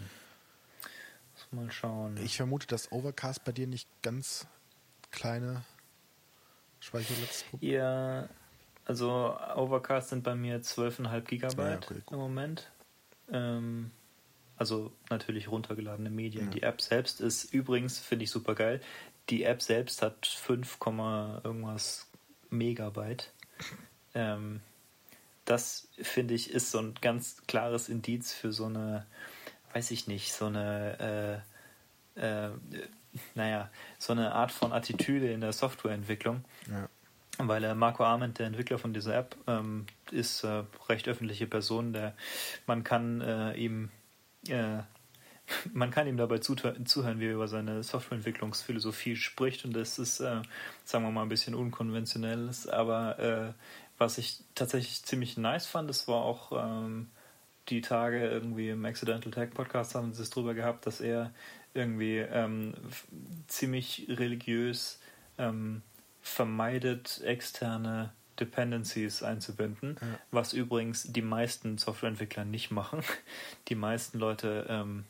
muss 1.34 1.46
mal 1.50 1.72
schauen. 1.72 2.16
Ich 2.18 2.36
vermute, 2.36 2.66
dass 2.66 2.92
Overcast 2.92 3.44
bei 3.44 3.52
dir 3.52 3.66
nicht 3.66 3.88
ganz 4.02 4.46
kleine 5.10 5.62
Speicherplatzgruppen? 6.80 7.68
Ja, 7.68 8.28
also 8.84 9.36
Overcast 9.56 10.10
sind 10.10 10.24
bei 10.24 10.34
mir 10.34 10.62
12,5 10.62 11.20
Gigabyte 11.22 11.84
ja, 11.84 11.96
okay, 11.96 12.02
im 12.10 12.18
Moment. 12.18 12.70
Ähm, 13.32 13.90
also 14.56 14.92
natürlich 15.08 15.50
runtergeladene 15.50 16.10
Medien. 16.10 16.46
Ja. 16.46 16.50
Die 16.50 16.62
App 16.62 16.80
selbst 16.80 17.20
ist 17.20 17.52
übrigens, 17.52 17.98
finde 17.98 18.24
ich 18.24 18.30
super 18.30 18.54
geil, 18.54 18.80
die 19.28 19.44
App 19.44 19.62
selbst 19.62 20.02
hat 20.02 20.26
5, 20.26 20.78
irgendwas 21.44 22.10
Megabyte. 22.50 23.32
Ähm, 24.14 24.60
das 25.44 25.88
finde 26.00 26.34
ich 26.34 26.50
ist 26.50 26.70
so 26.70 26.78
ein 26.78 26.94
ganz 27.00 27.42
klares 27.46 27.88
Indiz 27.88 28.32
für 28.32 28.52
so 28.52 28.66
eine, 28.66 29.06
weiß 29.72 29.90
ich 29.90 30.06
nicht, 30.06 30.32
so 30.32 30.46
eine 30.46 31.42
äh, 32.16 32.20
äh, 32.20 32.50
naja, 33.34 33.70
so 33.98 34.12
eine 34.12 34.32
Art 34.32 34.52
von 34.52 34.72
Attitüde 34.72 35.32
in 35.32 35.40
der 35.40 35.52
Softwareentwicklung. 35.52 36.44
Ja. 36.70 36.88
Weil 37.38 37.64
äh, 37.64 37.74
Marco 37.74 38.04
Arment, 38.04 38.38
der 38.38 38.46
Entwickler 38.46 38.78
von 38.78 38.92
dieser 38.92 39.16
App, 39.16 39.36
ähm, 39.46 39.86
ist 40.10 40.44
äh, 40.44 40.64
recht 40.88 41.08
öffentliche 41.08 41.46
Person. 41.46 41.92
Der, 41.92 42.14
man 42.66 42.84
kann 42.84 43.20
äh, 43.20 43.54
ihm 43.54 43.90
äh, 44.48 44.82
man 45.72 45.90
kann 45.90 46.06
ihm 46.06 46.16
dabei 46.16 46.38
zuhören, 46.38 47.20
wie 47.20 47.26
er 47.26 47.34
über 47.34 47.48
seine 47.48 47.82
Softwareentwicklungsphilosophie 47.82 49.16
spricht 49.16 49.64
und 49.64 49.74
das 49.74 49.98
ist, 49.98 50.20
äh, 50.20 50.42
sagen 50.84 51.04
wir 51.04 51.10
mal, 51.10 51.22
ein 51.22 51.28
bisschen 51.28 51.54
unkonventionell. 51.54 52.50
Aber 52.70 53.18
äh, 53.18 53.52
was 53.98 54.18
ich 54.18 54.42
tatsächlich 54.54 55.02
ziemlich 55.02 55.36
nice 55.36 55.66
fand, 55.66 55.88
das 55.90 56.08
war 56.08 56.22
auch 56.22 56.52
ähm, 56.52 57.10
die 57.68 57.80
Tage 57.80 58.28
irgendwie 58.28 58.70
im 58.70 58.84
Accidental 58.84 59.30
Tech 59.30 59.50
Podcast 59.50 59.94
haben 59.94 60.12
sie 60.12 60.22
es 60.22 60.30
drüber 60.30 60.54
gehabt, 60.54 60.86
dass 60.86 61.00
er 61.00 61.32
irgendwie 61.74 62.18
ähm, 62.18 62.74
ziemlich 63.46 64.06
religiös 64.08 65.00
ähm, 65.38 65.82
vermeidet, 66.22 67.20
externe 67.24 68.12
Dependencies 68.40 69.22
einzubinden, 69.22 69.96
ja. 70.00 70.06
was 70.30 70.52
übrigens 70.52 71.04
die 71.04 71.22
meisten 71.22 71.78
Softwareentwickler 71.78 72.44
nicht 72.44 72.70
machen. 72.70 73.02
Die 73.68 73.74
meisten 73.74 74.18
Leute, 74.18 74.66
ähm, 74.68 75.04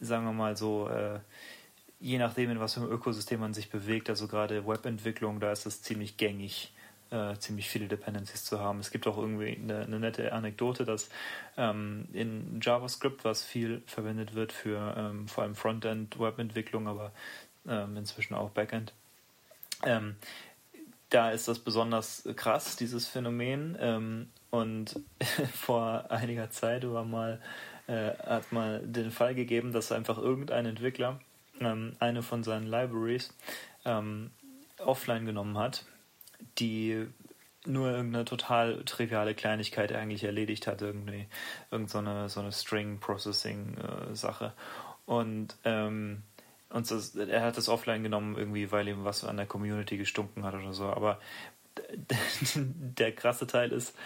sagen 0.00 0.24
wir 0.24 0.32
mal 0.32 0.56
so, 0.56 0.88
äh, 0.88 1.20
je 2.00 2.18
nachdem, 2.18 2.50
in 2.50 2.60
was 2.60 2.74
für 2.74 2.80
einem 2.80 2.90
Ökosystem 2.90 3.40
man 3.40 3.54
sich 3.54 3.70
bewegt, 3.70 4.10
also 4.10 4.28
gerade 4.28 4.66
Webentwicklung, 4.66 5.40
da 5.40 5.52
ist 5.52 5.66
es 5.66 5.82
ziemlich 5.82 6.16
gängig, 6.16 6.72
äh, 7.10 7.36
ziemlich 7.36 7.68
viele 7.68 7.88
Dependencies 7.88 8.44
zu 8.44 8.60
haben. 8.60 8.80
Es 8.80 8.90
gibt 8.90 9.06
auch 9.06 9.16
irgendwie 9.16 9.58
eine, 9.62 9.82
eine 9.82 10.00
nette 10.00 10.32
Anekdote, 10.32 10.84
dass 10.84 11.08
ähm, 11.56 12.08
in 12.12 12.60
JavaScript, 12.60 13.24
was 13.24 13.44
viel 13.44 13.82
verwendet 13.86 14.34
wird 14.34 14.52
für 14.52 14.94
ähm, 14.96 15.28
vor 15.28 15.44
allem 15.44 15.54
Frontend-Webentwicklung, 15.54 16.88
aber 16.88 17.12
ähm, 17.68 17.96
inzwischen 17.96 18.34
auch 18.34 18.50
Backend, 18.50 18.92
ähm, 19.84 20.16
da 21.10 21.30
ist 21.30 21.48
das 21.48 21.60
besonders 21.60 22.28
krass, 22.36 22.76
dieses 22.76 23.06
Phänomen. 23.06 23.76
Ähm, 23.80 24.28
und 24.50 24.98
vor 25.52 26.10
einiger 26.10 26.50
Zeit 26.50 26.88
war 26.90 27.04
mal, 27.04 27.40
äh, 27.86 28.10
hat 28.18 28.52
mal 28.52 28.80
den 28.84 29.10
Fall 29.10 29.34
gegeben, 29.34 29.72
dass 29.72 29.92
einfach 29.92 30.18
irgendein 30.18 30.66
Entwickler 30.66 31.20
ähm, 31.60 31.96
eine 31.98 32.22
von 32.22 32.42
seinen 32.42 32.66
Libraries 32.66 33.32
offline 34.78 35.26
genommen 35.26 35.56
hat 35.58 35.84
die 36.58 37.06
nur 37.64 37.90
irgendeine 37.90 38.24
total 38.24 38.84
triviale 38.84 39.34
Kleinigkeit 39.34 39.92
eigentlich 39.92 40.24
erledigt 40.24 40.66
hat, 40.66 40.82
irgendwie 40.82 41.26
irgendeine 41.70 42.28
so 42.28 42.40
eine 42.40 42.52
String 42.52 43.00
Processing 43.00 43.76
äh, 43.76 44.14
Sache 44.14 44.52
und 45.04 45.56
ähm, 45.64 46.22
und 46.68 46.90
das, 46.90 47.14
er 47.14 47.42
hat 47.42 47.56
das 47.56 47.68
offline 47.68 48.02
genommen 48.02 48.36
irgendwie, 48.36 48.72
weil 48.72 48.88
ihm 48.88 49.04
was 49.04 49.24
an 49.24 49.36
der 49.36 49.46
Community 49.46 49.96
gestunken 49.96 50.44
hat 50.44 50.54
oder 50.54 50.72
so. 50.72 50.86
Aber 50.86 51.20
der 52.56 53.12
krasse 53.12 53.46
Teil 53.46 53.70
ist, 53.70 53.96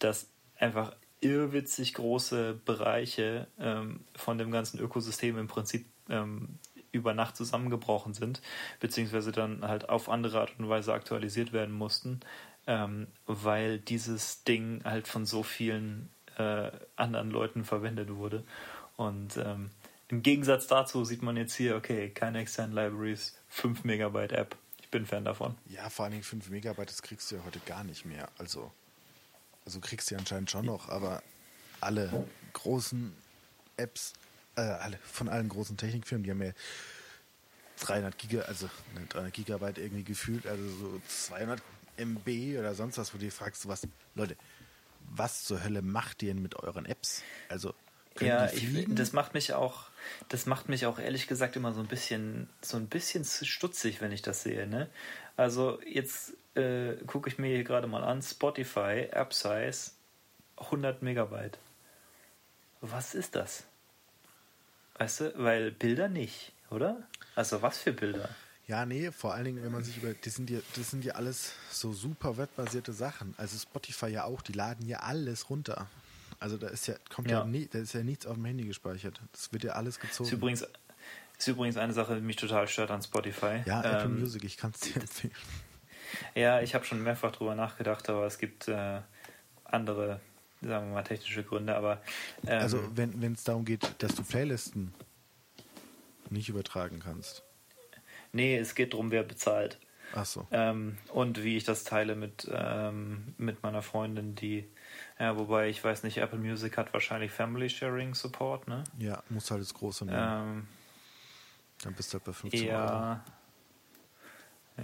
dass 0.00 0.28
einfach 0.58 0.96
irrwitzig 1.20 1.94
große 1.94 2.60
Bereiche 2.64 3.48
ähm, 3.58 4.04
von 4.14 4.38
dem 4.38 4.50
ganzen 4.50 4.78
Ökosystem 4.78 5.38
im 5.38 5.48
Prinzip 5.48 5.86
ähm, 6.08 6.58
über 6.92 7.14
Nacht 7.14 7.36
zusammengebrochen 7.36 8.14
sind, 8.14 8.40
beziehungsweise 8.80 9.32
dann 9.32 9.66
halt 9.66 9.88
auf 9.88 10.08
andere 10.08 10.40
Art 10.40 10.54
und 10.58 10.68
Weise 10.68 10.92
aktualisiert 10.92 11.52
werden 11.52 11.74
mussten, 11.74 12.20
ähm, 12.66 13.08
weil 13.26 13.78
dieses 13.78 14.44
Ding 14.44 14.82
halt 14.84 15.08
von 15.08 15.26
so 15.26 15.42
vielen 15.42 16.10
äh, 16.36 16.70
anderen 16.96 17.30
Leuten 17.30 17.64
verwendet 17.64 18.14
wurde. 18.14 18.44
Und 18.96 19.36
ähm, 19.36 19.70
im 20.08 20.22
Gegensatz 20.22 20.66
dazu 20.66 21.04
sieht 21.04 21.22
man 21.22 21.36
jetzt 21.36 21.54
hier, 21.54 21.76
okay, 21.76 22.10
keine 22.10 22.38
externen 22.40 22.74
Libraries, 22.74 23.36
5 23.48 23.84
Megabyte 23.84 24.32
App. 24.32 24.56
Ich 24.80 24.90
bin 24.90 25.04
Fan 25.04 25.24
davon. 25.24 25.54
Ja, 25.66 25.90
vor 25.90 26.04
allen 26.04 26.12
Dingen 26.12 26.24
5 26.24 26.48
Megabyte, 26.48 26.88
das 26.88 27.02
kriegst 27.02 27.30
du 27.30 27.36
ja 27.36 27.42
heute 27.44 27.60
gar 27.60 27.84
nicht 27.84 28.06
mehr. 28.06 28.28
Also, 28.38 28.72
also 29.68 29.80
kriegst 29.80 30.10
du 30.10 30.16
anscheinend 30.16 30.50
schon 30.50 30.64
noch, 30.64 30.88
aber 30.88 31.22
alle 31.82 32.26
großen 32.54 33.14
Apps 33.76 34.14
äh, 34.56 34.62
alle, 34.62 34.98
von 35.04 35.28
allen 35.28 35.50
großen 35.50 35.76
Technikfirmen, 35.76 36.24
die 36.24 36.30
haben 36.30 36.42
ja 36.42 36.52
300 37.80 38.16
Giga, 38.16 38.40
also 38.40 38.70
300 39.10 39.24
ne, 39.24 39.30
Gigabyte 39.30 39.76
irgendwie 39.76 40.04
gefühlt, 40.04 40.46
also 40.46 40.66
so 40.70 41.02
200 41.06 41.60
MB 41.98 42.58
oder 42.58 42.74
sonst 42.74 42.96
was, 42.96 43.12
wo 43.12 43.18
du 43.18 43.26
dir 43.26 43.30
fragst, 43.30 43.68
was, 43.68 43.86
Leute, 44.14 44.36
was 45.10 45.44
zur 45.44 45.62
Hölle 45.62 45.82
macht 45.82 46.22
ihr 46.22 46.32
denn 46.32 46.42
mit 46.42 46.56
euren 46.56 46.86
Apps? 46.86 47.22
Also, 47.50 47.74
ja, 48.20 48.50
ich, 48.50 48.86
das 48.88 49.12
macht 49.12 49.34
mich 49.34 49.52
auch, 49.52 49.90
das 50.30 50.46
macht 50.46 50.70
mich 50.70 50.86
auch 50.86 50.98
ehrlich 50.98 51.26
gesagt 51.26 51.56
immer 51.56 51.74
so 51.74 51.80
ein 51.80 51.88
bisschen, 51.88 52.48
so 52.62 52.78
ein 52.78 52.86
bisschen 52.86 53.26
stutzig, 53.26 54.00
wenn 54.00 54.12
ich 54.12 54.22
das 54.22 54.44
sehe, 54.44 54.66
ne? 54.66 54.88
Also 55.36 55.78
jetzt 55.82 56.32
äh, 56.58 56.96
gucke 57.06 57.28
ich 57.28 57.38
mir 57.38 57.48
hier 57.48 57.64
gerade 57.64 57.86
mal 57.86 58.04
an, 58.04 58.20
Spotify, 58.22 59.08
App 59.10 59.32
Size, 59.32 59.92
100 60.56 61.02
Megabyte. 61.02 61.58
Was 62.80 63.14
ist 63.14 63.34
das? 63.34 63.64
Weißt 64.98 65.20
du, 65.20 65.32
weil 65.36 65.70
Bilder 65.70 66.08
nicht, 66.08 66.52
oder? 66.70 67.06
Also 67.34 67.62
was 67.62 67.78
für 67.78 67.92
Bilder? 67.92 68.28
Ja, 68.66 68.84
nee, 68.84 69.10
vor 69.12 69.32
allen 69.32 69.46
Dingen, 69.46 69.64
wenn 69.64 69.72
man 69.72 69.82
sich 69.82 69.96
über, 69.96 70.12
das 70.12 70.34
sind 70.34 70.50
ja, 70.50 70.58
das 70.76 70.90
sind 70.90 71.04
ja 71.04 71.14
alles 71.14 71.54
so 71.70 71.92
super 71.92 72.36
webbasierte 72.36 72.92
Sachen. 72.92 73.34
Also 73.38 73.56
Spotify 73.58 74.08
ja 74.08 74.24
auch, 74.24 74.42
die 74.42 74.52
laden 74.52 74.86
ja 74.86 74.98
alles 74.98 75.48
runter. 75.48 75.88
Also 76.38 76.58
da 76.58 76.68
ist 76.68 76.86
ja, 76.86 76.94
kommt 77.12 77.30
ja, 77.30 77.40
ja 77.40 77.44
nie, 77.46 77.66
da 77.66 77.78
ist 77.78 77.94
ja 77.94 78.02
nichts 78.02 78.26
auf 78.26 78.34
dem 78.34 78.44
Handy 78.44 78.64
gespeichert. 78.64 79.20
Das 79.32 79.52
wird 79.52 79.64
ja 79.64 79.72
alles 79.72 79.98
gezogen. 79.98 80.28
Ist 80.28 80.34
übrigens, 80.34 80.66
ist 81.38 81.48
übrigens 81.48 81.78
eine 81.78 81.94
Sache, 81.94 82.16
die 82.16 82.20
mich 82.20 82.36
total 82.36 82.68
stört 82.68 82.90
an 82.90 83.02
Spotify. 83.02 83.62
Ja, 83.64 83.82
ähm, 83.84 83.94
Apple 83.94 84.08
Music, 84.10 84.44
ich 84.44 84.56
kann 84.58 84.72
es 84.72 84.80
dir 84.80 84.96
empfehlen. 85.00 85.32
Ja, 86.34 86.60
ich 86.60 86.74
habe 86.74 86.84
schon 86.84 87.02
mehrfach 87.02 87.32
drüber 87.32 87.54
nachgedacht, 87.54 88.08
aber 88.08 88.26
es 88.26 88.38
gibt 88.38 88.68
äh, 88.68 89.00
andere 89.64 90.20
sagen 90.62 90.88
wir 90.88 90.94
mal, 90.94 91.02
technische 91.02 91.44
Gründe, 91.44 91.76
aber. 91.76 92.02
Ähm, 92.46 92.60
also, 92.60 92.80
wenn 92.96 93.32
es 93.32 93.44
darum 93.44 93.64
geht, 93.64 93.88
dass 93.98 94.14
du 94.14 94.22
Playlisten 94.22 94.92
nicht 96.30 96.48
übertragen 96.48 97.00
kannst. 97.00 97.44
Nee, 98.32 98.56
es 98.58 98.74
geht 98.74 98.92
darum, 98.92 99.10
wer 99.10 99.22
bezahlt. 99.22 99.78
Ach 100.14 100.24
so. 100.24 100.46
Ähm, 100.50 100.96
und 101.12 101.42
wie 101.42 101.56
ich 101.56 101.64
das 101.64 101.84
teile 101.84 102.14
mit, 102.14 102.50
ähm, 102.50 103.34
mit 103.36 103.62
meiner 103.62 103.82
Freundin, 103.82 104.34
die. 104.34 104.68
Ja, 105.18 105.36
wobei 105.36 105.68
ich 105.68 105.82
weiß 105.82 106.02
nicht, 106.02 106.18
Apple 106.18 106.38
Music 106.38 106.76
hat 106.78 106.92
wahrscheinlich 106.92 107.30
Family 107.30 107.68
Sharing 107.68 108.14
Support, 108.14 108.68
ne? 108.68 108.84
Ja, 108.98 109.22
muss 109.28 109.50
halt 109.50 109.60
das 109.60 109.74
große 109.74 110.06
nehmen. 110.06 110.18
Ähm, 110.18 110.68
dann 111.82 111.94
bist 111.94 112.12
du 112.12 112.14
halt 112.14 112.24
bei 112.24 112.32
15 112.32 112.66
ja, 112.66 113.12
Euro. 113.12 113.20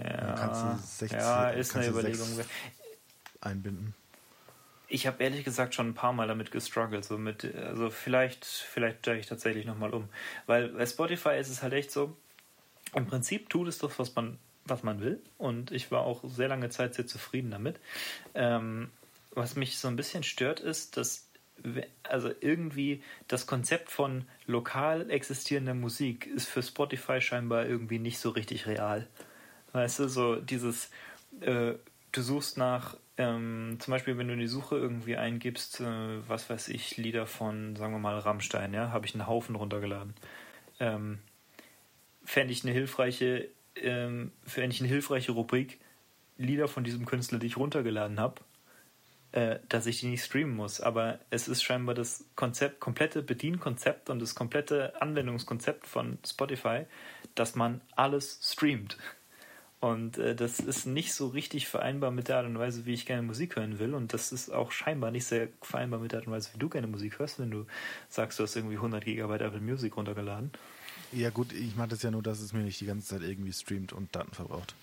Ja, 0.03 0.17
dann 0.17 0.35
kannst 0.35 0.63
du 0.63 1.05
60, 1.05 1.19
ja, 1.19 1.49
ist 1.49 1.75
eine 1.75 1.87
Überlegung. 1.87 2.25
6, 2.25 2.47
einbinden? 3.41 3.93
Ich 4.87 5.07
habe 5.07 5.23
ehrlich 5.23 5.43
gesagt 5.43 5.73
schon 5.73 5.89
ein 5.89 5.93
paar 5.93 6.13
Mal 6.13 6.27
damit 6.27 6.51
gestruggelt. 6.51 7.05
So 7.05 7.17
mit, 7.17 7.55
also 7.55 7.89
vielleicht, 7.89 8.45
vielleicht 8.45 8.99
steige 8.99 9.19
ich 9.19 9.25
tatsächlich 9.25 9.65
nochmal 9.65 9.93
um. 9.93 10.09
Weil 10.45 10.69
bei 10.69 10.85
Spotify 10.85 11.37
ist 11.39 11.49
es 11.49 11.63
halt 11.63 11.73
echt 11.73 11.91
so, 11.91 12.15
im 12.93 13.07
Prinzip 13.07 13.49
tut 13.49 13.67
es 13.67 13.79
doch, 13.79 13.97
was 13.97 14.13
man, 14.15 14.37
was 14.65 14.83
man 14.83 15.01
will. 15.01 15.21
Und 15.37 15.71
ich 15.71 15.91
war 15.91 16.01
auch 16.01 16.23
sehr 16.23 16.47
lange 16.47 16.69
Zeit 16.69 16.93
sehr 16.93 17.07
zufrieden 17.07 17.51
damit. 17.51 17.79
Ähm, 18.35 18.89
was 19.31 19.55
mich 19.55 19.79
so 19.79 19.87
ein 19.87 19.95
bisschen 19.95 20.23
stört, 20.23 20.59
ist, 20.59 20.97
dass 20.97 21.27
also 22.03 22.31
irgendwie 22.41 23.01
das 23.27 23.47
Konzept 23.47 23.89
von 23.89 24.25
lokal 24.45 25.09
existierender 25.09 25.73
Musik 25.73 26.27
ist 26.27 26.47
für 26.47 26.61
Spotify 26.61 27.21
scheinbar 27.21 27.65
irgendwie 27.65 27.99
nicht 27.99 28.19
so 28.19 28.29
richtig 28.29 28.67
real. 28.67 29.07
Weißt 29.75 29.99
du, 29.99 30.07
so 30.07 30.37
dieses, 30.37 30.89
äh, 31.41 31.73
du 32.13 32.21
suchst 32.21 32.57
nach, 32.57 32.95
ähm, 33.17 33.75
zum 33.79 33.91
Beispiel, 33.91 34.17
wenn 34.17 34.29
du 34.29 34.33
in 34.33 34.39
die 34.39 34.47
Suche 34.47 34.77
irgendwie 34.77 35.17
eingibst, 35.17 35.81
äh, 35.81 36.29
was 36.29 36.49
weiß 36.49 36.69
ich, 36.69 36.95
Lieder 36.95 37.27
von, 37.27 37.75
sagen 37.75 37.91
wir 37.91 37.99
mal, 37.99 38.17
Rammstein, 38.17 38.73
ja, 38.73 38.91
habe 38.91 39.05
ich 39.05 39.13
einen 39.13 39.27
Haufen 39.27 39.57
runtergeladen. 39.57 40.13
Ähm, 40.79 41.19
Fände 42.23 42.53
ich 42.53 42.63
eine 42.63 42.71
hilfreiche, 42.71 43.49
ähm, 43.75 44.31
fände 44.45 44.69
ich 44.69 44.79
eine 44.79 44.87
hilfreiche 44.87 45.33
Rubrik, 45.33 45.81
Lieder 46.37 46.69
von 46.69 46.85
diesem 46.85 47.05
Künstler, 47.05 47.39
die 47.39 47.47
ich 47.47 47.57
runtergeladen 47.57 48.17
habe, 48.17 48.41
äh, 49.33 49.59
dass 49.67 49.87
ich 49.87 49.99
die 49.99 50.07
nicht 50.07 50.23
streamen 50.23 50.55
muss. 50.55 50.79
Aber 50.79 51.19
es 51.31 51.49
ist 51.49 51.63
scheinbar 51.63 51.95
das 51.95 52.23
Konzept, 52.37 52.79
komplette 52.79 53.21
Bedienkonzept 53.21 54.09
und 54.09 54.19
das 54.21 54.35
komplette 54.35 55.01
Anwendungskonzept 55.01 55.85
von 55.85 56.17
Spotify, 56.25 56.85
dass 57.35 57.55
man 57.55 57.81
alles 57.97 58.39
streamt. 58.41 58.97
Und 59.85 60.17
äh, 60.17 60.35
das 60.35 60.59
ist 60.59 60.87
nicht 60.87 61.13
so 61.13 61.27
richtig 61.27 61.67
vereinbar 61.67 62.09
mit 62.09 62.27
der 62.27 62.37
Art 62.37 62.47
und 62.47 62.57
Weise, 62.57 62.87
wie 62.87 62.93
ich 62.95 63.05
gerne 63.05 63.21
Musik 63.21 63.55
hören 63.55 63.77
will. 63.77 63.93
Und 63.93 64.13
das 64.13 64.31
ist 64.31 64.49
auch 64.49 64.71
scheinbar 64.71 65.11
nicht 65.11 65.25
sehr 65.25 65.47
vereinbar 65.61 65.99
mit 65.99 66.11
der 66.11 66.19
Art 66.19 66.27
und 66.27 66.33
Weise, 66.33 66.49
wie 66.53 66.57
du 66.57 66.69
gerne 66.69 66.87
Musik 66.87 67.19
hörst, 67.19 67.37
wenn 67.37 67.51
du 67.51 67.67
sagst, 68.09 68.39
du 68.39 68.43
hast 68.43 68.55
irgendwie 68.55 68.77
100 68.77 69.05
Gigabyte 69.05 69.41
Apple 69.41 69.61
Music 69.61 69.95
runtergeladen. 69.95 70.49
Ja 71.11 71.29
gut, 71.29 71.53
ich 71.53 71.75
mache 71.75 71.89
das 71.89 72.01
ja 72.01 72.09
nur, 72.09 72.23
dass 72.23 72.39
es 72.39 72.51
mir 72.51 72.61
nicht 72.61 72.81
die 72.81 72.87
ganze 72.87 73.09
Zeit 73.09 73.21
irgendwie 73.21 73.53
streamt 73.53 73.93
und 73.93 74.15
Daten 74.15 74.33
verbraucht. 74.33 74.73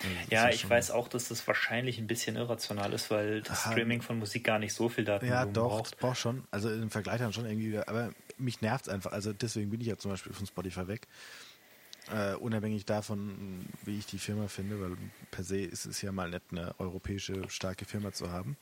Also 0.00 0.14
ja, 0.30 0.50
ich 0.50 0.68
weiß 0.68 0.90
auch, 0.90 1.06
dass 1.06 1.28
das 1.28 1.46
wahrscheinlich 1.46 1.98
ein 1.98 2.08
bisschen 2.08 2.34
irrational 2.34 2.92
ist, 2.92 3.10
weil 3.12 3.40
das 3.42 3.62
Aha. 3.62 3.70
Streaming 3.70 4.02
von 4.02 4.18
Musik 4.18 4.42
gar 4.42 4.58
nicht 4.58 4.74
so 4.74 4.88
viel 4.88 5.04
Daten 5.04 5.26
Ja, 5.26 5.46
doch, 5.46 5.68
braucht. 5.70 5.92
das 5.92 5.94
braucht 5.98 6.18
schon. 6.18 6.42
Also 6.50 6.70
im 6.70 6.90
Vergleich 6.90 7.20
dann 7.20 7.32
schon 7.32 7.46
irgendwie, 7.46 7.78
aber 7.78 8.10
mich 8.36 8.60
nervt 8.62 8.88
es 8.88 8.92
einfach. 8.92 9.12
Also 9.12 9.32
deswegen 9.32 9.70
bin 9.70 9.80
ich 9.80 9.86
ja 9.86 9.96
zum 9.96 10.10
Beispiel 10.10 10.32
von 10.32 10.44
Spotify 10.44 10.88
weg. 10.88 11.06
Äh, 12.12 12.34
unabhängig 12.36 12.84
davon, 12.84 13.66
wie 13.84 13.98
ich 13.98 14.06
die 14.06 14.18
Firma 14.18 14.46
finde, 14.46 14.80
weil 14.80 14.96
per 15.30 15.42
se 15.42 15.58
ist 15.58 15.86
es 15.86 16.02
ja 16.02 16.12
mal 16.12 16.30
nett, 16.30 16.42
eine 16.52 16.74
europäische 16.78 17.48
starke 17.50 17.84
Firma 17.84 18.12
zu 18.12 18.30
haben. 18.30 18.56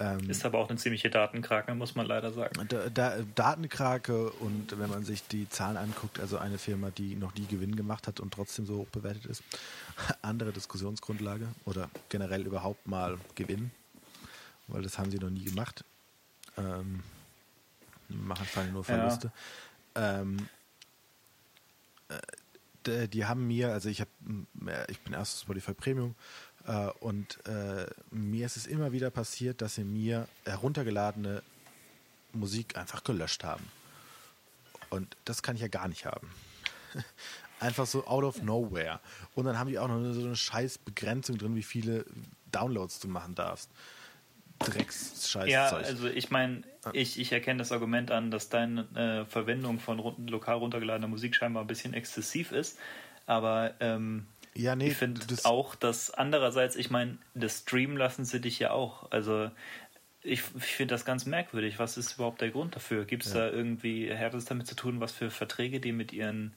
Ähm, 0.00 0.30
ist 0.30 0.44
aber 0.46 0.58
auch 0.58 0.70
eine 0.70 0.78
ziemliche 0.78 1.10
Datenkrake, 1.10 1.74
muss 1.74 1.94
man 1.94 2.06
leider 2.06 2.32
sagen. 2.32 2.66
Da, 2.68 2.88
da, 2.88 3.18
Datenkrake 3.34 4.30
und 4.30 4.78
wenn 4.78 4.88
man 4.88 5.04
sich 5.04 5.26
die 5.28 5.48
Zahlen 5.50 5.76
anguckt, 5.76 6.18
also 6.18 6.38
eine 6.38 6.56
Firma, 6.56 6.90
die 6.90 7.14
noch 7.14 7.34
nie 7.34 7.46
Gewinn 7.46 7.76
gemacht 7.76 8.06
hat 8.06 8.18
und 8.18 8.32
trotzdem 8.32 8.64
so 8.64 8.78
hoch 8.78 8.88
bewertet 8.88 9.26
ist, 9.26 9.42
andere 10.22 10.52
Diskussionsgrundlage 10.52 11.46
oder 11.66 11.90
generell 12.08 12.46
überhaupt 12.46 12.86
mal 12.86 13.18
Gewinn, 13.34 13.70
weil 14.68 14.82
das 14.82 14.96
haben 14.98 15.10
sie 15.10 15.18
noch 15.18 15.30
nie 15.30 15.44
gemacht. 15.44 15.84
Ähm, 16.56 17.02
machen 18.08 18.46
fallen 18.46 18.72
nur 18.72 18.84
Verluste. 18.84 19.30
Ja. 19.94 20.20
Ähm, 20.20 20.48
äh, 22.08 22.18
die 22.86 23.24
haben 23.24 23.46
mir, 23.46 23.72
also 23.72 23.88
ich 23.88 24.00
habe, 24.00 24.10
ich 24.88 25.00
bin 25.00 25.14
erst 25.14 25.42
Spotify 25.42 25.74
Premium 25.74 26.14
äh, 26.66 26.88
und 27.00 27.38
äh, 27.46 27.86
mir 28.10 28.46
ist 28.46 28.56
es 28.56 28.66
immer 28.66 28.92
wieder 28.92 29.10
passiert, 29.10 29.60
dass 29.62 29.76
sie 29.76 29.84
mir 29.84 30.28
heruntergeladene 30.44 31.42
Musik 32.32 32.76
einfach 32.76 33.04
gelöscht 33.04 33.44
haben. 33.44 33.64
Und 34.90 35.16
das 35.24 35.42
kann 35.42 35.56
ich 35.56 35.62
ja 35.62 35.68
gar 35.68 35.88
nicht 35.88 36.06
haben. 36.06 36.28
einfach 37.60 37.86
so 37.86 38.06
out 38.06 38.24
of 38.24 38.42
nowhere. 38.42 39.00
Und 39.34 39.44
dann 39.44 39.58
haben 39.58 39.68
die 39.68 39.78
auch 39.78 39.88
noch 39.88 40.12
so 40.12 40.20
eine 40.20 40.36
scheiß 40.36 40.78
Begrenzung 40.78 41.38
drin, 41.38 41.54
wie 41.54 41.62
viele 41.62 42.04
Downloads 42.50 43.00
du 43.00 43.08
machen 43.08 43.34
darfst. 43.34 43.70
Drecks-Scheiß. 44.62 45.48
Ja, 45.48 45.70
also 45.70 46.08
ich 46.08 46.30
meine, 46.30 46.62
ich, 46.92 47.18
ich 47.18 47.32
erkenne 47.32 47.58
das 47.58 47.72
Argument 47.72 48.10
an, 48.10 48.30
dass 48.30 48.48
deine 48.48 48.82
äh, 48.94 49.30
Verwendung 49.30 49.78
von 49.78 49.98
lokal 50.26 50.56
runtergeladener 50.56 51.08
Musik 51.08 51.34
scheinbar 51.34 51.64
ein 51.64 51.66
bisschen 51.66 51.94
exzessiv 51.94 52.52
ist. 52.52 52.78
Aber 53.26 53.74
ähm, 53.80 54.26
ja, 54.54 54.76
nee, 54.76 54.88
ich 54.88 54.96
finde 54.96 55.20
auch, 55.44 55.74
dass 55.74 56.10
andererseits, 56.10 56.76
ich 56.76 56.90
meine, 56.90 57.18
das 57.34 57.60
Stream 57.60 57.96
lassen 57.96 58.24
sie 58.24 58.40
dich 58.40 58.58
ja 58.58 58.72
auch. 58.72 59.10
Also 59.10 59.50
ich, 60.22 60.42
ich 60.56 60.64
finde 60.64 60.94
das 60.94 61.04
ganz 61.04 61.26
merkwürdig. 61.26 61.78
Was 61.78 61.96
ist 61.96 62.14
überhaupt 62.14 62.40
der 62.40 62.50
Grund 62.50 62.76
dafür? 62.76 63.04
Gibt 63.04 63.24
es 63.24 63.32
ja. 63.32 63.40
da 63.40 63.50
irgendwie, 63.50 64.14
hat 64.14 64.34
es 64.34 64.44
damit 64.44 64.66
zu 64.66 64.74
tun, 64.74 65.00
was 65.00 65.12
für 65.12 65.30
Verträge 65.30 65.80
die 65.80 65.92
mit 65.92 66.12
ihren 66.12 66.52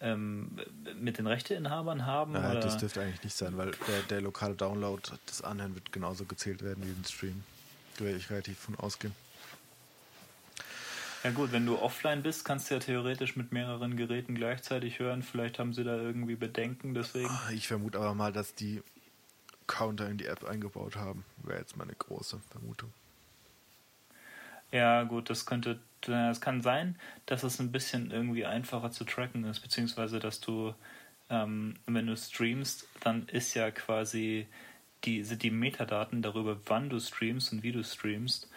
ähm, 0.00 0.56
mit 0.98 1.18
den 1.18 1.26
Rechteinhabern 1.26 2.06
haben? 2.06 2.34
Ja, 2.34 2.54
das 2.54 2.78
dürfte 2.78 3.02
eigentlich 3.02 3.22
nicht 3.22 3.36
sein, 3.36 3.56
weil 3.58 3.72
der, 3.86 4.02
der 4.08 4.20
lokale 4.22 4.54
Download, 4.54 5.02
das 5.26 5.42
Anhören 5.42 5.74
wird 5.74 5.92
genauso 5.92 6.24
gezählt 6.24 6.62
werden 6.62 6.82
wie 6.84 6.92
den 6.92 7.04
Stream. 7.04 7.42
Da 8.00 8.06
werde 8.06 8.16
ich 8.16 8.30
relativ 8.30 8.58
von 8.58 8.76
ausgehen. 8.76 9.14
Ja 11.22 11.32
gut, 11.32 11.52
wenn 11.52 11.66
du 11.66 11.78
offline 11.78 12.22
bist, 12.22 12.46
kannst 12.46 12.70
du 12.70 12.74
ja 12.74 12.80
theoretisch 12.80 13.36
mit 13.36 13.52
mehreren 13.52 13.94
Geräten 13.94 14.34
gleichzeitig 14.34 14.98
hören. 15.00 15.22
Vielleicht 15.22 15.58
haben 15.58 15.74
sie 15.74 15.84
da 15.84 15.96
irgendwie 15.96 16.34
Bedenken 16.34 16.94
deswegen. 16.94 17.28
Ah, 17.28 17.50
ich 17.52 17.68
vermute 17.68 17.98
aber 17.98 18.14
mal, 18.14 18.32
dass 18.32 18.54
die 18.54 18.82
Counter 19.66 20.08
in 20.08 20.16
die 20.16 20.24
App 20.24 20.44
eingebaut 20.44 20.96
haben. 20.96 21.26
Wäre 21.42 21.58
jetzt 21.58 21.76
meine 21.76 21.92
große 21.92 22.40
Vermutung. 22.50 22.90
Ja 24.72 25.02
gut, 25.02 25.28
das 25.28 25.44
könnte, 25.44 25.78
es 26.06 26.40
kann 26.40 26.62
sein, 26.62 26.98
dass 27.26 27.42
es 27.42 27.60
ein 27.60 27.70
bisschen 27.70 28.12
irgendwie 28.12 28.46
einfacher 28.46 28.92
zu 28.92 29.04
tracken 29.04 29.44
ist, 29.44 29.60
beziehungsweise 29.60 30.20
dass 30.20 30.40
du, 30.40 30.74
ähm, 31.28 31.74
wenn 31.86 32.06
du 32.06 32.16
streamst, 32.16 32.86
dann 33.00 33.28
ist 33.28 33.52
ja 33.52 33.70
quasi 33.70 34.46
die, 35.04 35.22
sind 35.22 35.42
die 35.42 35.50
Metadaten 35.50 36.22
darüber, 36.22 36.56
wann 36.66 36.88
du 36.90 36.98
streamst 37.00 37.52
und 37.52 37.62
wie 37.62 37.72
du 37.72 37.82
streamst, 37.82 38.48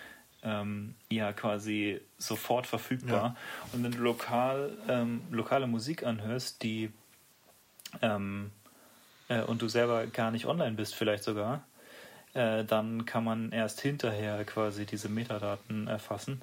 ähm, 0.44 0.96
ja 1.10 1.32
quasi 1.34 2.02
sofort 2.18 2.68
verfügbar. 2.68 3.36
Ja. 3.36 3.36
Und 3.72 3.84
wenn 3.84 3.92
du 3.92 4.00
lokal 4.00 4.78
ähm, 4.88 5.22
lokale 5.32 5.68
Musik 5.68 6.04
anhörst, 6.06 6.64
die 6.64 6.92
ähm, 8.02 8.52
äh, 9.30 9.42
und 9.42 9.62
du 9.62 9.68
selber 9.68 10.06
gar 10.08 10.32
nicht 10.32 10.46
online 10.46 10.76
bist, 10.76 10.96
vielleicht 10.96 11.24
sogar, 11.24 11.64
äh, 12.34 12.64
dann 12.66 13.06
kann 13.06 13.24
man 13.24 13.52
erst 13.52 13.82
hinterher 13.82 14.44
quasi 14.46 14.86
diese 14.86 15.10
Metadaten 15.10 15.88
erfassen. 15.88 16.42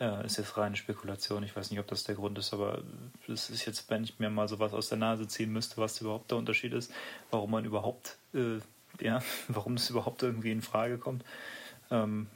Äh, 0.00 0.26
ist 0.26 0.38
jetzt 0.38 0.56
reine 0.56 0.76
Spekulation, 0.76 1.44
ich 1.44 1.54
weiß 1.54 1.70
nicht, 1.70 1.78
ob 1.78 1.86
das 1.86 2.04
der 2.04 2.16
Grund 2.16 2.36
ist, 2.38 2.52
aber 2.52 2.82
es 3.28 3.48
ist 3.48 3.64
jetzt, 3.64 3.88
wenn 3.90 4.02
ich 4.02 4.18
mir 4.18 4.28
mal 4.28 4.48
sowas 4.48 4.74
aus 4.74 4.88
der 4.88 4.98
Nase 4.98 5.28
ziehen 5.28 5.52
müsste, 5.52 5.76
was 5.76 6.00
überhaupt 6.00 6.30
der 6.30 6.38
Unterschied 6.38 6.72
ist, 6.72 6.92
warum 7.30 7.52
man 7.52 7.64
überhaupt, 7.64 8.16
äh, 8.32 8.58
ja, 9.00 9.20
warum 9.48 9.74
es 9.74 9.90
überhaupt 9.90 10.22
irgendwie 10.22 10.52
in 10.52 10.62
Frage 10.62 10.98
kommt. 10.98 11.24
Ähm, 11.90 12.28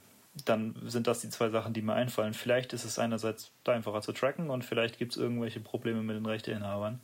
dann 0.45 0.75
sind 0.85 1.07
das 1.07 1.21
die 1.21 1.31
zwei 1.31 1.49
Sachen, 1.51 1.73
die 1.73 1.83
mir 1.83 1.95
einfallen. 1.95 2.35
Vielleicht 2.35 2.73
ist 2.73 2.85
es 2.85 2.99
einerseits 2.99 3.53
einfacher 3.67 4.03
zu 4.03 4.13
tracken 4.13 4.51
und 4.51 4.65
vielleicht 4.65 4.99
gibt 4.99 5.13
es 5.13 5.19
irgendwelche 5.19 5.61
Probleme 5.61 6.03
mit 6.03 6.17
den 6.17 6.27
Rechteinhabern. 6.27 7.01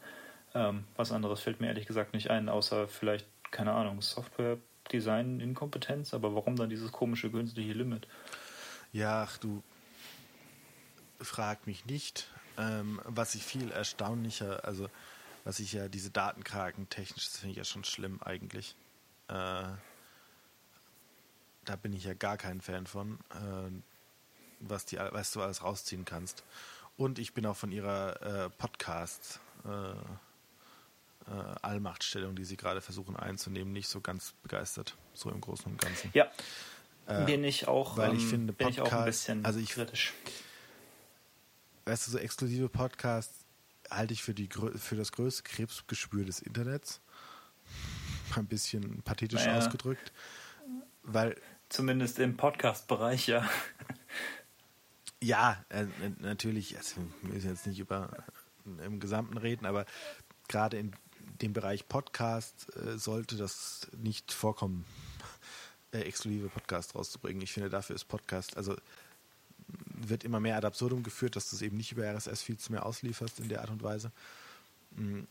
Ähm, 0.54 0.84
was 0.96 1.10
anderes 1.10 1.40
fällt 1.40 1.60
mir 1.60 1.68
ehrlich 1.68 1.86
gesagt 1.86 2.12
nicht 2.14 2.30
ein, 2.30 2.48
außer 2.48 2.86
vielleicht, 2.86 3.26
keine 3.50 3.72
Ahnung, 3.72 4.00
Software-Design-Inkompetenz. 4.02 6.14
Aber 6.14 6.32
warum 6.34 6.56
dann 6.56 6.70
dieses 6.70 6.92
komische 6.92 7.30
künstliche 7.30 7.72
Limit? 7.72 8.06
Ja, 8.92 9.26
ach 9.28 9.38
du, 9.38 9.64
frag 11.20 11.66
mich 11.66 11.86
nicht. 11.86 12.28
Ähm, 12.56 13.00
was 13.04 13.34
ich 13.34 13.42
viel 13.42 13.72
erstaunlicher, 13.72 14.64
also 14.64 14.88
was 15.42 15.58
ich 15.58 15.72
ja 15.72 15.88
diese 15.88 16.10
Datenkraken 16.10 16.88
technisch, 16.88 17.24
das 17.24 17.38
finde 17.38 17.50
ich 17.50 17.58
ja 17.58 17.64
schon 17.64 17.82
schlimm 17.82 18.22
eigentlich. 18.22 18.76
Äh, 19.28 19.64
da 21.64 21.76
bin 21.80 21.92
ich 21.92 22.04
ja 22.04 22.14
gar 22.14 22.36
kein 22.36 22.60
Fan 22.60 22.86
von, 22.86 23.18
äh, 23.30 23.70
was, 24.60 24.84
die, 24.86 24.98
was 24.98 25.32
du 25.32 25.42
alles 25.42 25.62
rausziehen 25.62 26.04
kannst. 26.04 26.44
Und 26.96 27.18
ich 27.18 27.34
bin 27.34 27.46
auch 27.46 27.56
von 27.56 27.72
ihrer 27.72 28.44
äh, 28.46 28.50
Podcast 28.50 29.40
äh, 29.64 29.68
äh, 31.30 31.54
Allmachtstellung, 31.62 32.36
die 32.36 32.44
sie 32.44 32.56
gerade 32.56 32.80
versuchen 32.80 33.16
einzunehmen, 33.16 33.72
nicht 33.72 33.88
so 33.88 34.00
ganz 34.00 34.34
begeistert, 34.42 34.96
so 35.14 35.30
im 35.30 35.40
Großen 35.40 35.72
und 35.72 35.80
Ganzen. 35.80 36.10
Ja, 36.14 36.30
bin 37.26 37.44
ich 37.44 37.68
auch, 37.68 37.96
weil 37.96 38.14
ich 38.14 38.22
ähm, 38.24 38.28
finde 38.30 38.52
Podcast, 38.52 38.76
bin 38.76 38.84
ich 38.84 38.92
auch 38.92 38.98
ein 38.98 39.04
bisschen 39.04 39.44
also 39.44 39.58
ich, 39.58 39.70
kritisch. 39.70 40.14
Weißt 41.84 42.06
du, 42.06 42.12
so 42.12 42.18
exklusive 42.18 42.68
Podcasts 42.68 43.44
halte 43.90 44.14
ich 44.14 44.22
für, 44.22 44.32
die, 44.32 44.48
für 44.48 44.96
das 44.96 45.12
größte 45.12 45.42
Krebsgespür 45.42 46.24
des 46.24 46.40
Internets. 46.40 47.00
Ein 48.36 48.46
bisschen 48.46 49.02
pathetisch 49.02 49.44
naja. 49.44 49.58
ausgedrückt. 49.58 50.12
Weil 51.02 51.36
Zumindest 51.68 52.18
im 52.18 52.36
Podcast-Bereich, 52.36 53.26
ja. 53.26 53.48
Ja, 55.20 55.64
äh, 55.70 55.86
natürlich, 56.20 56.76
also 56.76 56.96
wir 57.22 57.34
müssen 57.34 57.48
jetzt 57.48 57.66
nicht 57.66 57.78
über 57.78 58.10
äh, 58.78 58.84
im 58.84 59.00
Gesamten 59.00 59.38
reden, 59.38 59.66
aber 59.66 59.86
gerade 60.48 60.76
in 60.78 60.92
dem 61.40 61.52
Bereich 61.52 61.88
Podcast 61.88 62.70
äh, 62.76 62.98
sollte 62.98 63.36
das 63.36 63.88
nicht 63.96 64.32
vorkommen. 64.32 64.84
äh, 65.92 66.00
exklusive 66.00 66.48
Podcasts 66.48 66.94
rauszubringen. 66.94 67.42
Ich 67.42 67.52
finde, 67.52 67.70
dafür 67.70 67.96
ist 67.96 68.04
Podcast, 68.04 68.56
also 68.56 68.76
wird 69.66 70.24
immer 70.24 70.40
mehr 70.40 70.56
ad 70.56 70.66
absurdum 70.66 71.02
geführt, 71.02 71.36
dass 71.36 71.50
du 71.50 71.56
es 71.56 71.62
eben 71.62 71.76
nicht 71.76 71.92
über 71.92 72.04
RSS-Feeds 72.04 72.68
mehr 72.70 72.84
auslieferst 72.84 73.40
in 73.40 73.48
der 73.48 73.62
Art 73.62 73.70
und 73.70 73.82
Weise. 73.82 74.12
Mhm. 74.90 75.26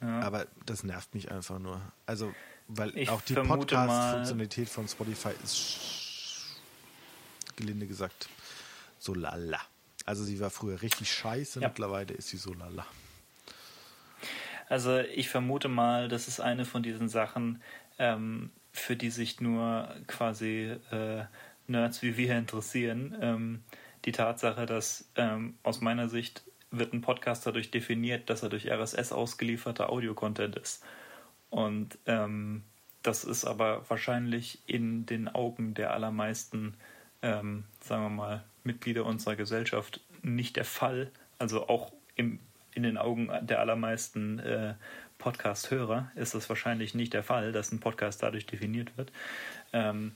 Ja. 0.00 0.20
Aber 0.20 0.46
das 0.66 0.84
nervt 0.84 1.14
mich 1.14 1.30
einfach 1.30 1.58
nur. 1.58 1.80
Also, 2.04 2.34
weil 2.68 2.96
ich 2.96 3.08
auch 3.08 3.20
die 3.22 3.34
Podcast-Funktionalität 3.34 4.68
von 4.68 4.88
Spotify 4.88 5.30
ist 5.42 6.56
gelinde 7.56 7.86
gesagt 7.86 8.28
so 8.98 9.14
lala. 9.14 9.60
Also 10.04 10.24
sie 10.24 10.38
war 10.40 10.50
früher 10.50 10.82
richtig 10.82 11.10
scheiße, 11.10 11.60
ja. 11.60 11.68
mittlerweile 11.68 12.14
ist 12.14 12.28
sie 12.28 12.36
so 12.36 12.52
lala. 12.52 12.86
Also 14.68 14.98
ich 14.98 15.28
vermute 15.28 15.68
mal, 15.68 16.08
das 16.08 16.28
ist 16.28 16.40
eine 16.40 16.64
von 16.64 16.82
diesen 16.82 17.08
Sachen, 17.08 17.62
ähm, 17.98 18.50
für 18.72 18.96
die 18.96 19.10
sich 19.10 19.40
nur 19.40 19.94
quasi 20.06 20.76
äh, 20.90 21.24
Nerds 21.66 22.02
wie 22.02 22.16
wir 22.16 22.36
interessieren. 22.36 23.16
Ähm, 23.20 23.64
die 24.04 24.12
Tatsache, 24.12 24.66
dass 24.66 25.08
ähm, 25.16 25.58
aus 25.62 25.80
meiner 25.80 26.08
Sicht 26.08 26.44
wird 26.70 26.92
ein 26.92 27.00
Podcast 27.00 27.46
dadurch 27.46 27.70
definiert, 27.70 28.28
dass 28.28 28.42
er 28.42 28.48
durch 28.48 28.70
RSS 28.70 29.12
ausgelieferter 29.12 29.90
Audio-Content 29.90 30.56
ist. 30.56 30.84
Und 31.50 31.98
ähm, 32.06 32.62
das 33.02 33.24
ist 33.24 33.44
aber 33.44 33.88
wahrscheinlich 33.88 34.58
in 34.66 35.06
den 35.06 35.28
Augen 35.28 35.74
der 35.74 35.92
allermeisten, 35.92 36.74
ähm, 37.22 37.64
sagen 37.80 38.02
wir 38.02 38.10
mal, 38.10 38.44
Mitglieder 38.64 39.04
unserer 39.04 39.36
Gesellschaft 39.36 40.00
nicht 40.22 40.56
der 40.56 40.64
Fall. 40.64 41.10
Also 41.38 41.68
auch 41.68 41.92
im, 42.16 42.40
in 42.74 42.82
den 42.82 42.98
Augen 42.98 43.30
der 43.42 43.60
allermeisten 43.60 44.40
äh, 44.40 44.74
Podcast-Hörer 45.18 46.10
ist 46.14 46.34
das 46.34 46.48
wahrscheinlich 46.48 46.94
nicht 46.94 47.14
der 47.14 47.22
Fall, 47.22 47.52
dass 47.52 47.72
ein 47.72 47.80
Podcast 47.80 48.22
dadurch 48.22 48.46
definiert 48.46 48.96
wird. 48.96 49.12
Ähm, 49.72 50.12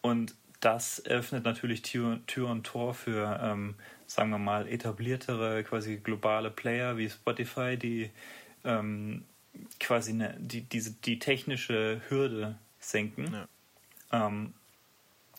und 0.00 0.34
das 0.60 1.04
öffnet 1.06 1.44
natürlich 1.44 1.82
Tür, 1.82 2.20
Tür 2.26 2.48
und 2.48 2.64
Tor 2.64 2.94
für, 2.94 3.40
ähm, 3.42 3.74
sagen 4.14 4.30
wir 4.30 4.38
mal, 4.38 4.68
etabliertere, 4.68 5.64
quasi 5.64 5.96
globale 5.96 6.50
Player 6.50 6.96
wie 6.96 7.08
Spotify, 7.08 7.76
die 7.76 8.10
ähm, 8.64 9.24
quasi 9.80 10.12
eine, 10.12 10.36
die, 10.38 10.62
diese, 10.62 10.92
die 10.92 11.18
technische 11.18 12.00
Hürde 12.08 12.58
senken. 12.78 13.32
Ja. 13.32 14.26
Ähm, 14.26 14.54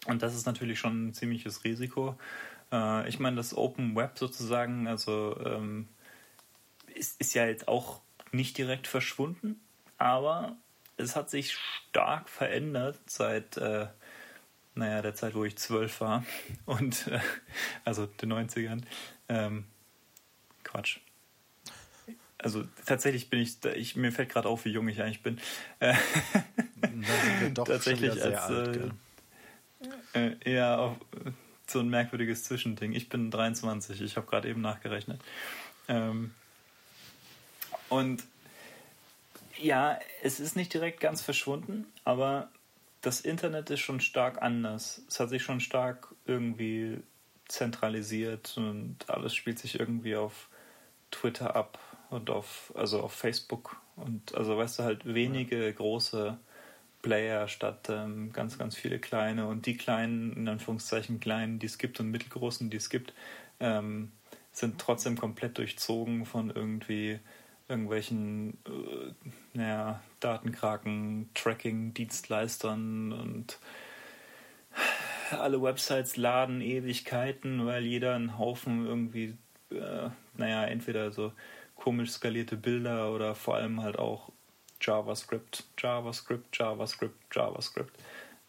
und 0.05 0.21
das 0.21 0.35
ist 0.35 0.45
natürlich 0.45 0.79
schon 0.79 1.07
ein 1.07 1.13
ziemliches 1.13 1.63
Risiko. 1.63 2.17
Äh, 2.71 3.07
ich 3.07 3.19
meine, 3.19 3.35
das 3.37 3.55
Open 3.55 3.95
Web 3.95 4.17
sozusagen, 4.17 4.87
also 4.87 5.39
ähm, 5.45 5.87
ist, 6.95 7.19
ist 7.21 7.33
ja 7.35 7.45
jetzt 7.45 7.67
auch 7.67 8.01
nicht 8.31 8.57
direkt 8.57 8.87
verschwunden, 8.87 9.61
aber 9.97 10.55
es 10.97 11.15
hat 11.15 11.29
sich 11.29 11.53
stark 11.53 12.27
verändert 12.29 12.99
seit 13.05 13.57
äh, 13.57 13.87
naja, 14.75 15.01
der 15.01 15.15
Zeit, 15.15 15.35
wo 15.35 15.43
ich 15.45 15.57
zwölf 15.57 16.01
war 16.01 16.25
und 16.65 17.07
äh, 17.07 17.19
also 17.85 18.05
den 18.05 18.33
90ern. 18.33 18.81
Ähm, 19.29 19.65
Quatsch. 20.63 20.99
Also 22.37 22.65
tatsächlich 22.85 23.29
bin 23.29 23.39
ich, 23.39 23.63
ich 23.63 23.95
mir 23.95 24.11
fällt 24.11 24.29
gerade 24.29 24.49
auf, 24.49 24.65
wie 24.65 24.69
jung 24.69 24.87
ich 24.89 25.01
eigentlich 25.01 25.23
bin. 25.23 25.39
Äh, 25.79 25.95
tatsächlich 27.53 28.11
als 28.21 28.37
alt, 28.37 28.91
äh, 30.13 30.27
äh, 30.27 30.53
ja, 30.53 30.77
auf, 30.77 30.97
so 31.67 31.79
ein 31.79 31.87
merkwürdiges 31.89 32.43
Zwischending. 32.43 32.93
Ich 32.93 33.07
bin 33.07 33.31
23, 33.31 34.01
ich 34.01 34.17
habe 34.17 34.27
gerade 34.27 34.49
eben 34.49 34.61
nachgerechnet. 34.61 35.21
Ähm, 35.87 36.33
und 37.89 38.23
ja, 39.57 39.99
es 40.21 40.39
ist 40.39 40.55
nicht 40.55 40.73
direkt 40.73 40.99
ganz 40.99 41.21
verschwunden, 41.21 41.85
aber 42.03 42.49
das 43.03 43.19
Internet 43.19 43.69
ist 43.69 43.81
schon 43.81 43.99
stark 43.99 44.41
anders. 44.41 45.03
Es 45.09 45.19
hat 45.19 45.29
sich 45.29 45.43
schon 45.43 45.59
stark 45.59 46.15
irgendwie 46.25 47.03
zentralisiert 47.49 48.55
und 48.57 48.97
alles 49.07 49.35
spielt 49.35 49.59
sich 49.59 49.77
irgendwie 49.79 50.15
auf 50.15 50.49
Twitter 51.11 51.55
ab 51.55 51.77
und 52.09 52.29
auf, 52.29 52.71
also 52.75 53.01
auf 53.01 53.11
Facebook. 53.11 53.75
Und 53.97 54.33
also 54.35 54.57
weißt 54.57 54.79
du 54.79 54.83
halt 54.83 55.05
wenige 55.05 55.71
große 55.73 56.37
Player 57.01 57.49
statt 57.49 57.89
ähm, 57.89 58.31
ganz, 58.31 58.57
ganz 58.57 58.77
viele 58.77 58.99
kleine. 58.99 59.47
Und 59.47 59.65
die 59.65 59.75
kleinen, 59.75 60.31
in 60.37 60.47
Anführungszeichen 60.47 61.19
kleinen, 61.19 61.59
die 61.59 61.65
es 61.65 61.77
gibt 61.77 61.99
und 61.99 62.09
mittelgroßen, 62.09 62.69
die 62.69 62.77
es 62.77 62.89
gibt, 62.89 63.13
ähm, 63.59 64.13
sind 64.53 64.79
trotzdem 64.79 65.17
komplett 65.17 65.57
durchzogen 65.57 66.25
von 66.25 66.51
irgendwie 66.51 67.19
irgendwelchen 67.73 68.57
äh, 68.65 69.13
naja, 69.53 70.01
Datenkraken, 70.19 71.29
Tracking-Dienstleistern 71.33 73.11
und 73.11 73.59
alle 75.31 75.61
Websites 75.61 76.15
laden 76.17 76.61
Ewigkeiten, 76.61 77.65
weil 77.65 77.83
jeder 77.83 78.15
einen 78.15 78.37
Haufen 78.37 78.85
irgendwie, 78.85 79.35
äh, 79.71 80.09
naja, 80.37 80.65
entweder 80.65 81.11
so 81.11 81.33
komisch 81.75 82.11
skalierte 82.11 82.57
Bilder 82.57 83.11
oder 83.11 83.35
vor 83.35 83.55
allem 83.55 83.81
halt 83.81 83.97
auch 83.97 84.31
JavaScript, 84.79 85.65
JavaScript, 85.77 86.57
JavaScript, 86.57 87.35
JavaScript 87.35 87.99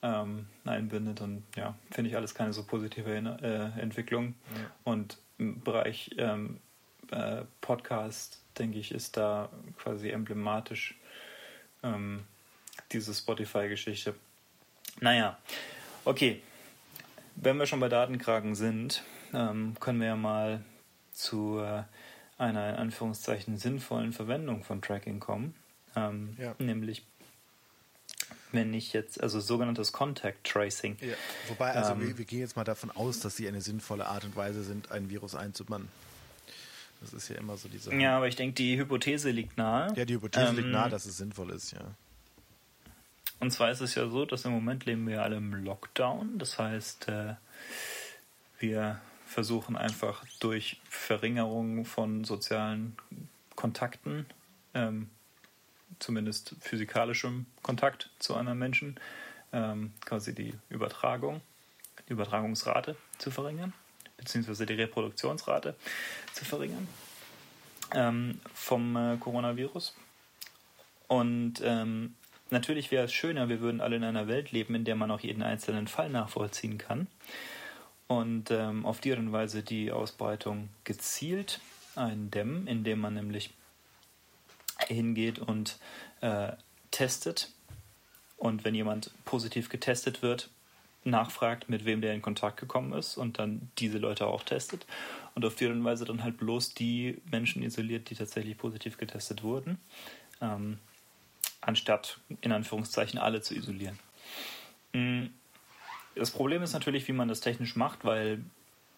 ähm, 0.02 0.46
einbindet. 0.64 1.20
Und 1.22 1.44
ja, 1.56 1.74
finde 1.90 2.10
ich 2.10 2.16
alles 2.16 2.34
keine 2.34 2.52
so 2.52 2.64
positive 2.64 3.10
äh, 3.10 3.80
Entwicklung. 3.80 4.34
Ja. 4.54 4.70
Und 4.84 5.18
im 5.38 5.60
Bereich 5.60 6.10
ähm, 6.18 6.60
äh, 7.10 7.44
Podcast 7.60 8.43
denke 8.58 8.78
ich, 8.78 8.92
ist 8.92 9.16
da 9.16 9.48
quasi 9.78 10.10
emblematisch 10.10 10.96
ähm, 11.82 12.24
diese 12.92 13.14
Spotify-Geschichte. 13.14 14.14
Naja, 15.00 15.38
okay. 16.04 16.42
Wenn 17.36 17.58
wir 17.58 17.66
schon 17.66 17.80
bei 17.80 17.88
Datenkragen 17.88 18.54
sind, 18.54 19.02
ähm, 19.32 19.74
können 19.80 20.00
wir 20.00 20.08
ja 20.08 20.16
mal 20.16 20.64
zu 21.12 21.58
äh, 21.58 21.82
einer 22.38 22.70
in 22.70 22.76
Anführungszeichen 22.76 23.58
sinnvollen 23.58 24.12
Verwendung 24.12 24.62
von 24.62 24.82
Tracking 24.82 25.20
kommen. 25.20 25.54
Ähm, 25.96 26.36
ja. 26.38 26.54
Nämlich 26.58 27.02
wenn 28.54 28.72
ich 28.72 28.92
jetzt, 28.92 29.20
also 29.20 29.40
sogenanntes 29.40 29.92
Contact 29.92 30.44
Tracing. 30.44 30.96
Ja. 31.00 31.14
Wobei, 31.48 31.72
also 31.72 31.92
ähm, 31.92 32.00
wir, 32.00 32.18
wir, 32.18 32.24
gehen 32.24 32.38
jetzt 32.38 32.56
mal 32.56 32.64
davon 32.64 32.90
aus, 32.92 33.20
dass 33.20 33.36
sie 33.36 33.48
eine 33.48 33.60
sinnvolle 33.60 34.06
Art 34.06 34.24
und 34.24 34.36
Weise 34.36 34.62
sind, 34.62 34.92
ein 34.92 35.10
Virus 35.10 35.34
einzubannen. 35.34 35.88
Das 37.04 37.12
ist 37.12 37.28
ja 37.28 37.36
immer 37.36 37.58
so 37.58 37.68
diese. 37.68 37.94
Ja, 37.94 38.16
aber 38.16 38.28
ich 38.28 38.36
denke, 38.36 38.54
die 38.54 38.78
Hypothese 38.78 39.30
liegt 39.30 39.58
nahe. 39.58 39.92
Ja, 39.94 40.06
die 40.06 40.14
Hypothese 40.14 40.48
ähm, 40.48 40.56
liegt 40.56 40.68
nahe, 40.68 40.88
dass 40.88 41.04
es 41.04 41.18
sinnvoll 41.18 41.50
ist, 41.50 41.72
ja. 41.72 41.80
Und 43.40 43.50
zwar 43.50 43.70
ist 43.70 43.82
es 43.82 43.94
ja 43.94 44.08
so, 44.08 44.24
dass 44.24 44.46
im 44.46 44.52
Moment 44.52 44.86
leben 44.86 45.06
wir 45.06 45.22
alle 45.22 45.36
im 45.36 45.52
Lockdown. 45.52 46.38
Das 46.38 46.58
heißt, 46.58 47.08
äh, 47.08 47.34
wir 48.58 49.00
versuchen 49.26 49.76
einfach 49.76 50.24
durch 50.40 50.80
Verringerung 50.88 51.84
von 51.84 52.24
sozialen 52.24 52.96
Kontakten, 53.54 54.24
ähm, 54.72 55.10
zumindest 55.98 56.56
physikalischem 56.60 57.44
Kontakt 57.62 58.08
zu 58.18 58.34
anderen 58.34 58.58
Menschen, 58.58 58.98
ähm, 59.52 59.92
quasi 60.06 60.34
die 60.34 60.54
Übertragung, 60.70 61.42
die 62.08 62.12
Übertragungsrate 62.12 62.96
zu 63.18 63.30
verringern 63.30 63.74
beziehungsweise 64.24 64.66
die 64.66 64.74
Reproduktionsrate 64.74 65.74
zu 66.32 66.44
verringern 66.44 66.88
ähm, 67.92 68.40
vom 68.52 68.96
äh, 68.96 69.16
Coronavirus. 69.18 69.94
Und 71.06 71.54
ähm, 71.62 72.14
natürlich 72.50 72.90
wäre 72.90 73.04
es 73.04 73.12
schöner, 73.12 73.48
wir 73.48 73.60
würden 73.60 73.80
alle 73.80 73.96
in 73.96 74.04
einer 74.04 74.26
Welt 74.26 74.52
leben, 74.52 74.74
in 74.74 74.84
der 74.84 74.96
man 74.96 75.10
auch 75.10 75.20
jeden 75.20 75.42
einzelnen 75.42 75.86
Fall 75.86 76.10
nachvollziehen 76.10 76.78
kann 76.78 77.06
und 78.06 78.50
ähm, 78.50 78.84
auf 78.84 79.00
die 79.00 79.12
Art 79.12 79.20
und 79.20 79.32
Weise 79.32 79.62
die 79.62 79.92
Ausbreitung 79.92 80.68
gezielt 80.84 81.60
eindämmen, 81.94 82.66
indem 82.66 83.00
man 83.00 83.14
nämlich 83.14 83.50
hingeht 84.88 85.38
und 85.38 85.78
äh, 86.20 86.52
testet. 86.90 87.50
Und 88.36 88.64
wenn 88.64 88.74
jemand 88.74 89.10
positiv 89.24 89.68
getestet 89.68 90.22
wird, 90.22 90.50
nachfragt, 91.04 91.68
mit 91.68 91.84
wem 91.84 92.00
der 92.00 92.14
in 92.14 92.22
Kontakt 92.22 92.58
gekommen 92.58 92.92
ist 92.92 93.16
und 93.16 93.38
dann 93.38 93.70
diese 93.78 93.98
Leute 93.98 94.26
auch 94.26 94.42
testet 94.42 94.86
und 95.34 95.44
auf 95.44 95.54
die 95.54 95.66
Art 95.66 95.74
und 95.74 95.84
Weise 95.84 96.04
dann 96.04 96.22
halt 96.22 96.38
bloß 96.38 96.74
die 96.74 97.20
Menschen 97.30 97.62
isoliert, 97.62 98.10
die 98.10 98.14
tatsächlich 98.14 98.56
positiv 98.56 98.96
getestet 98.96 99.42
wurden, 99.42 99.78
ähm, 100.40 100.78
anstatt 101.60 102.18
in 102.40 102.52
Anführungszeichen 102.52 103.18
alle 103.18 103.42
zu 103.42 103.54
isolieren. 103.54 103.98
Mm, 104.92 105.26
das 106.14 106.30
Problem 106.30 106.62
ist 106.62 106.72
natürlich, 106.72 107.06
wie 107.08 107.12
man 107.12 107.28
das 107.28 107.40
technisch 107.40 107.76
macht, 107.76 108.04
weil, 108.04 108.42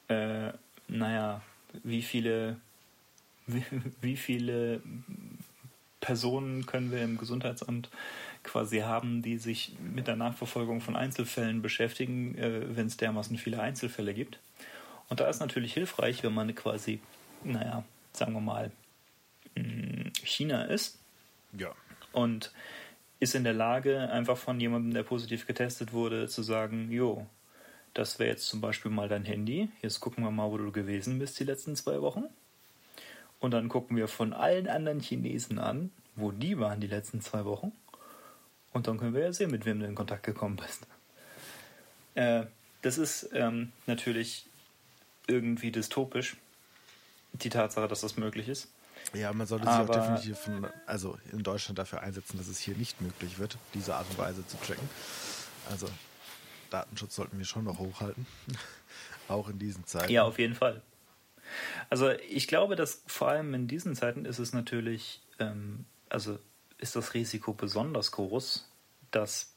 äh, 0.08 0.52
naja, 0.88 1.42
wie 1.82 2.02
viele, 2.02 2.56
wie, 3.46 3.64
wie 4.00 4.16
viele 4.16 4.80
Personen 6.00 6.66
können 6.66 6.92
wir 6.92 7.02
im 7.02 7.18
Gesundheitsamt 7.18 7.90
quasi 8.46 8.78
haben, 8.78 9.22
die 9.22 9.36
sich 9.36 9.72
mit 9.80 10.06
der 10.06 10.16
Nachverfolgung 10.16 10.80
von 10.80 10.96
Einzelfällen 10.96 11.60
beschäftigen, 11.60 12.36
äh, 12.38 12.76
wenn 12.76 12.86
es 12.86 12.96
dermaßen 12.96 13.36
viele 13.36 13.60
Einzelfälle 13.60 14.14
gibt. 14.14 14.38
Und 15.08 15.20
da 15.20 15.28
ist 15.28 15.40
natürlich 15.40 15.74
hilfreich, 15.74 16.22
wenn 16.22 16.34
man 16.34 16.54
quasi, 16.54 17.00
naja, 17.44 17.84
sagen 18.12 18.32
wir 18.32 18.40
mal, 18.40 18.72
mm, 19.54 20.12
China 20.22 20.64
ist. 20.64 20.98
Ja. 21.52 21.74
Und 22.12 22.52
ist 23.20 23.34
in 23.34 23.44
der 23.44 23.54
Lage, 23.54 24.10
einfach 24.10 24.36
von 24.36 24.58
jemandem, 24.60 24.94
der 24.94 25.02
positiv 25.02 25.46
getestet 25.46 25.92
wurde, 25.92 26.28
zu 26.28 26.42
sagen, 26.42 26.90
jo, 26.90 27.26
das 27.94 28.18
wäre 28.18 28.30
jetzt 28.30 28.46
zum 28.46 28.60
Beispiel 28.60 28.90
mal 28.90 29.08
dein 29.08 29.24
Handy. 29.24 29.70
Jetzt 29.80 30.00
gucken 30.00 30.22
wir 30.22 30.30
mal, 30.30 30.50
wo 30.50 30.58
du 30.58 30.70
gewesen 30.70 31.18
bist 31.18 31.40
die 31.40 31.44
letzten 31.44 31.76
zwei 31.76 32.02
Wochen. 32.02 32.24
Und 33.40 33.52
dann 33.52 33.68
gucken 33.68 33.96
wir 33.96 34.08
von 34.08 34.32
allen 34.32 34.68
anderen 34.68 35.00
Chinesen 35.00 35.58
an, 35.58 35.90
wo 36.14 36.30
die 36.30 36.58
waren 36.58 36.80
die 36.80 36.86
letzten 36.86 37.20
zwei 37.20 37.44
Wochen. 37.44 37.72
Und 38.76 38.86
dann 38.86 38.98
können 38.98 39.14
wir 39.14 39.22
ja 39.22 39.32
sehen, 39.32 39.50
mit 39.50 39.64
wem 39.64 39.80
du 39.80 39.86
in 39.86 39.94
Kontakt 39.94 40.22
gekommen 40.22 40.56
bist. 40.56 40.86
Äh, 42.14 42.44
das 42.82 42.98
ist 42.98 43.30
ähm, 43.32 43.72
natürlich 43.86 44.44
irgendwie 45.26 45.70
dystopisch, 45.72 46.36
die 47.32 47.48
Tatsache, 47.48 47.88
dass 47.88 48.02
das 48.02 48.18
möglich 48.18 48.48
ist. 48.50 48.68
Ja, 49.14 49.32
man 49.32 49.46
sollte 49.46 49.64
sich 49.64 49.72
Aber, 49.72 49.88
auch 49.88 49.98
definitiv 49.98 50.38
von, 50.40 50.66
also 50.84 51.18
in 51.32 51.42
Deutschland 51.42 51.78
dafür 51.78 52.02
einsetzen, 52.02 52.36
dass 52.36 52.48
es 52.48 52.58
hier 52.58 52.76
nicht 52.76 53.00
möglich 53.00 53.38
wird, 53.38 53.56
diese 53.72 53.94
Art 53.94 54.04
und 54.10 54.18
Weise 54.18 54.46
zu 54.46 54.58
tracken. 54.58 54.86
Also 55.70 55.88
Datenschutz 56.68 57.14
sollten 57.14 57.38
wir 57.38 57.46
schon 57.46 57.64
noch 57.64 57.78
hochhalten, 57.78 58.26
auch 59.28 59.48
in 59.48 59.58
diesen 59.58 59.86
Zeiten. 59.86 60.12
Ja, 60.12 60.24
auf 60.24 60.38
jeden 60.38 60.54
Fall. 60.54 60.82
Also 61.88 62.10
ich 62.10 62.46
glaube, 62.46 62.76
dass 62.76 63.02
vor 63.06 63.28
allem 63.28 63.54
in 63.54 63.68
diesen 63.68 63.96
Zeiten 63.96 64.26
ist 64.26 64.38
es 64.38 64.52
natürlich, 64.52 65.22
ähm, 65.38 65.86
also 66.10 66.38
ist 66.78 66.96
das 66.96 67.14
Risiko 67.14 67.52
besonders 67.52 68.12
groß, 68.12 68.68
dass 69.10 69.54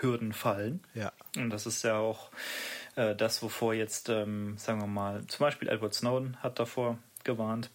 Hürden 0.00 0.32
fallen. 0.32 0.82
Ja. 0.94 1.12
Und 1.36 1.50
das 1.50 1.66
ist 1.66 1.82
ja 1.82 1.96
auch 1.98 2.30
äh, 2.96 3.14
das, 3.14 3.42
wovor 3.42 3.74
jetzt, 3.74 4.08
ähm, 4.08 4.56
sagen 4.58 4.80
wir 4.80 4.86
mal, 4.86 5.26
zum 5.26 5.44
Beispiel 5.44 5.68
Edward 5.68 5.94
Snowden 5.94 6.36
hat 6.42 6.58
davor 6.58 6.98
gewarnt, 7.22 7.70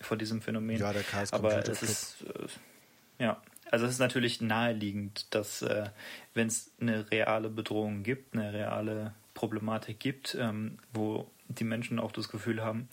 vor 0.00 0.16
diesem 0.16 0.42
Phänomen. 0.42 0.78
Ja, 0.78 0.92
der 0.92 1.02
Chaos 1.02 1.32
Aber 1.32 1.66
es 1.68 1.82
ist, 1.82 2.22
äh, 2.22 3.22
ja, 3.24 3.40
also 3.70 3.86
es 3.86 3.92
ist 3.92 3.98
natürlich 3.98 4.40
naheliegend, 4.40 5.34
dass 5.34 5.62
äh, 5.62 5.90
wenn 6.34 6.48
es 6.48 6.70
eine 6.80 7.10
reale 7.10 7.48
Bedrohung 7.48 8.02
gibt, 8.02 8.34
eine 8.34 8.52
reale 8.52 9.14
Problematik 9.34 9.98
gibt, 9.98 10.36
ähm, 10.38 10.78
wo 10.92 11.30
die 11.48 11.64
Menschen 11.64 11.98
auch 11.98 12.12
das 12.12 12.28
Gefühl 12.28 12.62
haben, 12.62 12.88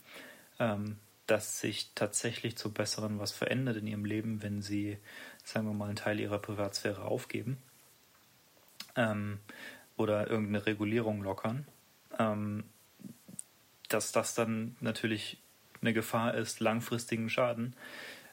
ähm, 0.58 0.98
dass 1.26 1.60
sich 1.60 1.90
tatsächlich 1.94 2.56
zu 2.56 2.72
Besseren 2.72 3.18
was 3.18 3.32
verändert 3.32 3.76
in 3.76 3.86
ihrem 3.86 4.04
Leben, 4.04 4.42
wenn 4.42 4.62
sie, 4.62 4.98
sagen 5.44 5.66
wir 5.66 5.74
mal, 5.74 5.86
einen 5.86 5.96
Teil 5.96 6.20
ihrer 6.20 6.38
Privatsphäre 6.38 7.02
aufgeben 7.02 7.58
ähm, 8.96 9.38
oder 9.96 10.28
irgendeine 10.28 10.66
Regulierung 10.66 11.22
lockern, 11.22 11.66
ähm, 12.18 12.64
dass 13.88 14.12
das 14.12 14.34
dann 14.34 14.76
natürlich 14.80 15.38
eine 15.80 15.92
Gefahr 15.92 16.34
ist, 16.34 16.60
langfristigen 16.60 17.28
Schaden 17.28 17.74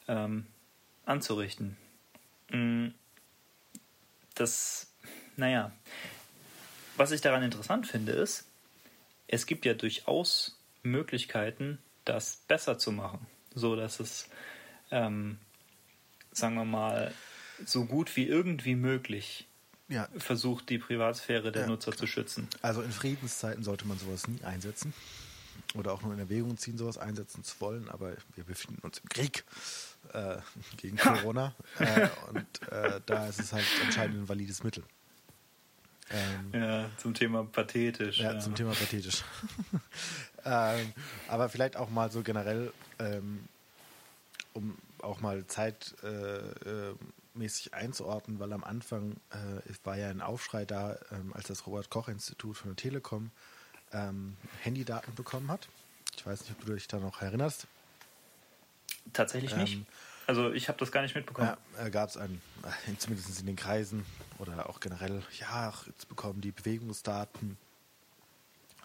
ähm, 0.07 0.47
anzurichten. 1.05 1.77
Mm, 2.49 2.89
das, 4.35 4.91
naja, 5.37 5.71
was 6.97 7.11
ich 7.11 7.21
daran 7.21 7.43
interessant 7.43 7.87
finde, 7.87 8.13
ist, 8.13 8.47
es 9.27 9.45
gibt 9.45 9.65
ja 9.65 9.73
durchaus 9.73 10.57
Möglichkeiten, 10.83 11.79
das 12.05 12.37
besser 12.47 12.77
zu 12.77 12.91
machen, 12.91 13.25
so 13.53 13.75
dass 13.75 13.99
es, 13.99 14.27
ähm, 14.91 15.37
sagen 16.31 16.55
wir 16.55 16.65
mal, 16.65 17.13
so 17.65 17.85
gut 17.85 18.15
wie 18.15 18.27
irgendwie 18.27 18.75
möglich 18.75 19.47
ja. 19.87 20.07
versucht, 20.17 20.69
die 20.69 20.79
Privatsphäre 20.79 21.51
der 21.51 21.63
ja, 21.63 21.67
Nutzer 21.67 21.91
zu 21.91 22.07
schützen. 22.07 22.47
Also 22.61 22.81
in 22.81 22.91
Friedenszeiten 22.91 23.63
sollte 23.63 23.85
man 23.85 23.99
sowas 23.99 24.27
nie 24.27 24.43
einsetzen 24.43 24.93
oder 25.75 25.93
auch 25.93 26.01
nur 26.01 26.13
in 26.13 26.19
Erwägung 26.19 26.57
ziehen, 26.57 26.77
sowas 26.77 26.97
einsetzen 26.97 27.43
zu 27.43 27.59
wollen, 27.59 27.89
aber 27.89 28.15
wir 28.35 28.43
befinden 28.43 28.81
uns 28.81 28.99
im 28.99 29.09
Krieg 29.09 29.43
äh, 30.13 30.37
gegen 30.77 30.97
Corona 30.97 31.53
äh, 31.79 32.07
und 32.29 32.71
äh, 32.71 33.01
da 33.05 33.27
ist 33.27 33.39
es 33.39 33.53
halt 33.53 33.65
anscheinend 33.85 34.17
ein 34.17 34.29
valides 34.29 34.63
Mittel. 34.63 34.83
Ähm, 36.13 36.61
ja, 36.61 36.89
zum 36.97 37.13
Thema 37.13 37.45
pathetisch. 37.45 38.19
Ja, 38.19 38.33
ja. 38.33 38.39
zum 38.39 38.53
Thema 38.53 38.71
pathetisch. 38.71 39.23
ähm, 40.45 40.93
aber 41.27 41.49
vielleicht 41.49 41.77
auch 41.77 41.89
mal 41.89 42.11
so 42.11 42.23
generell, 42.23 42.71
ähm, 42.99 43.47
um 44.53 44.77
auch 45.01 45.19
mal 45.21 45.45
zeitmäßig 45.47 46.63
äh, 47.73 47.75
einzuordnen, 47.75 48.39
weil 48.39 48.53
am 48.53 48.63
Anfang 48.63 49.17
äh, 49.31 49.73
war 49.83 49.97
ja 49.97 50.09
ein 50.09 50.21
Aufschrei 50.21 50.65
da, 50.65 50.97
ähm, 51.11 51.33
als 51.33 51.47
das 51.47 51.65
Robert-Koch-Institut 51.65 52.57
von 52.57 52.69
der 52.71 52.75
Telekom 52.75 53.31
ähm, 53.93 54.37
Handydaten 54.61 55.15
bekommen 55.15 55.49
hat. 55.49 55.67
Ich 56.15 56.25
weiß 56.25 56.41
nicht, 56.41 56.51
ob 56.51 56.65
du 56.65 56.73
dich 56.73 56.87
da 56.87 56.99
noch 56.99 57.21
erinnerst. 57.21 57.67
Tatsächlich 59.13 59.55
nicht. 59.55 59.75
Ähm, 59.75 59.85
also 60.27 60.51
ich 60.51 60.67
habe 60.67 60.77
das 60.77 60.91
gar 60.91 61.01
nicht 61.01 61.15
mitbekommen. 61.15 61.55
Ja, 61.77 61.85
äh, 61.85 61.89
gab 61.89 62.09
es 62.09 62.17
einen, 62.17 62.41
äh, 62.63 62.95
zumindest 62.97 63.39
in 63.39 63.45
den 63.45 63.55
Kreisen 63.55 64.05
oder 64.37 64.69
auch 64.69 64.79
generell, 64.79 65.23
ja, 65.39 65.73
jetzt 65.87 66.07
bekommen 66.09 66.41
die 66.41 66.51
Bewegungsdaten 66.51 67.57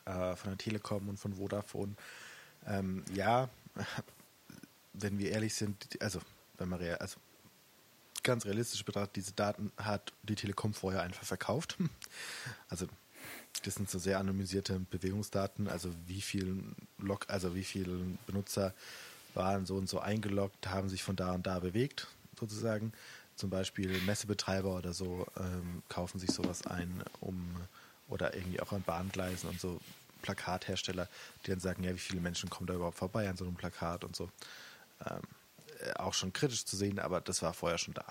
äh, 0.07 0.35
von 0.37 0.51
der 0.51 0.59
Telekom 0.59 1.09
und 1.09 1.19
von 1.19 1.35
Vodafone. 1.35 1.95
Ähm, 2.67 3.05
ja, 3.15 3.49
wenn 4.93 5.19
wir 5.19 5.31
ehrlich 5.31 5.55
sind, 5.55 6.01
also 6.01 6.21
wenn 6.59 6.69
man 6.69 6.79
real, 6.79 6.97
also 6.99 7.19
ganz 8.23 8.45
realistisch 8.45 8.85
betrachtet, 8.85 9.17
diese 9.17 9.33
Daten 9.33 9.71
hat 9.77 10.13
die 10.23 10.35
Telekom 10.35 10.75
vorher 10.75 11.03
einfach 11.03 11.25
verkauft. 11.25 11.77
Also 12.69 12.87
das 13.63 13.75
sind 13.75 13.91
so 13.91 13.99
sehr 13.99 14.19
anonymisierte 14.19 14.79
Bewegungsdaten, 14.91 15.69
also 15.69 15.91
wie 16.07 16.21
viel 16.21 16.63
Log, 16.99 17.25
also 17.29 17.55
wie 17.55 17.65
viele 17.65 17.99
Benutzer 18.27 18.75
waren 19.35 19.67
so 19.67 19.77
und 19.77 19.89
so 19.89 20.01
eingeloggt, 20.01 20.69
haben 20.69 20.89
sich 20.89 21.03
von 21.03 21.17
da 21.17 21.33
und 21.33 21.47
da 21.47 21.59
bewegt, 21.59 22.09
sozusagen. 22.39 22.93
Zum 23.37 23.51
Beispiel 23.51 24.01
Messebetreiber 24.03 24.77
oder 24.77 24.93
so 24.93 25.27
ähm, 25.39 25.83
kaufen 25.89 26.19
sich 26.19 26.31
sowas 26.31 26.67
ein, 26.67 27.03
um 27.21 27.57
oder 28.09 28.35
irgendwie 28.35 28.61
auch 28.61 28.73
an 28.73 28.83
Bahngleisen 28.83 29.49
und 29.49 29.61
so 29.61 29.81
Plakathersteller, 30.23 31.09
die 31.45 31.51
dann 31.51 31.61
sagen, 31.61 31.85
ja, 31.85 31.95
wie 31.95 31.99
viele 31.99 32.21
Menschen 32.21 32.51
kommen 32.51 32.67
da 32.67 32.75
überhaupt 32.75 32.99
vorbei 32.99 33.29
an 33.29 33.37
so 33.37 33.45
einem 33.45 33.55
Plakat 33.55 34.05
und 34.05 34.17
so. 34.17 34.31
Ähm, 35.09 35.21
äh, 35.81 35.93
auch 35.95 36.15
schon 36.15 36.33
kritisch 36.33 36.65
zu 36.65 36.77
sehen, 36.77 36.99
aber 36.99 37.21
das 37.21 37.43
war 37.43 37.53
vorher 37.53 37.79
schon 37.79 37.95
da. 37.95 38.05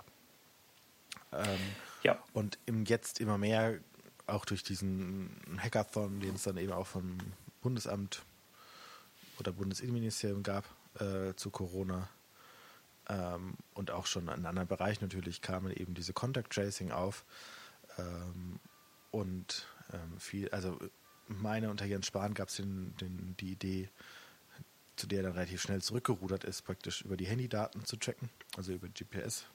Ähm, 1.34 1.60
ja. 2.04 2.22
Und 2.34 2.58
im 2.66 2.86
jetzt 2.86 3.20
immer 3.20 3.38
mehr 3.38 3.80
auch 4.28 4.46
durch 4.46 4.64
diesen 4.64 5.30
Hackathon, 5.60 6.20
den 6.20 6.36
es 6.36 6.44
dann 6.44 6.58
eben 6.58 6.72
auch 6.72 6.88
vom 6.88 7.18
Bundesamt 7.62 8.24
oder 9.40 9.52
Bundesinnenministerium 9.52 10.44
gab 10.44 10.66
äh, 11.00 11.36
zu 11.36 11.50
Corona 11.50 12.10
ähm, 13.10 13.56
und 13.74 13.92
auch 13.92 14.06
schon 14.06 14.28
in 14.30 14.46
anderen 14.46 14.68
Bereichen 14.68 15.04
natürlich 15.04 15.42
kamen 15.42 15.72
eben 15.72 15.94
diese 15.94 16.14
Contact 16.14 16.54
Tracing 16.54 16.92
auf 16.92 17.26
ähm, 17.98 18.60
und 19.12 19.68
ähm, 19.94 20.20
viel, 20.20 20.50
also 20.50 20.80
meine 21.28 21.70
unter 21.70 21.86
Jens 21.86 22.08
Spahn 22.08 22.34
gab 22.34 22.50
es 22.50 22.58
den, 22.58 22.96
den, 22.98 23.36
die 23.40 23.52
Idee, 23.52 23.90
zu 24.96 25.08
der 25.08 25.24
dann 25.24 25.34
relativ 25.34 25.62
schnell 25.62 25.82
zurückgerudert 25.82 26.44
ist, 26.44 26.62
praktisch 26.64 27.02
über 27.02 27.18
die 27.18 27.26
Handydaten 27.26 27.84
zu 27.86 27.98
checken, 27.98 28.30
also 28.56 28.74
über 28.74 28.88
GPS 28.88 29.46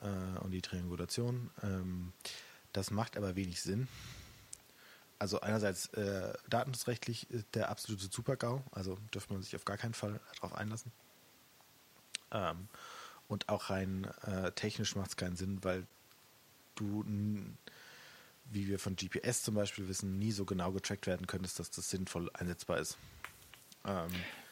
äh, 0.00 0.38
und 0.40 0.52
die 0.52 0.62
Triangulation. 0.62 1.50
Ähm, 1.62 2.12
das 2.72 2.90
macht 2.90 3.16
aber 3.16 3.36
wenig 3.36 3.60
Sinn. 3.60 3.88
Also 5.18 5.40
einerseits 5.40 5.86
äh, 5.94 6.32
datenschutzrechtlich 6.48 7.26
der 7.54 7.70
absolute 7.70 8.08
Super-GAU, 8.10 8.62
also 8.70 8.96
dürfte 9.12 9.32
man 9.32 9.42
sich 9.42 9.56
auf 9.56 9.64
gar 9.64 9.76
keinen 9.76 9.94
Fall 9.94 10.20
darauf 10.36 10.54
einlassen. 10.54 10.92
Ähm, 12.30 12.68
und 13.26 13.48
auch 13.48 13.70
rein 13.70 14.04
äh, 14.22 14.52
technisch 14.52 14.94
macht 14.94 15.10
es 15.10 15.16
keinen 15.16 15.36
Sinn, 15.36 15.62
weil 15.62 15.86
du, 16.76 17.04
wie 18.50 18.68
wir 18.68 18.78
von 18.78 18.96
GPS 18.96 19.42
zum 19.42 19.54
Beispiel 19.54 19.88
wissen, 19.88 20.18
nie 20.18 20.32
so 20.32 20.44
genau 20.44 20.72
getrackt 20.72 21.06
werden 21.06 21.26
könntest, 21.26 21.58
dass 21.58 21.70
das 21.70 21.90
sinnvoll 21.90 22.30
einsetzbar 22.34 22.78
ist. 22.78 22.98
Ähm, 23.84 24.08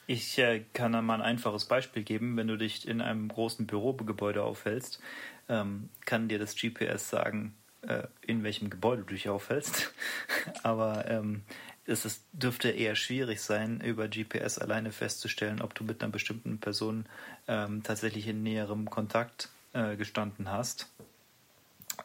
ich 0.07 0.38
äh, 0.38 0.64
kann 0.72 0.92
da 0.92 1.03
mal 1.03 1.14
ein 1.14 1.22
einfaches 1.22 1.64
Beispiel 1.64 2.05
geben. 2.05 2.36
Wenn 2.36 2.49
du 2.49 2.57
dich 2.57 2.86
in 2.86 3.01
einem 3.01 3.28
großen 3.28 3.66
Bürogebäude 3.66 4.42
aufhältst, 4.42 5.01
ähm, 5.49 5.88
kann 6.05 6.28
dir 6.28 6.38
das 6.38 6.55
GPS 6.55 7.11
sagen, 7.11 7.55
äh, 7.82 8.05
in 8.22 8.42
welchem 8.42 8.70
Gebäude 8.70 9.03
du 9.03 9.14
dich 9.14 9.28
aufhältst. 9.28 9.92
Aber 10.62 11.09
ähm, 11.11 11.42
es 11.86 12.05
ist, 12.05 12.24
dürfte 12.32 12.70
eher 12.70 12.94
schwierig 12.94 13.40
sein, 13.40 13.80
über 13.80 14.09
GPS 14.09 14.59
alleine 14.59 14.92
festzustellen, 14.92 15.61
ob 15.61 15.74
du 15.74 15.84
mit 15.84 16.03
einer 16.03 16.12
bestimmten 16.12 16.59
Person 16.59 17.07
ähm, 17.49 17.82
tatsächlich 17.82 18.26
in 18.28 18.42
näherem 18.42 18.90
Kontakt 18.90 19.51
äh, 19.72 19.97
gestanden 19.97 20.51
hast. 20.51 20.88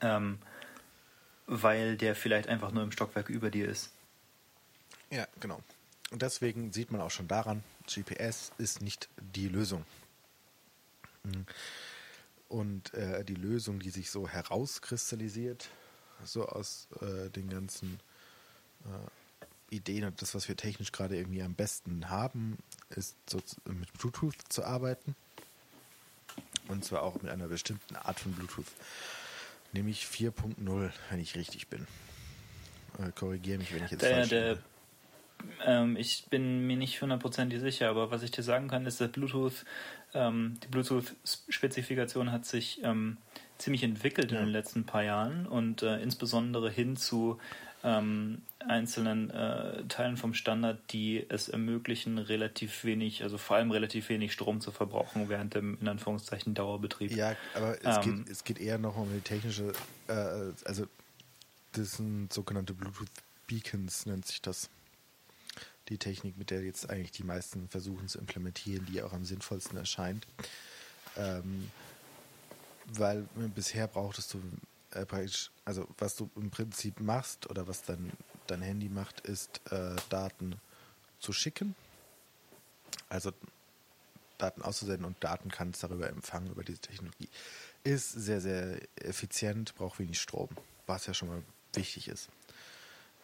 Ähm, 0.01 0.39
weil 1.47 1.97
der 1.97 2.15
vielleicht 2.15 2.47
einfach 2.47 2.71
nur 2.71 2.83
im 2.83 2.91
Stockwerk 2.91 3.29
über 3.29 3.49
dir 3.49 3.67
ist. 3.67 3.91
Ja, 5.09 5.27
genau. 5.39 5.61
Und 6.11 6.21
deswegen 6.21 6.71
sieht 6.71 6.91
man 6.91 7.01
auch 7.01 7.11
schon 7.11 7.27
daran, 7.27 7.63
GPS 7.87 8.51
ist 8.57 8.81
nicht 8.81 9.09
die 9.33 9.47
Lösung. 9.47 9.85
Mhm. 11.23 11.45
Und 12.49 12.93
äh, 12.93 13.23
die 13.23 13.35
Lösung, 13.35 13.79
die 13.79 13.91
sich 13.91 14.11
so 14.11 14.27
herauskristallisiert, 14.27 15.69
so 16.23 16.47
aus 16.47 16.87
äh, 17.01 17.29
den 17.29 17.49
ganzen 17.49 17.99
äh, 18.85 19.75
Ideen 19.75 20.05
und 20.05 20.21
das, 20.21 20.35
was 20.35 20.49
wir 20.49 20.57
technisch 20.57 20.91
gerade 20.91 21.15
irgendwie 21.15 21.41
am 21.41 21.53
besten 21.53 22.09
haben, 22.09 22.57
ist 22.89 23.15
so 23.29 23.41
mit 23.65 23.91
Bluetooth 23.93 24.35
zu 24.49 24.65
arbeiten. 24.65 25.15
Und 26.67 26.83
zwar 26.83 27.03
auch 27.03 27.21
mit 27.21 27.31
einer 27.31 27.47
bestimmten 27.47 27.95
Art 27.95 28.19
von 28.19 28.33
Bluetooth. 28.33 28.65
Nämlich 29.73 30.05
4.0, 30.05 30.89
wenn 31.09 31.19
ich 31.19 31.35
richtig 31.35 31.67
bin. 31.67 31.87
Äh, 32.99 33.11
Korrigiere 33.15 33.57
mich, 33.59 33.73
wenn 33.73 33.85
ich 33.85 33.91
jetzt 33.91 34.01
der, 34.01 34.11
falsch 34.15 34.29
der, 34.29 34.55
bin. 34.55 34.63
ähm, 35.65 35.95
Ich 35.97 36.25
bin 36.29 36.67
mir 36.67 36.75
nicht 36.77 37.01
hundertprozentig 37.01 37.59
sicher, 37.61 37.89
aber 37.89 38.11
was 38.11 38.21
ich 38.23 38.31
dir 38.31 38.43
sagen 38.43 38.67
kann, 38.67 38.85
ist, 38.85 38.99
dass 38.99 39.11
Bluetooth, 39.11 39.65
ähm, 40.13 40.57
die 40.63 40.67
Bluetooth-Spezifikation 40.67 42.31
hat 42.31 42.45
sich 42.45 42.81
ähm, 42.83 43.17
ziemlich 43.57 43.83
entwickelt 43.83 44.31
Ja. 44.31 44.39
in 44.39 44.45
den 44.47 44.51
letzten 44.51 44.85
paar 44.85 45.03
Jahren 45.03 45.45
und 45.45 45.83
äh, 45.83 46.01
insbesondere 46.01 46.69
hin 46.69 46.97
zu 46.97 47.39
ähm, 47.83 48.41
einzelnen 48.67 49.29
äh, 49.29 49.83
Teilen 49.87 50.17
vom 50.17 50.33
Standard, 50.33 50.79
die 50.91 51.25
es 51.29 51.49
ermöglichen, 51.49 52.17
relativ 52.17 52.83
wenig, 52.83 53.23
also 53.23 53.37
vor 53.37 53.57
allem 53.57 53.71
relativ 53.71 54.09
wenig 54.09 54.33
Strom 54.33 54.61
zu 54.61 54.71
verbrauchen 54.71 55.29
während 55.29 55.55
dem 55.55 55.77
in 55.81 55.87
Anführungszeichen 55.87 56.53
Dauerbetrieb. 56.53 57.11
Ja, 57.11 57.35
aber 57.55 57.77
es, 57.83 58.05
Ähm, 58.05 58.23
geht, 58.25 58.29
es 58.29 58.43
geht 58.43 58.59
eher 58.59 58.77
noch 58.77 58.97
um 58.97 59.11
die 59.13 59.21
technische, 59.21 59.73
äh, 60.07 60.51
also 60.65 60.87
das 61.73 61.93
sind 61.93 62.31
sogenannte 62.31 62.73
Bluetooth 62.73 63.09
Beacons, 63.47 64.05
nennt 64.05 64.25
sich 64.25 64.41
das. 64.41 64.69
Die 65.89 65.97
Technik, 65.97 66.37
mit 66.37 66.51
der 66.51 66.63
jetzt 66.63 66.89
eigentlich 66.89 67.11
die 67.11 67.23
meisten 67.23 67.67
versuchen 67.67 68.07
zu 68.07 68.19
implementieren, 68.19 68.85
die 68.85 69.01
auch 69.01 69.13
am 69.13 69.25
sinnvollsten 69.25 69.77
erscheint. 69.77 70.25
Ähm, 71.17 71.69
weil 72.87 73.19
äh, 73.37 73.47
bisher 73.53 73.87
brauchtest 73.87 74.33
du 74.33 74.41
äh, 74.91 75.05
praktisch, 75.05 75.51
also 75.65 75.87
was 75.97 76.15
du 76.15 76.29
im 76.35 76.49
Prinzip 76.49 76.99
machst 76.99 77.49
oder 77.49 77.67
was 77.67 77.83
dein, 77.83 78.11
dein 78.47 78.61
Handy 78.61 78.89
macht, 78.89 79.21
ist 79.21 79.61
äh, 79.71 79.95
Daten 80.09 80.55
zu 81.19 81.33
schicken. 81.33 81.75
Also 83.09 83.31
Daten 84.37 84.61
auszusenden 84.61 85.05
und 85.05 85.23
Daten 85.23 85.49
kannst 85.49 85.83
darüber 85.83 86.09
empfangen, 86.09 86.51
über 86.51 86.63
diese 86.63 86.79
Technologie. 86.79 87.29
Ist 87.83 88.11
sehr, 88.11 88.41
sehr 88.41 88.79
effizient, 88.95 89.75
braucht 89.75 89.99
wenig 89.99 90.19
Strom, 90.19 90.49
was 90.87 91.05
ja 91.07 91.13
schon 91.13 91.29
mal 91.29 91.43
wichtig 91.73 92.07
ist. 92.07 92.29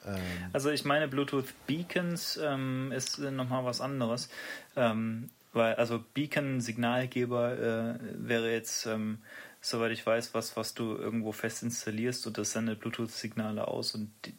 Ähm, 0.05 0.21
Also 0.53 0.69
ich 0.69 0.85
meine, 0.85 1.07
Bluetooth 1.07 1.53
Beacons 1.65 2.37
ähm, 2.41 2.91
ist 2.91 3.19
nochmal 3.19 3.65
was 3.65 3.81
anderes. 3.81 4.29
Ähm, 4.75 5.29
weil, 5.53 5.75
also 5.75 6.03
Beacon-Signalgeber 6.13 7.57
äh, 7.57 7.99
wäre 8.13 8.51
jetzt, 8.51 8.85
ähm, 8.85 9.19
soweit 9.61 9.91
ich 9.91 10.05
weiß, 10.05 10.33
was, 10.33 10.55
was 10.55 10.73
du 10.73 10.95
irgendwo 10.95 11.31
fest 11.31 11.63
installierst 11.63 12.27
und 12.27 12.37
das 12.37 12.51
sendet 12.51 12.79
Bluetooth-Signale 12.79 13.67
aus 13.67 13.95
und 13.95 14.11
die, 14.25 14.35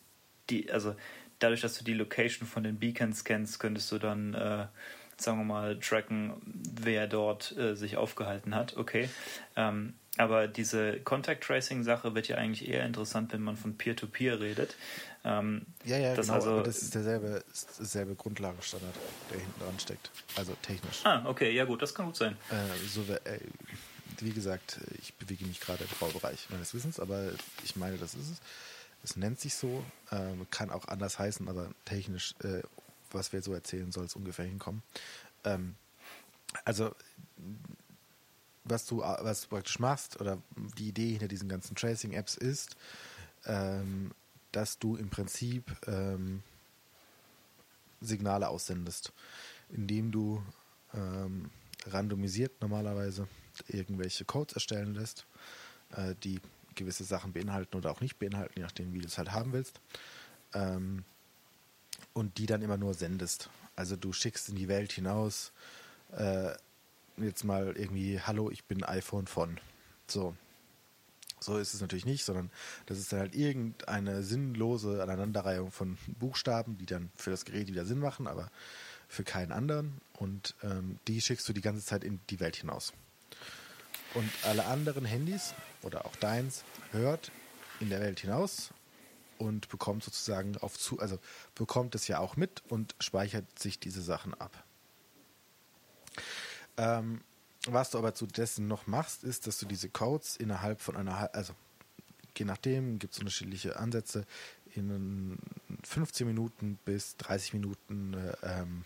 die, 0.50 0.70
also 0.70 0.94
dadurch, 1.38 1.60
dass 1.60 1.78
du 1.78 1.84
die 1.84 1.94
Location 1.94 2.46
von 2.48 2.62
den 2.64 2.78
Beacons 2.78 3.24
kennst, 3.24 3.60
könntest 3.60 3.90
du 3.92 3.98
dann, 3.98 4.34
äh, 4.34 4.66
sagen 5.16 5.38
wir 5.38 5.44
mal, 5.44 5.78
tracken, 5.80 6.34
wer 6.80 7.06
dort 7.06 7.56
äh, 7.56 7.74
sich 7.74 7.96
aufgehalten 7.96 8.54
hat. 8.54 8.76
Okay. 8.76 9.08
Ähm, 9.56 9.94
aber 10.16 10.48
diese 10.48 10.98
Contact 11.00 11.44
Tracing 11.44 11.84
Sache 11.84 12.14
wird 12.14 12.26
ja 12.26 12.36
eigentlich 12.36 12.68
eher 12.68 12.84
interessant, 12.84 13.32
wenn 13.32 13.42
man 13.42 13.56
von 13.56 13.76
Peer-to-Peer 13.76 14.40
redet. 14.40 14.74
Ähm, 15.24 15.62
ja, 15.84 15.96
ja, 15.96 16.14
das 16.14 16.26
genau, 16.26 16.38
also- 16.38 16.50
aber 16.54 16.62
das 16.64 16.82
ist 16.82 16.94
derselbe, 16.94 17.42
ist 17.52 17.78
derselbe 17.78 18.14
Grundlagenstandard, 18.16 18.94
der 19.30 19.40
hinten 19.40 19.60
dran 19.60 19.78
steckt. 19.78 20.10
Also 20.36 20.54
technisch. 20.62 21.00
ah, 21.04 21.22
okay, 21.26 21.52
ja 21.52 21.64
gut, 21.64 21.82
das 21.82 21.94
kann 21.94 22.06
gut 22.06 22.16
sein. 22.16 22.36
Äh, 22.50 22.56
so, 22.88 23.02
äh, 23.02 23.38
wie 24.20 24.32
gesagt, 24.32 24.80
ich 25.00 25.14
bewege 25.14 25.44
mich 25.46 25.60
gerade 25.60 25.84
im 25.84 25.90
Baubereich 26.00 26.48
meines 26.50 26.74
Wissens, 26.74 26.98
aber 26.98 27.30
ich 27.64 27.76
meine, 27.76 27.96
das 27.96 28.14
ist 28.14 28.30
es. 28.32 28.40
Es 29.02 29.16
nennt 29.16 29.40
sich 29.40 29.54
so, 29.54 29.84
ähm, 30.10 30.46
kann 30.50 30.70
auch 30.70 30.86
anders 30.88 31.18
heißen, 31.18 31.48
aber 31.48 31.70
technisch, 31.84 32.34
äh, 32.42 32.62
was 33.10 33.32
wir 33.32 33.42
so 33.42 33.54
erzählen, 33.54 33.92
soll 33.92 34.04
es 34.04 34.16
ungefähr 34.16 34.44
hinkommen. 34.44 34.82
Ähm, 35.44 35.76
also, 36.64 36.94
was 38.64 38.86
du, 38.86 39.00
was 39.00 39.42
du 39.42 39.48
praktisch 39.48 39.78
machst, 39.78 40.20
oder 40.20 40.42
die 40.76 40.88
Idee 40.88 41.10
hinter 41.10 41.28
diesen 41.28 41.48
ganzen 41.48 41.74
Tracing-Apps 41.74 42.36
ist, 42.36 42.76
ähm, 43.46 44.12
dass 44.52 44.78
du 44.78 44.96
im 44.96 45.08
Prinzip 45.10 45.74
ähm, 45.86 46.42
Signale 48.00 48.48
aussendest, 48.48 49.12
indem 49.70 50.10
du 50.10 50.42
ähm, 50.94 51.50
randomisiert 51.86 52.60
normalerweise 52.60 53.28
irgendwelche 53.68 54.24
Codes 54.24 54.54
erstellen 54.54 54.94
lässt, 54.94 55.26
äh, 55.96 56.14
die 56.22 56.40
gewisse 56.78 57.04
Sachen 57.04 57.32
beinhalten 57.32 57.76
oder 57.76 57.90
auch 57.90 58.00
nicht 58.00 58.18
beinhalten, 58.18 58.54
je 58.56 58.62
nachdem, 58.62 58.92
wie 58.94 59.00
du 59.00 59.06
es 59.06 59.18
halt 59.18 59.32
haben 59.32 59.52
willst. 59.52 59.80
Ähm, 60.54 61.04
und 62.12 62.38
die 62.38 62.46
dann 62.46 62.62
immer 62.62 62.78
nur 62.78 62.94
sendest. 62.94 63.50
Also 63.76 63.96
du 63.96 64.12
schickst 64.12 64.48
in 64.48 64.56
die 64.56 64.68
Welt 64.68 64.92
hinaus 64.92 65.52
äh, 66.16 66.52
jetzt 67.16 67.44
mal 67.44 67.76
irgendwie, 67.76 68.20
hallo, 68.20 68.50
ich 68.50 68.64
bin 68.64 68.84
iPhone 68.84 69.26
von. 69.26 69.58
So. 70.06 70.34
So 71.40 71.56
ist 71.58 71.72
es 71.72 71.80
natürlich 71.80 72.06
nicht, 72.06 72.24
sondern 72.24 72.50
das 72.86 72.98
ist 72.98 73.12
dann 73.12 73.20
halt 73.20 73.34
irgendeine 73.36 74.24
sinnlose 74.24 75.02
Aneinanderreihung 75.02 75.70
von 75.70 75.96
Buchstaben, 76.18 76.78
die 76.78 76.86
dann 76.86 77.10
für 77.14 77.30
das 77.30 77.44
Gerät 77.44 77.68
wieder 77.68 77.84
Sinn 77.84 78.00
machen, 78.00 78.26
aber 78.26 78.50
für 79.06 79.22
keinen 79.22 79.52
anderen. 79.52 80.00
Und 80.14 80.56
ähm, 80.64 80.98
die 81.06 81.20
schickst 81.20 81.48
du 81.48 81.52
die 81.52 81.60
ganze 81.60 81.84
Zeit 81.84 82.02
in 82.02 82.18
die 82.30 82.40
Welt 82.40 82.56
hinaus. 82.56 82.92
Und 84.18 84.28
alle 84.42 84.66
anderen 84.66 85.04
Handys 85.04 85.54
oder 85.82 86.04
auch 86.04 86.16
deins 86.16 86.64
hört 86.90 87.30
in 87.78 87.88
der 87.88 88.00
Welt 88.00 88.18
hinaus 88.18 88.70
und 89.38 89.68
bekommt 89.68 90.02
sozusagen 90.02 90.56
auf 90.56 90.76
zu, 90.76 90.98
also 90.98 91.20
bekommt 91.54 91.94
es 91.94 92.08
ja 92.08 92.18
auch 92.18 92.34
mit 92.34 92.64
und 92.68 92.96
speichert 92.98 93.44
sich 93.56 93.78
diese 93.78 94.02
Sachen 94.02 94.34
ab. 94.34 94.64
Ähm, 96.78 97.20
was 97.68 97.90
du 97.90 97.98
aber 97.98 98.12
zu 98.12 98.26
dessen 98.26 98.66
noch 98.66 98.88
machst, 98.88 99.22
ist, 99.22 99.46
dass 99.46 99.56
du 99.58 99.66
diese 99.66 99.88
Codes 99.88 100.36
innerhalb 100.36 100.80
von 100.80 100.96
einer, 100.96 101.32
also 101.32 101.54
je 102.36 102.44
nachdem, 102.44 102.98
gibt 102.98 103.12
es 103.14 103.20
unterschiedliche 103.20 103.78
Ansätze, 103.78 104.26
in 104.74 105.38
15 105.84 106.26
Minuten 106.26 106.76
bis 106.84 107.16
30 107.18 107.52
Minuten 107.52 108.14
äh, 108.14 108.36
ähm, 108.42 108.84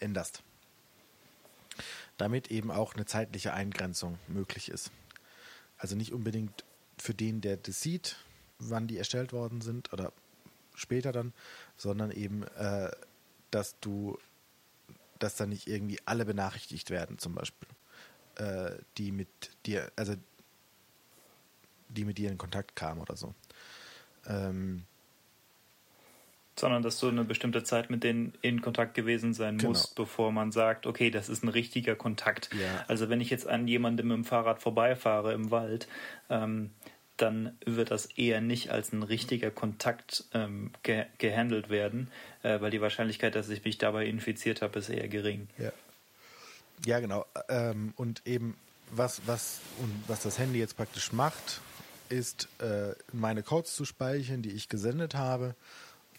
änderst. 0.00 0.42
Damit 2.16 2.50
eben 2.50 2.70
auch 2.70 2.94
eine 2.94 3.06
zeitliche 3.06 3.52
Eingrenzung 3.52 4.18
möglich 4.28 4.70
ist. 4.70 4.90
Also 5.76 5.96
nicht 5.96 6.12
unbedingt 6.12 6.64
für 6.98 7.14
den, 7.14 7.40
der 7.40 7.56
das 7.56 7.80
sieht, 7.80 8.16
wann 8.58 8.86
die 8.86 8.98
erstellt 8.98 9.32
worden 9.32 9.60
sind 9.60 9.92
oder 9.92 10.12
später 10.74 11.12
dann, 11.12 11.32
sondern 11.76 12.10
eben, 12.10 12.44
äh, 12.56 12.90
dass 13.50 13.78
du, 13.80 14.18
dass 15.18 15.36
dann 15.36 15.48
nicht 15.48 15.66
irgendwie 15.66 15.98
alle 16.04 16.24
benachrichtigt 16.24 16.90
werden, 16.90 17.18
zum 17.18 17.34
Beispiel, 17.34 17.68
äh, 18.36 18.72
die 18.98 19.12
mit 19.12 19.28
dir, 19.66 19.90
also 19.96 20.14
die 21.88 22.04
mit 22.04 22.18
dir 22.18 22.30
in 22.30 22.38
Kontakt 22.38 22.76
kamen 22.76 23.00
oder 23.00 23.16
so. 23.16 23.34
Ähm, 24.26 24.84
Sondern 26.56 26.82
dass 26.82 27.00
du 27.00 27.08
eine 27.08 27.24
bestimmte 27.24 27.64
Zeit 27.64 27.90
mit 27.90 28.04
denen 28.04 28.32
in 28.40 28.62
Kontakt 28.62 28.94
gewesen 28.94 29.34
sein 29.34 29.58
Genau. 29.58 29.70
musst, 29.70 29.96
bevor 29.96 30.30
man 30.30 30.52
sagt, 30.52 30.86
okay, 30.86 31.10
das 31.10 31.28
ist 31.28 31.42
ein 31.42 31.48
richtiger 31.48 31.96
Kontakt. 31.96 32.50
Ja. 32.52 32.84
Also 32.86 33.08
wenn 33.08 33.20
ich 33.20 33.30
jetzt 33.30 33.48
an 33.48 33.66
jemandem 33.66 34.08
mit 34.08 34.16
dem 34.18 34.24
Fahrrad 34.24 34.62
vorbeifahre 34.62 35.32
im 35.32 35.50
Wald, 35.50 35.88
ähm, 36.30 36.70
dann 37.16 37.56
wird 37.64 37.90
das 37.90 38.06
eher 38.06 38.40
nicht 38.40 38.70
als 38.70 38.92
ein 38.92 39.02
richtiger 39.02 39.50
Kontakt 39.50 40.24
ähm, 40.32 40.70
ge 40.82 41.06
gehandelt 41.18 41.70
werden, 41.70 42.10
äh, 42.42 42.60
weil 42.60 42.70
die 42.70 42.80
Wahrscheinlichkeit, 42.80 43.34
dass 43.34 43.48
ich 43.48 43.64
mich 43.64 43.78
dabei 43.78 44.06
infiziert 44.06 44.62
habe, 44.62 44.78
ist 44.78 44.88
eher 44.88 45.08
gering. 45.08 45.48
Ja, 45.58 45.72
ja 46.86 47.00
genau. 47.00 47.24
Ähm, 47.48 47.92
und 47.96 48.26
eben, 48.26 48.56
was, 48.90 49.22
was, 49.26 49.60
und 49.78 49.92
was 50.08 50.22
das 50.22 50.38
Handy 50.38 50.58
jetzt 50.58 50.76
praktisch 50.76 51.12
macht, 51.12 51.60
ist, 52.08 52.48
äh, 52.58 52.94
meine 53.12 53.42
Codes 53.42 53.74
zu 53.74 53.84
speichern, 53.84 54.42
die 54.42 54.50
ich 54.50 54.68
gesendet 54.68 55.14
habe, 55.14 55.54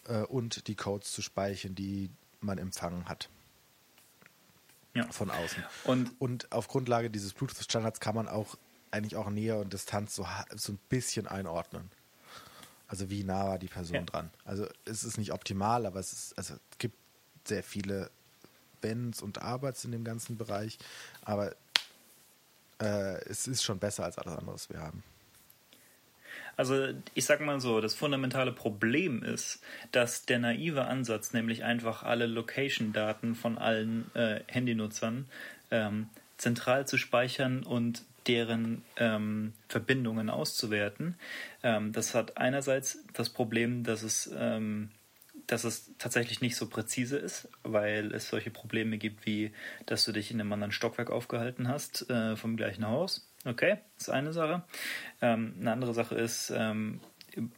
äh, 0.08 0.22
und 0.22 0.66
die 0.68 0.74
Codes 0.74 1.12
zu 1.12 1.22
speichern, 1.22 1.74
die 1.74 2.10
man 2.40 2.58
empfangen 2.58 3.08
hat 3.08 3.28
Ja. 4.94 5.10
von 5.10 5.30
außen. 5.30 5.64
Und 5.84 6.10
Und 6.20 6.52
auf 6.52 6.68
Grundlage 6.68 7.10
dieses 7.10 7.32
Bluetooth-Standards 7.34 8.00
kann 8.00 8.14
man 8.14 8.28
auch 8.28 8.56
eigentlich 8.90 9.16
auch 9.16 9.28
Nähe 9.30 9.58
und 9.58 9.72
Distanz 9.72 10.14
so, 10.14 10.26
so 10.54 10.72
ein 10.72 10.78
bisschen 10.88 11.26
einordnen. 11.26 11.90
Also 12.88 13.10
wie 13.10 13.24
nah 13.24 13.46
war 13.48 13.58
die 13.58 13.66
Person 13.68 13.96
Ja. 13.96 14.02
dran. 14.02 14.30
Also 14.44 14.66
es 14.84 15.02
ist 15.04 15.18
nicht 15.18 15.32
optimal, 15.32 15.86
aber 15.86 15.98
es 15.98 16.12
ist, 16.12 16.38
also 16.38 16.54
es 16.70 16.78
gibt 16.78 16.96
sehr 17.44 17.62
viele 17.64 18.10
Wenns 18.80 19.22
und 19.22 19.42
Arbeits 19.42 19.84
in 19.84 19.90
dem 19.92 20.04
ganzen 20.04 20.36
Bereich, 20.38 20.78
aber 21.22 21.54
äh, 22.80 23.18
es 23.24 23.46
ist 23.48 23.64
schon 23.64 23.78
besser 23.78 24.04
als 24.04 24.18
alles 24.18 24.36
andere, 24.36 24.54
was 24.54 24.70
wir 24.70 24.80
haben. 24.80 25.02
Also 26.56 26.88
ich 27.14 27.24
sag 27.24 27.40
mal 27.40 27.60
so, 27.60 27.80
das 27.80 27.94
fundamentale 27.94 28.52
Problem 28.52 29.22
ist, 29.22 29.62
dass 29.92 30.24
der 30.24 30.38
naive 30.38 30.84
Ansatz, 30.84 31.32
nämlich 31.32 31.64
einfach 31.64 32.02
alle 32.02 32.26
Location-Daten 32.26 33.34
von 33.34 33.58
allen 33.58 34.10
äh, 34.14 34.40
Handynutzern 34.46 35.26
ähm, 35.70 36.08
zentral 36.38 36.86
zu 36.86 36.96
speichern 36.96 37.62
und 37.62 38.04
deren 38.26 38.82
ähm, 38.96 39.52
Verbindungen 39.68 40.30
auszuwerten, 40.30 41.16
ähm, 41.62 41.92
das 41.92 42.14
hat 42.14 42.38
einerseits 42.38 43.04
das 43.12 43.30
Problem, 43.30 43.84
dass 43.84 44.02
es 44.02 44.30
ähm, 44.36 44.90
dass 45.46 45.64
es 45.64 45.92
tatsächlich 45.98 46.40
nicht 46.40 46.56
so 46.56 46.68
präzise 46.68 47.18
ist, 47.18 47.48
weil 47.62 48.12
es 48.12 48.28
solche 48.28 48.50
Probleme 48.50 48.98
gibt, 48.98 49.26
wie 49.26 49.52
dass 49.86 50.04
du 50.04 50.12
dich 50.12 50.30
in 50.30 50.40
einem 50.40 50.52
anderen 50.52 50.72
Stockwerk 50.72 51.10
aufgehalten 51.10 51.68
hast 51.68 52.10
äh, 52.10 52.36
vom 52.36 52.56
gleichen 52.56 52.86
Haus. 52.86 53.25
Okay, 53.46 53.78
ist 53.96 54.10
eine 54.10 54.32
Sache. 54.32 54.64
Ähm, 55.22 55.54
eine 55.60 55.70
andere 55.70 55.94
Sache 55.94 56.16
ist, 56.16 56.50
ähm, 56.50 57.00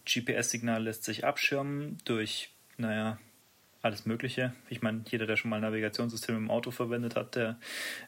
GPS-Signal 0.05 0.82
lässt 0.82 1.05
sich 1.05 1.24
abschirmen 1.24 1.97
durch, 2.05 2.51
naja, 2.76 3.18
alles 3.80 4.05
Mögliche. 4.05 4.53
Ich 4.68 4.82
meine, 4.82 5.03
jeder, 5.09 5.26
der 5.26 5.36
schon 5.36 5.49
mal 5.49 5.57
ein 5.57 5.62
Navigationssystem 5.62 6.36
im 6.36 6.51
Auto 6.51 6.70
verwendet 6.72 7.16
hat, 7.16 7.36
der 7.36 7.59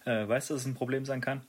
äh, 0.05 0.29
weiß, 0.29 0.49
dass 0.49 0.61
es 0.61 0.67
ein 0.67 0.75
Problem 0.75 1.07
sein 1.07 1.23
kann. 1.23 1.41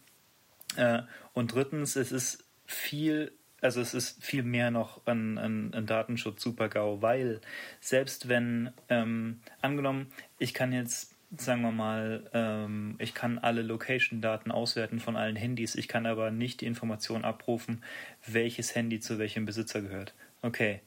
Äh, 0.78 1.02
und 1.34 1.54
drittens, 1.54 1.98
es 1.98 2.14
ist 2.14 2.46
viel 2.66 3.34
also 3.62 3.80
es 3.80 3.94
ist 3.94 4.24
viel 4.24 4.42
mehr 4.42 4.72
noch 4.72 5.06
ein, 5.06 5.38
ein, 5.38 5.74
ein 5.76 5.86
Datenschutz 5.86 6.42
super-GAU, 6.42 7.02
weil 7.02 7.42
selbst 7.80 8.28
wenn, 8.28 8.72
ähm, 8.90 9.42
angenommen, 9.62 10.12
ich 10.40 10.56
kann 10.56 10.74
jetzt, 10.74 11.11
sagen 11.38 11.62
wir 11.62 11.72
mal, 11.72 12.30
ähm, 12.34 12.96
ich 13.00 13.14
kann 13.14 13.40
alle 13.40 13.62
Location-Daten 13.62 14.52
auswerten 14.52 15.00
von 15.00 15.16
allen 15.16 15.36
Handys, 15.36 15.76
ich 15.76 15.88
kann 15.88 16.06
aber 16.06 16.32
nicht 16.32 16.62
die 16.62 16.66
Information 16.66 17.24
abrufen, 17.24 17.84
welches 18.26 18.76
Handy 18.76 19.00
zu 19.00 19.18
welchem 19.18 19.46
Besitzer 19.46 19.82
gehört. 19.82 20.14
Okay, 20.42 20.82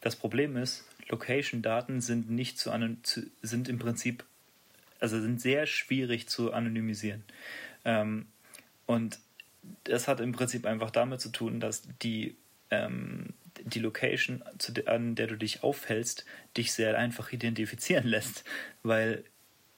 das 0.00 0.16
Problem 0.16 0.56
ist, 0.56 0.84
Location-Daten 1.08 2.00
sind 2.00 2.30
nicht 2.30 2.58
zu, 2.58 2.70
sind 3.42 3.68
im 3.68 3.78
Prinzip, 3.78 4.24
also 5.00 5.20
sind 5.20 5.40
sehr 5.40 5.66
schwierig 5.66 6.28
zu 6.28 6.52
anonymisieren. 6.52 7.24
Ähm, 7.84 8.26
und 8.86 9.18
das 9.84 10.08
hat 10.08 10.20
im 10.20 10.32
Prinzip 10.32 10.66
einfach 10.66 10.90
damit 10.90 11.20
zu 11.20 11.30
tun, 11.30 11.58
dass 11.60 11.82
die, 12.02 12.36
ähm, 12.70 13.30
die 13.64 13.78
Location, 13.78 14.44
an 14.86 15.14
der 15.14 15.26
du 15.26 15.36
dich 15.36 15.62
aufhältst, 15.62 16.26
dich 16.56 16.72
sehr 16.72 16.98
einfach 16.98 17.32
identifizieren 17.32 18.06
lässt. 18.06 18.44
Weil 18.82 19.24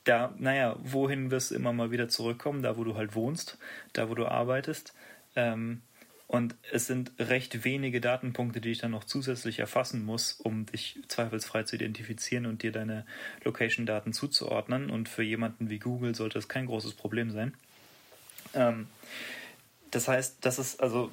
da, 0.08 0.34
naja, 0.38 0.76
wohin 0.82 1.30
wirst 1.30 1.50
du 1.50 1.54
immer 1.54 1.72
mal 1.72 1.90
wieder 1.90 2.08
zurückkommen? 2.08 2.62
Da, 2.62 2.76
wo 2.76 2.84
du 2.84 2.96
halt 2.96 3.14
wohnst, 3.14 3.58
da, 3.92 4.08
wo 4.08 4.14
du 4.14 4.26
arbeitest. 4.26 4.94
Ähm, 5.36 5.82
und 6.26 6.56
es 6.72 6.86
sind 6.86 7.12
recht 7.18 7.64
wenige 7.64 8.00
Datenpunkte, 8.00 8.60
die 8.60 8.70
ich 8.70 8.78
dann 8.78 8.90
noch 8.90 9.04
zusätzlich 9.04 9.60
erfassen 9.60 10.04
muss, 10.04 10.32
um 10.32 10.66
dich 10.66 11.00
zweifelsfrei 11.08 11.62
zu 11.62 11.76
identifizieren 11.76 12.44
und 12.44 12.62
dir 12.62 12.70
deine 12.70 13.06
Location-Daten 13.44 14.12
zuzuordnen. 14.12 14.90
Und 14.90 15.08
für 15.08 15.22
jemanden 15.22 15.70
wie 15.70 15.78
Google 15.78 16.14
sollte 16.14 16.34
das 16.34 16.48
kein 16.48 16.66
großes 16.66 16.94
Problem 16.94 17.30
sein. 17.30 17.54
Ähm, 18.54 18.88
das 19.90 20.08
heißt, 20.08 20.38
das 20.42 20.58
ist 20.58 20.82
also 20.82 21.10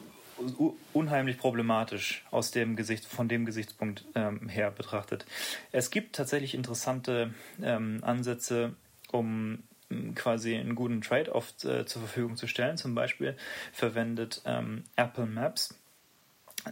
unheimlich 0.91 1.37
problematisch 1.37 2.25
aus 2.29 2.51
dem 2.51 2.75
Gesicht, 2.75 3.05
von 3.05 3.29
dem 3.29 3.45
Gesichtspunkt 3.45 4.03
ähm, 4.15 4.49
her 4.49 4.71
betrachtet. 4.71 5.25
Es 5.71 5.91
gibt 5.91 6.15
tatsächlich 6.15 6.55
interessante 6.55 7.33
ähm, 7.61 7.99
Ansätze, 8.01 8.75
um 9.15 9.63
ähm, 9.89 10.15
quasi 10.15 10.55
einen 10.55 10.75
guten 10.75 11.01
Trade-off 11.01 11.53
äh, 11.63 11.85
zur 11.85 12.01
Verfügung 12.01 12.35
zu 12.37 12.47
stellen. 12.47 12.77
Zum 12.77 12.95
Beispiel 12.95 13.35
verwendet 13.71 14.41
ähm, 14.45 14.83
Apple 14.95 15.25
Maps 15.25 15.79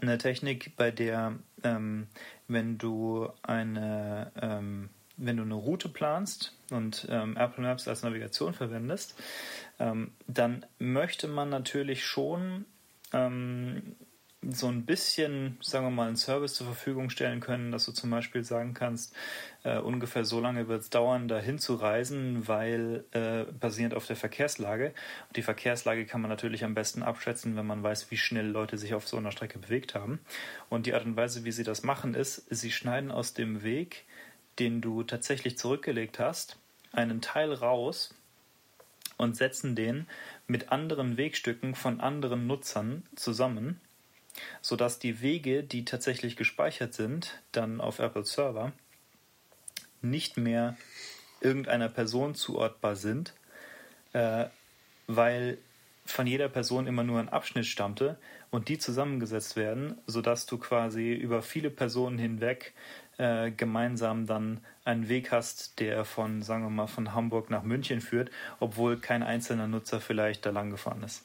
eine 0.02 0.18
Technik, 0.18 0.76
bei 0.76 0.90
der, 0.90 1.38
ähm, 1.64 2.08
wenn 2.48 2.80
du 2.80 3.30
eine 3.44 4.32
ähm, 4.42 4.90
wenn 5.16 5.38
du 5.38 5.44
eine 5.44 5.54
Route 5.54 5.90
planst 5.90 6.58
und 6.72 7.04
Apple 7.08 7.64
Maps 7.64 7.88
als 7.88 8.02
Navigation 8.02 8.56
verwendest, 8.56 9.16
ähm, 9.80 10.12
dann 10.26 10.66
möchte 10.80 11.28
man 11.28 11.50
natürlich 11.50 12.04
schon 12.04 12.66
ähm, 13.14 13.96
so 14.52 14.68
ein 14.68 14.86
bisschen, 14.86 15.58
sagen 15.62 15.86
wir 15.86 15.92
mal, 15.92 16.08
einen 16.08 16.16
Service 16.16 16.54
zur 16.54 16.68
Verfügung 16.68 17.10
stellen 17.10 17.40
können, 17.40 17.72
dass 17.72 17.86
du 17.86 17.92
zum 17.92 18.10
Beispiel 18.10 18.44
sagen 18.44 18.74
kannst, 18.74 19.16
äh, 19.64 19.78
ungefähr 19.78 20.26
so 20.26 20.40
lange 20.40 20.68
wird 20.68 20.82
es 20.82 20.90
dauern, 20.90 21.28
dahin 21.28 21.60
zu 21.60 21.76
reisen, 21.76 22.48
weil 22.48 23.06
äh, 23.12 23.46
basierend 23.52 23.94
auf 23.96 24.08
der 24.08 24.16
Verkehrslage. 24.16 24.94
Und 25.28 25.38
die 25.38 25.42
Verkehrslage 25.42 26.06
kann 26.06 26.22
man 26.22 26.30
natürlich 26.30 26.64
am 26.64 26.74
besten 26.74 27.04
abschätzen, 27.04 27.56
wenn 27.56 27.66
man 27.66 27.84
weiß, 27.84 28.12
wie 28.12 28.18
schnell 28.18 28.48
Leute 28.48 28.78
sich 28.78 28.94
auf 28.94 29.08
so 29.08 29.18
einer 29.18 29.32
Strecke 29.32 29.60
bewegt 29.60 29.96
haben. 29.96 30.20
Und 30.70 30.86
die 30.86 30.94
Art 30.94 31.06
und 31.06 31.16
Weise, 31.16 31.46
wie 31.46 31.52
sie 31.52 31.64
das 31.64 31.84
machen, 31.84 32.14
ist, 32.14 32.46
sie 32.50 32.72
schneiden 32.72 33.12
aus 33.12 33.34
dem 33.34 33.64
Weg, 33.64 34.06
den 34.60 34.82
du 34.82 35.04
tatsächlich 35.04 35.58
zurückgelegt 35.58 36.20
hast, 36.20 36.58
einen 36.92 37.22
Teil 37.22 37.54
raus 37.54 38.14
und 39.18 39.36
setzen 39.36 39.76
den 39.76 40.08
mit 40.48 40.72
anderen 40.72 41.18
Wegstücken 41.18 41.76
von 41.76 42.02
anderen 42.02 42.48
Nutzern 42.48 43.04
zusammen, 43.16 43.80
sodass 44.62 45.00
die 45.00 45.22
Wege, 45.22 45.64
die 45.64 45.86
tatsächlich 45.86 46.36
gespeichert 46.36 46.94
sind, 46.94 47.42
dann 47.52 47.82
auf 47.82 48.00
Apple 48.00 48.26
Server, 48.26 48.72
nicht 50.02 50.38
mehr 50.38 50.78
irgendeiner 51.42 51.90
Person 51.90 52.36
zuortbar 52.36 52.96
sind, 52.96 53.34
äh, 54.14 54.46
weil 55.08 55.58
von 56.06 56.28
jeder 56.28 56.50
Person 56.50 56.88
immer 56.88 57.04
nur 57.04 57.20
ein 57.20 57.30
Abschnitt 57.30 57.66
stammte 57.66 58.18
und 58.52 58.68
die 58.68 58.78
zusammengesetzt 58.78 59.56
werden, 59.56 59.98
sodass 60.06 60.46
du 60.46 60.58
quasi 60.58 61.14
über 61.14 61.42
viele 61.42 61.70
Personen 61.70 62.18
hinweg 62.18 62.74
äh, 63.18 63.52
gemeinsam 63.52 64.26
dann 64.26 64.62
einen 64.86 65.08
Weg 65.08 65.32
hast, 65.32 65.80
der 65.80 66.04
von, 66.04 66.42
sagen 66.42 66.64
wir 66.64 66.70
mal, 66.70 66.88
von 66.88 67.14
Hamburg 67.14 67.50
nach 67.50 67.64
München 67.64 68.02
führt, 68.02 68.32
obwohl 68.60 69.00
kein 69.00 69.24
einzelner 69.24 69.68
Nutzer 69.68 70.02
vielleicht 70.02 70.46
da 70.46 70.50
lang 70.50 70.72
gefahren 70.72 71.04
ist. 71.04 71.24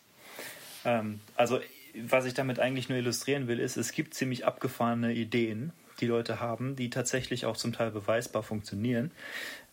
Ähm, 0.85 1.21
also, 1.35 1.61
was 2.05 2.25
ich 2.25 2.35
damit 2.35 2.59
eigentlich 2.59 2.89
nur 2.89 2.99
illustrieren 2.99 3.49
will, 3.49 3.61
ist, 3.61 3.77
es 3.77 3.93
gibt 3.93 4.15
ziemlich 4.15 4.47
abgefahrene 4.47 5.13
Ideen, 5.13 5.73
die 6.01 6.07
Leute 6.07 6.41
haben, 6.41 6.77
die 6.77 6.91
tatsächlich 6.91 7.47
auch 7.47 7.57
zum 7.57 7.73
Teil 7.73 7.91
beweisbar 7.91 8.43
funktionieren. 8.43 9.11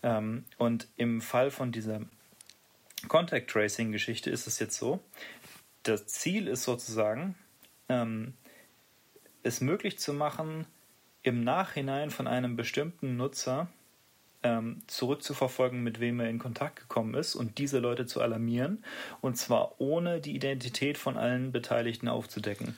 Ähm, 0.02 0.44
und 0.58 0.88
im 0.96 1.20
Fall 1.20 1.50
von 1.50 1.72
dieser 1.72 2.00
Contact 3.08 3.50
Tracing 3.50 3.92
Geschichte 3.92 4.30
ist 4.30 4.46
es 4.46 4.58
jetzt 4.58 4.76
so, 4.76 5.00
das 5.82 6.06
Ziel 6.06 6.48
ist 6.48 6.64
sozusagen, 6.64 7.36
ähm, 7.88 8.34
es 9.42 9.60
möglich 9.60 9.98
zu 9.98 10.12
machen, 10.12 10.66
im 11.22 11.42
Nachhinein 11.42 12.10
von 12.10 12.26
einem 12.26 12.56
bestimmten 12.56 13.16
Nutzer 13.16 13.68
ähm, 14.42 14.82
zurückzuverfolgen, 14.86 15.82
mit 15.82 16.00
wem 16.00 16.20
er 16.20 16.28
in 16.28 16.38
Kontakt 16.38 16.76
gekommen 16.76 17.14
ist 17.14 17.34
und 17.34 17.58
diese 17.58 17.78
Leute 17.78 18.06
zu 18.06 18.20
alarmieren 18.20 18.84
und 19.20 19.36
zwar 19.36 19.80
ohne 19.80 20.20
die 20.20 20.34
Identität 20.34 20.98
von 20.98 21.16
allen 21.16 21.52
Beteiligten 21.52 22.08
aufzudecken. 22.08 22.76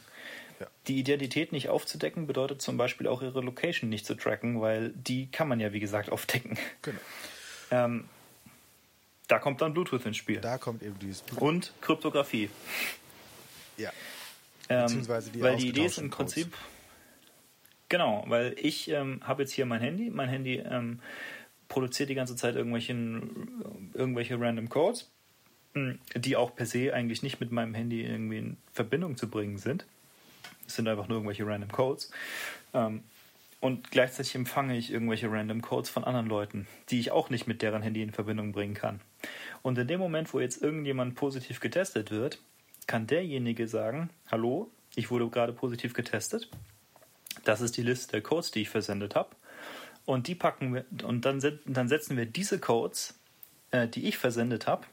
Ja. 0.60 0.66
Die 0.88 0.98
Identität 0.98 1.52
nicht 1.52 1.68
aufzudecken 1.68 2.26
bedeutet 2.26 2.60
zum 2.62 2.76
Beispiel 2.76 3.06
auch 3.06 3.22
ihre 3.22 3.40
Location 3.40 3.88
nicht 3.88 4.06
zu 4.06 4.14
tracken, 4.14 4.60
weil 4.60 4.90
die 4.90 5.30
kann 5.30 5.48
man 5.48 5.60
ja 5.60 5.72
wie 5.72 5.80
gesagt 5.80 6.10
aufdecken. 6.12 6.58
Genau. 6.82 7.00
Ähm, 7.70 8.08
da 9.28 9.38
kommt 9.38 9.60
dann 9.60 9.74
Bluetooth 9.74 10.06
ins 10.06 10.16
Spiel. 10.16 10.40
Da 10.40 10.56
kommt 10.58 10.82
eben 10.82 10.98
dieses 10.98 11.20
Bluetooth. 11.20 11.48
Und 11.48 11.72
Kryptographie. 11.82 12.50
Ja. 13.76 13.92
Ähm, 14.70 14.82
Beziehungsweise 14.86 15.30
die 15.30 15.42
weil 15.42 15.56
die 15.56 15.68
Idee 15.68 15.84
ist 15.84 15.98
im 15.98 16.10
Prinzip, 16.10 16.54
Genau, 17.88 18.24
weil 18.26 18.54
ich 18.58 18.90
ähm, 18.90 19.20
habe 19.24 19.42
jetzt 19.42 19.52
hier 19.52 19.64
mein 19.64 19.80
Handy. 19.80 20.10
Mein 20.10 20.28
Handy 20.28 20.56
ähm, 20.56 21.00
produziert 21.68 22.08
die 22.08 22.14
ganze 22.14 22.36
Zeit 22.36 22.56
irgendwelche, 22.56 22.92
irgendwelche 23.94 24.40
random 24.40 24.68
Codes, 24.68 25.10
die 26.14 26.36
auch 26.36 26.54
per 26.54 26.66
se 26.66 26.92
eigentlich 26.94 27.22
nicht 27.22 27.40
mit 27.40 27.52
meinem 27.52 27.74
Handy 27.74 28.02
irgendwie 28.02 28.38
in 28.38 28.56
Verbindung 28.72 29.16
zu 29.16 29.28
bringen 29.28 29.58
sind. 29.58 29.86
Es 30.66 30.76
sind 30.76 30.88
einfach 30.88 31.08
nur 31.08 31.18
irgendwelche 31.18 31.46
random 31.46 31.70
Codes. 31.70 32.10
Ähm, 32.74 33.02
und 33.60 33.90
gleichzeitig 33.90 34.34
empfange 34.34 34.76
ich 34.76 34.92
irgendwelche 34.92 35.30
random 35.30 35.62
Codes 35.62 35.90
von 35.90 36.04
anderen 36.04 36.26
Leuten, 36.26 36.66
die 36.90 37.00
ich 37.00 37.10
auch 37.10 37.28
nicht 37.28 37.46
mit 37.46 37.60
deren 37.60 37.82
Handy 37.82 38.02
in 38.02 38.12
Verbindung 38.12 38.52
bringen 38.52 38.74
kann. 38.74 39.00
Und 39.62 39.78
in 39.78 39.88
dem 39.88 39.98
Moment, 39.98 40.32
wo 40.32 40.40
jetzt 40.40 40.62
irgendjemand 40.62 41.16
positiv 41.16 41.58
getestet 41.58 42.10
wird, 42.10 42.38
kann 42.86 43.06
derjenige 43.06 43.66
sagen, 43.66 44.10
hallo, 44.30 44.70
ich 44.94 45.10
wurde 45.10 45.28
gerade 45.28 45.52
positiv 45.52 45.92
getestet 45.92 46.48
das 47.48 47.62
ist 47.62 47.76
die 47.76 47.82
Liste 47.82 48.12
der 48.12 48.20
Codes, 48.20 48.50
die 48.50 48.62
ich 48.62 48.68
versendet 48.68 49.14
habe. 49.14 49.30
Und 50.08 50.26
die 50.26 50.34
packen 50.34 50.72
wir, 50.72 50.86
und 51.04 51.26
dann, 51.26 51.38
dann 51.66 51.86
setzen 51.86 52.16
wir 52.16 52.24
diese 52.24 52.58
Codes, 52.58 53.20
äh, 53.72 53.86
die 53.86 54.08
ich 54.08 54.16
versendet 54.16 54.66
habe, 54.66 54.86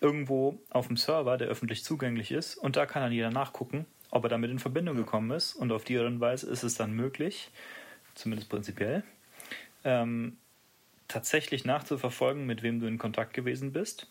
irgendwo 0.00 0.58
auf 0.70 0.86
dem 0.86 0.96
Server, 0.96 1.36
der 1.36 1.48
öffentlich 1.48 1.84
zugänglich 1.84 2.30
ist. 2.30 2.56
Und 2.56 2.76
da 2.76 2.86
kann 2.86 3.02
dann 3.02 3.12
jeder 3.12 3.30
nachgucken, 3.30 3.84
ob 4.10 4.24
er 4.24 4.30
damit 4.30 4.50
in 4.50 4.60
Verbindung 4.60 4.96
gekommen 4.96 5.30
ist. 5.32 5.52
Und 5.52 5.72
auf 5.72 5.84
die 5.84 5.98
Art 5.98 6.06
und 6.06 6.20
Weise 6.20 6.48
ist 6.48 6.62
es 6.62 6.74
dann 6.74 6.94
möglich, 6.94 7.50
zumindest 8.14 8.48
prinzipiell, 8.48 9.04
ähm, 9.84 10.38
tatsächlich 11.06 11.66
nachzuverfolgen, 11.66 12.46
mit 12.46 12.62
wem 12.62 12.80
du 12.80 12.86
in 12.86 12.96
Kontakt 12.96 13.34
gewesen 13.34 13.74
bist. 13.74 14.08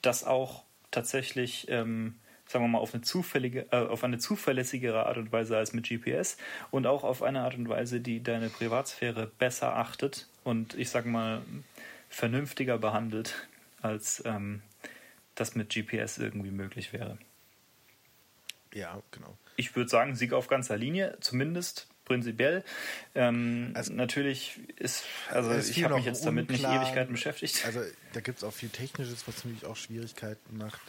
Das 0.00 0.22
auch 0.22 0.62
tatsächlich 0.92 1.66
ähm, 1.70 2.14
sagen 2.50 2.64
wir 2.64 2.68
mal, 2.68 2.78
auf 2.78 2.94
eine, 2.94 3.02
zufällige, 3.02 3.66
äh, 3.70 3.76
auf 3.76 4.02
eine 4.02 4.18
zuverlässigere 4.18 5.06
Art 5.06 5.18
und 5.18 5.30
Weise 5.30 5.56
als 5.56 5.72
mit 5.72 5.88
GPS 5.88 6.36
und 6.72 6.84
auch 6.84 7.04
auf 7.04 7.22
eine 7.22 7.42
Art 7.42 7.54
und 7.54 7.68
Weise, 7.68 8.00
die 8.00 8.22
deine 8.24 8.48
Privatsphäre 8.48 9.30
besser 9.38 9.76
achtet 9.76 10.26
und 10.42 10.74
ich 10.74 10.90
sage 10.90 11.08
mal 11.08 11.42
vernünftiger 12.08 12.76
behandelt, 12.76 13.46
als 13.82 14.20
ähm, 14.26 14.62
das 15.36 15.54
mit 15.54 15.72
GPS 15.72 16.18
irgendwie 16.18 16.50
möglich 16.50 16.92
wäre. 16.92 17.18
Ja, 18.74 19.00
genau. 19.12 19.38
Ich 19.54 19.76
würde 19.76 19.88
sagen, 19.88 20.16
Sieg 20.16 20.32
auf 20.32 20.48
ganzer 20.48 20.76
Linie, 20.76 21.18
zumindest 21.20 21.86
prinzipiell. 22.04 22.64
Ähm, 23.14 23.70
also, 23.74 23.92
natürlich 23.92 24.58
ist, 24.76 25.04
also 25.30 25.52
ich 25.52 25.84
habe 25.84 25.94
mich 25.94 26.04
jetzt 26.04 26.26
damit 26.26 26.50
nicht 26.50 26.64
Ewigkeiten 26.64 27.12
beschäftigt. 27.12 27.64
Also 27.64 27.80
da 28.12 28.20
gibt 28.20 28.38
es 28.38 28.44
auch 28.44 28.52
viel 28.52 28.70
Technisches, 28.70 29.28
was 29.28 29.44
natürlich 29.44 29.66
auch 29.66 29.76
Schwierigkeiten 29.76 30.56
macht, 30.56 30.80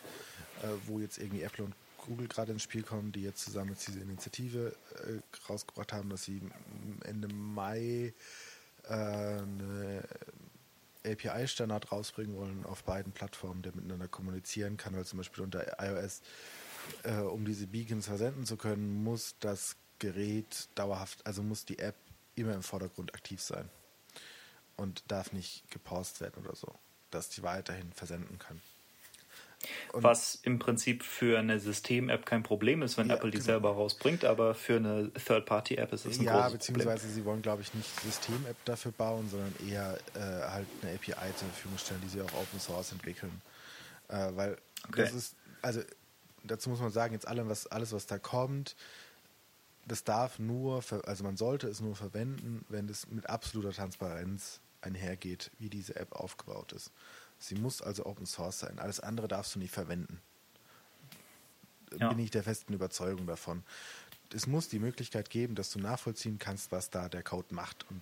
wo 0.86 0.99
jetzt 0.99 1.18
irgendwie 1.18 1.43
Apple 1.43 1.66
und 1.66 1.76
Google 1.97 2.28
gerade 2.28 2.51
ins 2.51 2.64
Spiel 2.64 2.84
kommen, 2.84 3.12
die 3.12 3.24
jetzt 3.24 3.43
zusammen 3.43 3.72
jetzt 3.72 3.88
diese 3.88 3.99
Initiative 3.99 4.76
äh, 5.05 5.20
rausgebracht 5.47 5.93
haben, 5.93 6.09
dass 6.09 6.24
sie 6.24 6.41
Ende 7.05 7.28
Mai 7.28 8.14
äh, 8.84 8.93
eine 8.93 10.03
API-Standard 11.05 11.91
rausbringen 11.91 12.36
wollen 12.36 12.66
auf 12.66 12.84
beiden 12.84 13.12
Plattformen, 13.12 13.62
der 13.62 13.76
miteinander 13.76 14.07
kommunizieren 14.07 14.78
kann, 14.78 14.95
weil 14.95 15.05
zum 15.05 15.18
Beispiel 15.18 15.43
unter 15.43 15.78
iOS, 15.80 16.22
äh, 17.03 17.16
um 17.18 17.45
diese 17.45 17.68
Beacons 17.68 18.07
versenden 18.07 18.45
zu 18.45 18.57
können, 18.57 19.03
muss 19.03 19.36
das 19.39 19.76
Gerät 19.99 20.68
dauerhaft, 20.76 21.26
also 21.26 21.43
muss 21.43 21.66
die 21.66 21.80
App 21.80 21.95
immer 22.36 22.53
im 22.53 22.64
Vordergrund 22.64 23.14
aktiv 23.14 23.41
sein 23.41 23.70
und 24.78 25.03
darf 25.07 25.32
nicht 25.34 25.70
gepaust 25.70 26.22
werden 26.22 26.43
oder 26.43 26.55
so, 26.55 26.74
dass 27.12 27.30
die 27.30 27.43
weiterhin 27.43 27.91
versenden 27.93 28.39
kann. 28.39 28.62
Und 29.93 30.03
Was 30.03 30.36
im 30.43 30.59
Prinzip 30.59 31.03
für 31.03 31.39
eine 31.39 31.59
System-App 31.59 32.26
kein 32.26 32.43
Problem 32.43 32.82
ist, 32.82 32.97
wenn 32.97 33.09
ja, 33.09 33.16
Apple 33.16 33.32
die 33.32 33.38
genau. 33.38 33.45
selber 33.45 33.72
rausbringt, 33.72 34.26
aber 34.26 34.55
für 34.55 34.78
eine 34.78 35.12
Third-Party-App 35.14 35.93
ist 35.93 36.05
es 36.05 36.20
ein 36.20 36.26
ja, 36.26 36.34
großes 36.34 36.53
beziehungsweise 36.53 37.07
sie 37.09 37.26
wollen, 37.26 37.41
glaube 37.41 37.62
ich, 37.62 37.74
nicht 37.74 37.99
System-App 38.01 38.57
dafür 38.66 38.91
bauen, 38.91 39.30
sondern 39.30 39.53
eher 39.68 39.97
äh, 40.16 40.20
halt 40.20 40.68
eine 40.82 40.93
API 40.93 41.36
zur 41.36 41.47
Verfügung 41.49 41.78
stellen, 41.78 42.01
die 42.03 42.09
sie 42.09 42.22
auch 42.22 42.34
Open 42.34 42.59
Source 42.59 42.91
entwickeln. 42.91 43.41
Äh, 44.07 44.30
weil 44.36 44.57
okay. 44.88 45.01
das 45.01 45.14
ist, 45.14 45.36
also 45.62 45.82
dazu 46.43 46.70
muss 46.70 46.80
man 46.80 46.91
sagen, 46.91 47.14
jetzt 47.14 47.28
allem, 47.28 47.49
was, 47.49 47.68
alles, 47.68 47.91
was 47.91 48.07
da 48.07 48.18
kommt, 48.18 48.76
das 49.88 50.03
darf 50.03 50.39
nur, 50.39 50.84
also 51.05 51.24
man 51.24 51.38
sollte 51.38 51.68
es 51.68 51.82
nur 51.82 51.95
verwenden, 51.95 52.66
wenn 52.70 52.88
es 52.89 53.07
mit 53.09 53.30
absoluter 53.30 53.72
Transparenz 53.72 54.62
einhergeht, 54.82 55.51
wie 55.59 55.70
diese 55.70 55.95
App 55.95 56.14
aufgebaut 56.14 56.72
ist. 56.74 56.91
Sie 57.42 57.56
muss 57.56 57.82
also 57.82 58.06
Open 58.06 58.28
Source 58.28 58.60
sein. 58.60 58.78
Alles 58.78 59.00
andere 59.00 59.28
darfst 59.28 59.56
du 59.56 59.60
nicht 59.60 59.74
verwenden. 59.74 60.22
Ja. 61.98 62.10
Bin 62.10 62.20
ich 62.20 62.30
der 62.30 62.44
festen 62.44 62.74
Überzeugung 62.74 63.26
davon. 63.26 63.64
Es 64.34 64.46
muss 64.46 64.70
die 64.70 64.80
Möglichkeit 64.80 65.30
geben, 65.30 65.56
dass 65.56 65.72
du 65.72 65.80
nachvollziehen 65.80 66.38
kannst, 66.38 66.72
was 66.72 66.92
da 66.92 67.10
der 67.10 67.24
Code 67.24 67.54
macht 67.54 67.86
und 67.89 68.02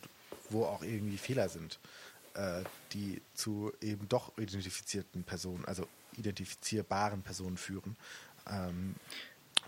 wo 0.50 0.66
auch 0.66 0.84
irgendwie 0.84 1.18
Fehler 1.18 1.48
sind, 1.48 1.80
äh, 2.34 2.64
die 2.92 3.22
zu 3.34 3.72
eben 3.82 4.10
doch 4.10 4.38
identifizierten 4.38 5.24
Personen, 5.24 5.64
also 5.66 5.88
identifizierbaren 6.18 7.22
Personen 7.24 7.58
führen, 7.58 7.96
ähm, 8.46 8.96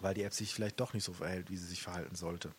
weil 0.02 0.14
die 0.14 0.24
App 0.24 0.34
sich 0.34 0.54
vielleicht 0.54 0.82
doch 0.82 0.94
nicht 0.94 1.06
so 1.06 1.14
verhält, 1.14 1.50
wie 1.50 1.58
sie 1.58 1.68
sich 1.68 1.82
verhalten 1.82 2.16
sollte. 2.16 2.52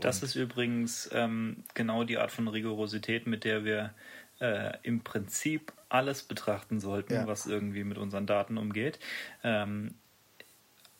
Das 0.00 0.24
ist 0.24 0.34
übrigens 0.34 1.08
ähm, 1.12 1.62
genau 1.74 2.02
die 2.02 2.18
Art 2.18 2.32
von 2.32 2.48
Rigorosität, 2.48 3.28
mit 3.28 3.44
der 3.44 3.64
wir 3.64 3.94
äh, 4.40 4.76
im 4.82 5.00
Prinzip 5.00 5.72
alles 5.88 6.22
betrachten 6.22 6.80
sollten, 6.80 7.14
ja. 7.14 7.26
was 7.26 7.46
irgendwie 7.46 7.84
mit 7.84 7.98
unseren 7.98 8.26
Daten 8.26 8.58
umgeht. 8.58 8.98
Ähm, 9.42 9.94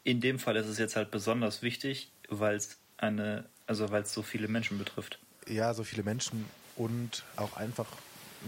in 0.05 0.21
dem 0.21 0.39
Fall 0.39 0.57
ist 0.57 0.67
es 0.67 0.79
jetzt 0.79 0.97
halt 0.97 1.11
besonders 1.11 1.63
wichtig, 1.63 2.11
weil 2.29 2.57
es 2.57 2.79
eine, 2.97 3.47
also 3.67 3.91
weil 3.91 4.03
es 4.03 4.13
so 4.13 4.23
viele 4.23 4.49
Menschen 4.49 4.79
betrifft. 4.79 5.19
Ja, 5.49 5.75
so 5.75 5.85
viele 5.85 6.03
Menschen 6.03 6.45
und 6.77 7.25
auch 7.37 7.57
einfach 7.57 7.89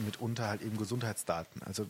mitunter 0.04 0.48
halt 0.48 0.62
eben 0.62 0.76
Gesundheitsdaten. 0.76 1.62
Also 1.62 1.86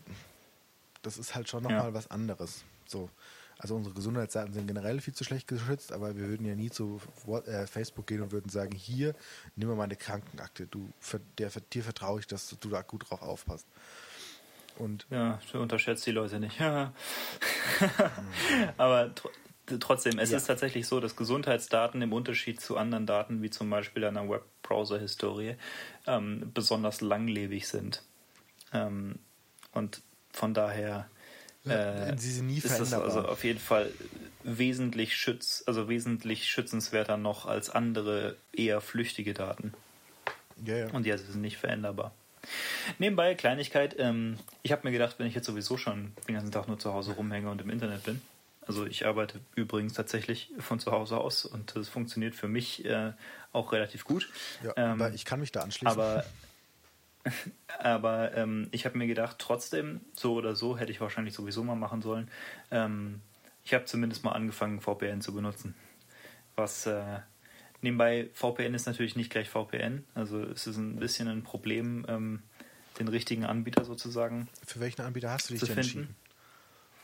das 1.03 1.19
ist 1.19 1.35
halt 1.35 1.49
schon 1.49 1.63
nochmal 1.63 1.89
ja. 1.89 1.95
was 1.95 2.11
anderes. 2.11 2.65
So. 2.87 3.11
Also 3.59 3.75
unsere 3.75 3.95
Gesundheitsdaten 3.95 4.53
sind 4.53 4.67
generell 4.67 5.01
viel 5.01 5.15
zu 5.15 5.25
schlecht 5.25 5.49
geschützt, 5.49 5.93
aber 5.93 6.17
wir 6.17 6.29
würden 6.29 6.47
ja 6.47 6.55
nie 6.55 6.71
zu 6.71 7.01
äh, 7.47 7.67
Facebook 7.67 8.07
gehen 8.07 8.21
und 8.21 8.33
würden 8.33 8.51
sagen, 8.51 8.75
hier, 8.75 9.15
nimm 9.55 9.69
mal 9.69 9.77
meine 9.77 9.97
Krankenakte, 9.97 10.67
du, 10.67 10.91
der, 11.39 11.51
dir 11.73 11.83
vertraue 11.83 12.21
ich, 12.21 12.27
dass 12.27 12.49
du 12.49 12.69
da 12.69 12.83
gut 12.83 13.11
drauf 13.11 13.23
aufpasst. 13.23 13.67
Und 14.79 15.07
ja, 15.11 15.41
du 15.53 15.61
unterschätzt 15.61 16.07
die 16.07 16.11
Leute 16.11 16.39
nicht. 16.39 16.61
aber 18.77 19.15
tr 19.15 19.31
trotzdem, 19.81 20.19
es 20.19 20.31
ja. 20.31 20.37
ist 20.37 20.47
tatsächlich 20.47 20.87
so, 20.87 21.01
dass 21.01 21.17
Gesundheitsdaten 21.17 22.01
im 22.03 22.13
Unterschied 22.13 22.61
zu 22.61 22.77
anderen 22.77 23.07
Daten, 23.07 23.43
wie 23.43 23.51
zum 23.51 23.69
Beispiel 23.69 24.05
einer 24.05 24.29
Webbrowser-Historie, 24.29 25.57
ähm, 26.07 26.53
besonders 26.55 27.01
langlebig 27.01 27.67
sind. 27.67 28.03
Ähm, 28.73 29.19
und 29.73 30.03
von 30.31 30.55
daher 30.55 31.09
äh, 31.67 32.17
sie 32.19 32.33
sind 32.33 32.47
nie 32.47 32.59
ist 32.59 32.79
das 32.81 32.93
also 32.93 33.23
auf 33.23 33.45
jeden 33.45 33.61
Fall 33.61 33.91
wesentlich 34.43 35.17
schütz, 35.17 35.65
also 35.67 35.89
wesentlich 35.89 36.49
schützenswerter 36.49 37.17
noch 37.17 37.47
als 37.47 37.71
andere 37.71 38.37
eher 38.53 38.81
flüchtige 38.81 39.35
Daten. 39.35 39.75
Ja, 40.65 40.77
ja. 40.77 40.91
Und 40.91 41.05
ja, 41.05 41.19
sie 41.19 41.31
sind 41.31 41.41
nicht 41.41 41.59
veränderbar. 41.59 42.13
Nebenbei, 42.99 43.35
Kleinigkeit, 43.35 43.97
ähm, 43.99 44.39
ich 44.63 44.71
habe 44.71 44.83
mir 44.85 44.93
gedacht, 44.93 45.17
wenn 45.19 45.27
ich 45.27 45.35
jetzt 45.35 45.47
sowieso 45.47 45.77
schon 45.77 46.13
den 46.29 46.37
ganzen 46.37 46.53
Tag 46.53 46.69
nur 46.69 46.79
zu 46.79 46.93
Hause 46.93 47.13
rumhänge 47.13 47.51
und 47.51 47.61
im 47.61 47.71
Internet 47.71 48.05
bin, 48.05 48.23
also 48.67 48.85
ich 48.87 49.07
arbeite 49.07 49.41
übrigens 49.55 49.95
tatsächlich 49.95 50.51
von 50.59 50.81
zu 50.81 50.91
Hause 50.93 51.19
aus 51.19 51.45
und 51.45 51.75
das 51.77 51.89
funktioniert 51.89 52.35
für 52.35 52.49
mich 52.49 52.85
äh, 52.85 53.13
auch 53.53 53.73
relativ 53.73 54.05
gut. 54.05 54.29
Ja, 54.63 54.73
ähm, 54.77 55.13
ich 55.15 55.25
kann 55.25 55.41
mich 55.41 55.53
da 55.53 55.61
anschließen. 55.61 55.87
Aber 55.87 56.25
Aber 57.79 58.35
ähm, 58.35 58.69
ich 58.71 58.85
habe 58.85 58.99
mir 58.99 59.07
gedacht, 59.07 59.37
trotzdem, 59.39 60.01
so 60.15 60.35
oder 60.35 60.55
so, 60.55 60.79
hätte 60.79 60.93
ich 60.93 61.01
wahrscheinlich 61.01 61.35
sowieso 61.35 61.63
mal 61.65 61.75
machen 61.75 62.03
sollen. 62.03 62.29
Ähm, 62.71 63.21
ich 63.65 63.75
habe 63.75 63.85
zumindest 63.85 64.25
mal 64.25 64.33
angefangen, 64.33 64.81
VPN 64.81 65.21
zu 65.21 65.35
benutzen. 65.35 65.75
Was 66.55 66.87
äh, 66.87 67.21
nebenbei, 67.83 68.29
VPN 68.33 68.75
ist 68.75 68.87
natürlich 68.87 69.17
nicht 69.17 69.31
gleich 69.31 69.49
VPN. 69.49 70.05
Also 70.15 70.43
es 70.43 70.67
ist 70.67 70.77
ein 70.77 70.97
bisschen 70.97 71.29
ein 71.29 71.43
Problem, 71.43 72.07
ähm, 72.09 72.43
den 72.99 73.09
richtigen 73.09 73.45
Anbieter 73.45 73.85
sozusagen. 73.85 74.49
Für 74.65 74.81
welchen 74.81 75.03
Anbieter 75.03 75.31
hast 75.31 75.51
du 75.51 75.55
dich 75.55 75.63
denn 75.65 75.77
entschieden? 75.77 76.17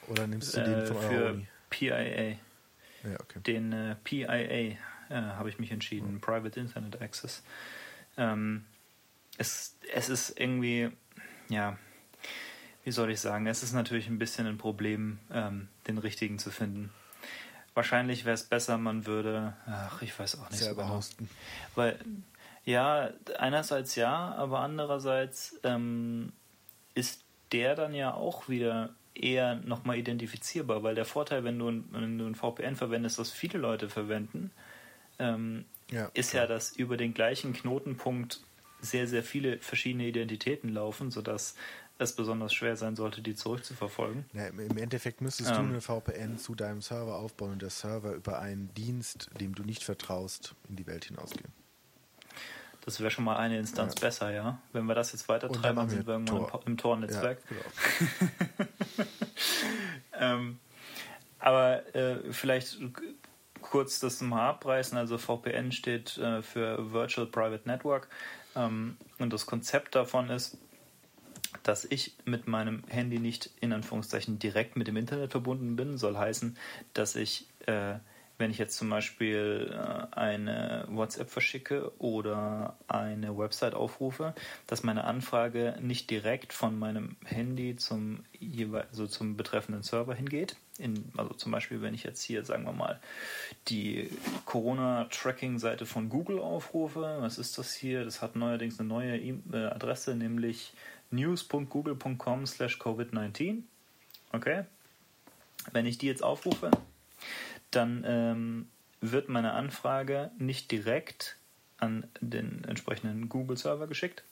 Oder 0.09 0.27
nimmst 0.27 0.57
du 0.57 0.62
den 0.62 0.73
äh, 0.73 0.87
von 0.87 0.97
eurer 0.97 1.09
Für 1.09 1.31
Uni? 1.33 1.49
PIA. 1.70 2.29
Ja, 3.05 3.20
okay. 3.20 3.41
Den 3.47 3.73
äh, 3.73 3.97
PIA 4.05 4.35
äh, 4.35 4.77
habe 5.11 5.49
ich 5.49 5.59
mich 5.59 5.70
entschieden, 5.70 6.20
oh. 6.23 6.25
Private 6.25 6.61
Internet 6.61 7.03
Access. 7.03 7.43
Ähm, 8.16 8.64
es, 9.39 9.76
es 9.93 10.09
ist 10.09 10.39
irgendwie, 10.39 10.91
ja, 11.49 11.76
wie 12.85 12.91
soll 12.91 13.11
ich 13.11 13.20
sagen, 13.20 13.47
es 13.47 13.62
ist 13.62 13.72
natürlich 13.72 14.09
ein 14.09 14.18
bisschen 14.18 14.47
ein 14.47 14.59
Problem, 14.59 15.18
ähm, 15.33 15.68
den 15.87 15.99
richtigen 15.99 16.39
zu 16.39 16.51
finden. 16.51 16.91
Wahrscheinlich 17.74 18.24
wäre 18.24 18.35
es 18.35 18.45
besser, 18.45 18.76
man 18.76 19.07
würde, 19.07 19.55
ach, 19.66 20.03
ich 20.03 20.18
weiß 20.18 20.39
auch 20.39 20.51
nicht 20.51 20.61
Selber 20.61 20.83
so 20.83 20.87
genau. 20.87 20.97
hosten. 20.97 21.30
Weil, 21.74 21.99
ja, 22.64 23.11
einerseits 23.39 23.95
ja, 23.95 24.35
aber 24.35 24.61
andererseits 24.61 25.59
ähm, 25.62 26.33
ist 26.95 27.24
der 27.53 27.74
dann 27.74 27.95
ja 27.95 28.12
auch 28.12 28.49
wieder 28.49 28.91
eher 29.14 29.57
nochmal 29.57 29.99
identifizierbar, 29.99 30.83
weil 30.83 30.95
der 30.95 31.05
Vorteil, 31.05 31.45
wenn 31.45 31.59
du, 31.59 31.85
wenn 31.91 32.18
du 32.18 32.26
ein 32.26 32.35
VPN 32.35 32.76
verwendest, 32.76 33.18
das 33.18 33.30
viele 33.30 33.59
Leute 33.59 33.89
verwenden, 33.89 34.51
ähm, 35.18 35.64
ja, 35.91 36.11
ist 36.14 36.30
klar. 36.30 36.45
ja, 36.45 36.49
dass 36.49 36.72
über 36.72 36.97
den 36.97 37.14
gleichen 37.14 37.53
Knotenpunkt 37.53 38.41
sehr, 38.83 39.07
sehr 39.07 39.22
viele 39.22 39.59
verschiedene 39.59 40.07
Identitäten 40.07 40.68
laufen, 40.68 41.11
sodass 41.11 41.55
es 41.99 42.14
besonders 42.14 42.53
schwer 42.53 42.76
sein 42.76 42.97
sollte, 42.97 43.22
die 43.22 43.35
zurückzuverfolgen. 43.35 44.24
Ja, 44.33 44.49
Im 44.49 44.76
Endeffekt 44.76 45.20
müsstest 45.20 45.51
ähm, 45.51 45.57
du 45.57 45.62
eine 45.62 45.80
VPN 45.80 46.37
zu 46.37 46.55
deinem 46.55 46.83
Server 46.83 47.16
aufbauen 47.16 47.53
und 47.53 47.62
der 47.62 47.70
Server 47.70 48.12
über 48.12 48.41
einen 48.41 48.74
Dienst, 48.74 49.30
dem 49.41 49.55
du 49.55 49.62
nicht 49.62 49.85
vertraust, 49.85 50.55
in 50.68 50.76
die 50.76 50.87
Welt 50.87 51.05
hinausgehen. 51.07 51.53
Das 52.85 52.99
wäre 52.99 53.12
schon 53.12 53.24
mal 53.24 53.37
eine 53.37 53.59
Instanz 53.59 53.95
ja. 53.95 54.01
besser, 54.01 54.33
ja. 54.33 54.59
Wenn 54.72 54.87
wir 54.87 54.97
das 54.97 55.12
jetzt 55.12 55.28
weitertreiben, 55.28 55.76
dann 55.76 55.89
sind 55.89 56.07
wir 56.07 56.14
irgendwann 56.14 56.49
Tor. 56.49 56.62
im, 56.66 56.76
Tor-Netzwerk. 56.76 57.39
Ja, 57.49 57.57
genau. 58.97 59.09
ähm, 60.18 60.59
aber 61.39 61.95
äh, 61.95 62.33
vielleicht 62.33 62.78
kurz 63.61 64.01
das 64.01 64.20
mal 64.20 64.49
abreißen. 64.49 64.99
Also 64.99 65.16
VPN 65.16 65.70
steht 65.70 66.18
äh, 66.18 66.43
für 66.43 66.93
Virtual 66.93 67.26
Private 67.26 67.68
Network. 67.68 68.09
Ähm, 68.57 68.96
und 69.18 69.32
das 69.32 69.46
Konzept 69.46 69.94
davon 69.94 70.30
ist, 70.30 70.59
dass 71.62 71.84
ich 71.84 72.16
mit 72.24 72.48
meinem 72.48 72.82
Handy 72.88 73.18
nicht 73.18 73.50
in 73.61 73.72
Anführungszeichen 73.72 74.38
direkt 74.38 74.76
mit 74.76 74.86
dem 74.88 74.96
Internet 74.96 75.30
verbunden 75.30 75.76
bin, 75.76 75.98
soll 75.98 76.16
heißen, 76.16 76.57
dass 76.94 77.14
ich, 77.14 77.46
äh, 77.66 77.94
wenn 78.43 78.51
ich 78.51 78.59
jetzt 78.59 78.76
zum 78.76 78.90
Beispiel 78.90 79.72
äh, 79.72 80.16
eine 80.16 80.84
WhatsApp 80.88 81.30
verschicke 81.30 81.93
oder 82.01 82.76
eine 82.88 83.38
Website 83.38 83.74
aufrufe, 83.74 84.34
dass 84.66 84.82
meine 84.82 85.05
Anfrage 85.05 85.78
nicht 85.80 86.11
direkt 86.11 86.53
von 86.53 86.76
meinem 86.76 87.14
Handy 87.24 87.76
zum, 87.76 88.24
also 88.90 89.07
zum 89.07 89.36
betreffenden 89.36 89.84
Server 89.84 90.12
hingeht, 90.12 90.57
in, 90.76 91.12
also 91.16 91.34
zum 91.34 91.53
Beispiel, 91.53 91.82
wenn 91.82 91.95
ich 91.95 92.03
jetzt 92.03 92.20
hier, 92.20 92.45
sagen 92.45 92.64
wir 92.64 92.72
mal, 92.72 93.01
die 93.68 94.11
Corona-Tracking-Seite 94.45 95.86
von 95.86 96.09
Google 96.09 96.40
aufrufe, 96.40 97.18
was 97.20 97.38
ist 97.38 97.59
das 97.59 97.72
hier? 97.72 98.05
Das 98.05 98.22
hat 98.22 98.34
neuerdings 98.34 98.80
eine 98.80 98.88
neue 98.88 99.18
e 99.18 99.34
Adresse, 99.53 100.16
nämlich 100.16 100.72
news.google.com 101.12 102.47
slash 102.49 102.80
covid-19. 102.80 103.62
Okay? 104.32 104.64
Wenn 105.70 105.86
ich 105.86 105.99
die 105.99 106.07
jetzt 106.09 106.24
aufrufe, 106.24 106.72
dann 107.73 108.05
ähm, 108.07 108.68
wird 109.01 109.29
meine 109.29 109.53
Anfrage 109.53 110.31
nicht 110.39 110.70
direkt 110.70 111.37
an 111.79 112.07
den 112.20 112.64
entsprechenden 112.64 113.29
Google-Server 113.29 113.89
geschickt, 113.89 114.23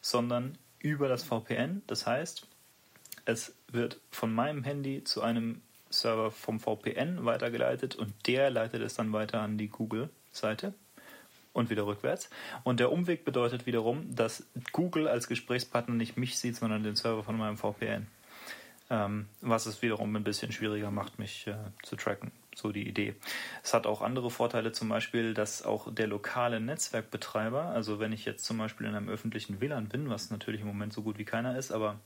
sondern 0.00 0.58
über 0.80 1.08
das 1.08 1.22
VPN. 1.22 1.82
Das 1.86 2.06
heißt, 2.06 2.46
es 3.24 3.54
wird 3.70 4.00
von 4.10 4.32
meinem 4.34 4.64
Handy 4.64 5.04
zu 5.04 5.22
einem 5.22 5.62
Server 5.90 6.30
vom 6.30 6.58
VPN 6.58 7.24
weitergeleitet 7.24 7.94
und 7.94 8.12
der 8.26 8.50
leitet 8.50 8.82
es 8.82 8.94
dann 8.94 9.12
weiter 9.12 9.40
an 9.40 9.56
die 9.56 9.68
Google-Seite 9.68 10.74
und 11.52 11.70
wieder 11.70 11.86
rückwärts. 11.86 12.28
Und 12.64 12.80
der 12.80 12.92
Umweg 12.92 13.24
bedeutet 13.24 13.66
wiederum, 13.66 14.14
dass 14.14 14.46
Google 14.72 15.08
als 15.08 15.28
Gesprächspartner 15.28 15.94
nicht 15.94 16.16
mich 16.16 16.38
sieht, 16.38 16.56
sondern 16.56 16.82
den 16.82 16.96
Server 16.96 17.22
von 17.22 17.38
meinem 17.38 17.56
VPN. 17.56 18.06
Ähm, 18.90 19.26
was 19.40 19.66
es 19.66 19.82
wiederum 19.82 20.14
ein 20.14 20.22
bisschen 20.22 20.52
schwieriger 20.52 20.90
macht, 20.90 21.18
mich 21.18 21.46
äh, 21.46 21.54
zu 21.82 21.96
tracken. 21.96 22.30
So 22.56 22.72
die 22.72 22.88
Idee. 22.88 23.14
Es 23.62 23.74
hat 23.74 23.86
auch 23.86 24.00
andere 24.00 24.30
Vorteile, 24.30 24.72
zum 24.72 24.88
Beispiel, 24.88 25.34
dass 25.34 25.62
auch 25.62 25.92
der 25.92 26.06
lokale 26.06 26.58
Netzwerkbetreiber, 26.58 27.66
also 27.66 28.00
wenn 28.00 28.12
ich 28.12 28.24
jetzt 28.24 28.46
zum 28.46 28.56
Beispiel 28.56 28.86
in 28.86 28.94
einem 28.94 29.10
öffentlichen 29.10 29.60
WLAN 29.60 29.88
bin, 29.88 30.08
was 30.08 30.30
natürlich 30.30 30.62
im 30.62 30.66
Moment 30.66 30.94
so 30.94 31.02
gut 31.02 31.18
wie 31.18 31.26
keiner 31.26 31.58
ist, 31.58 31.70
aber 31.70 32.00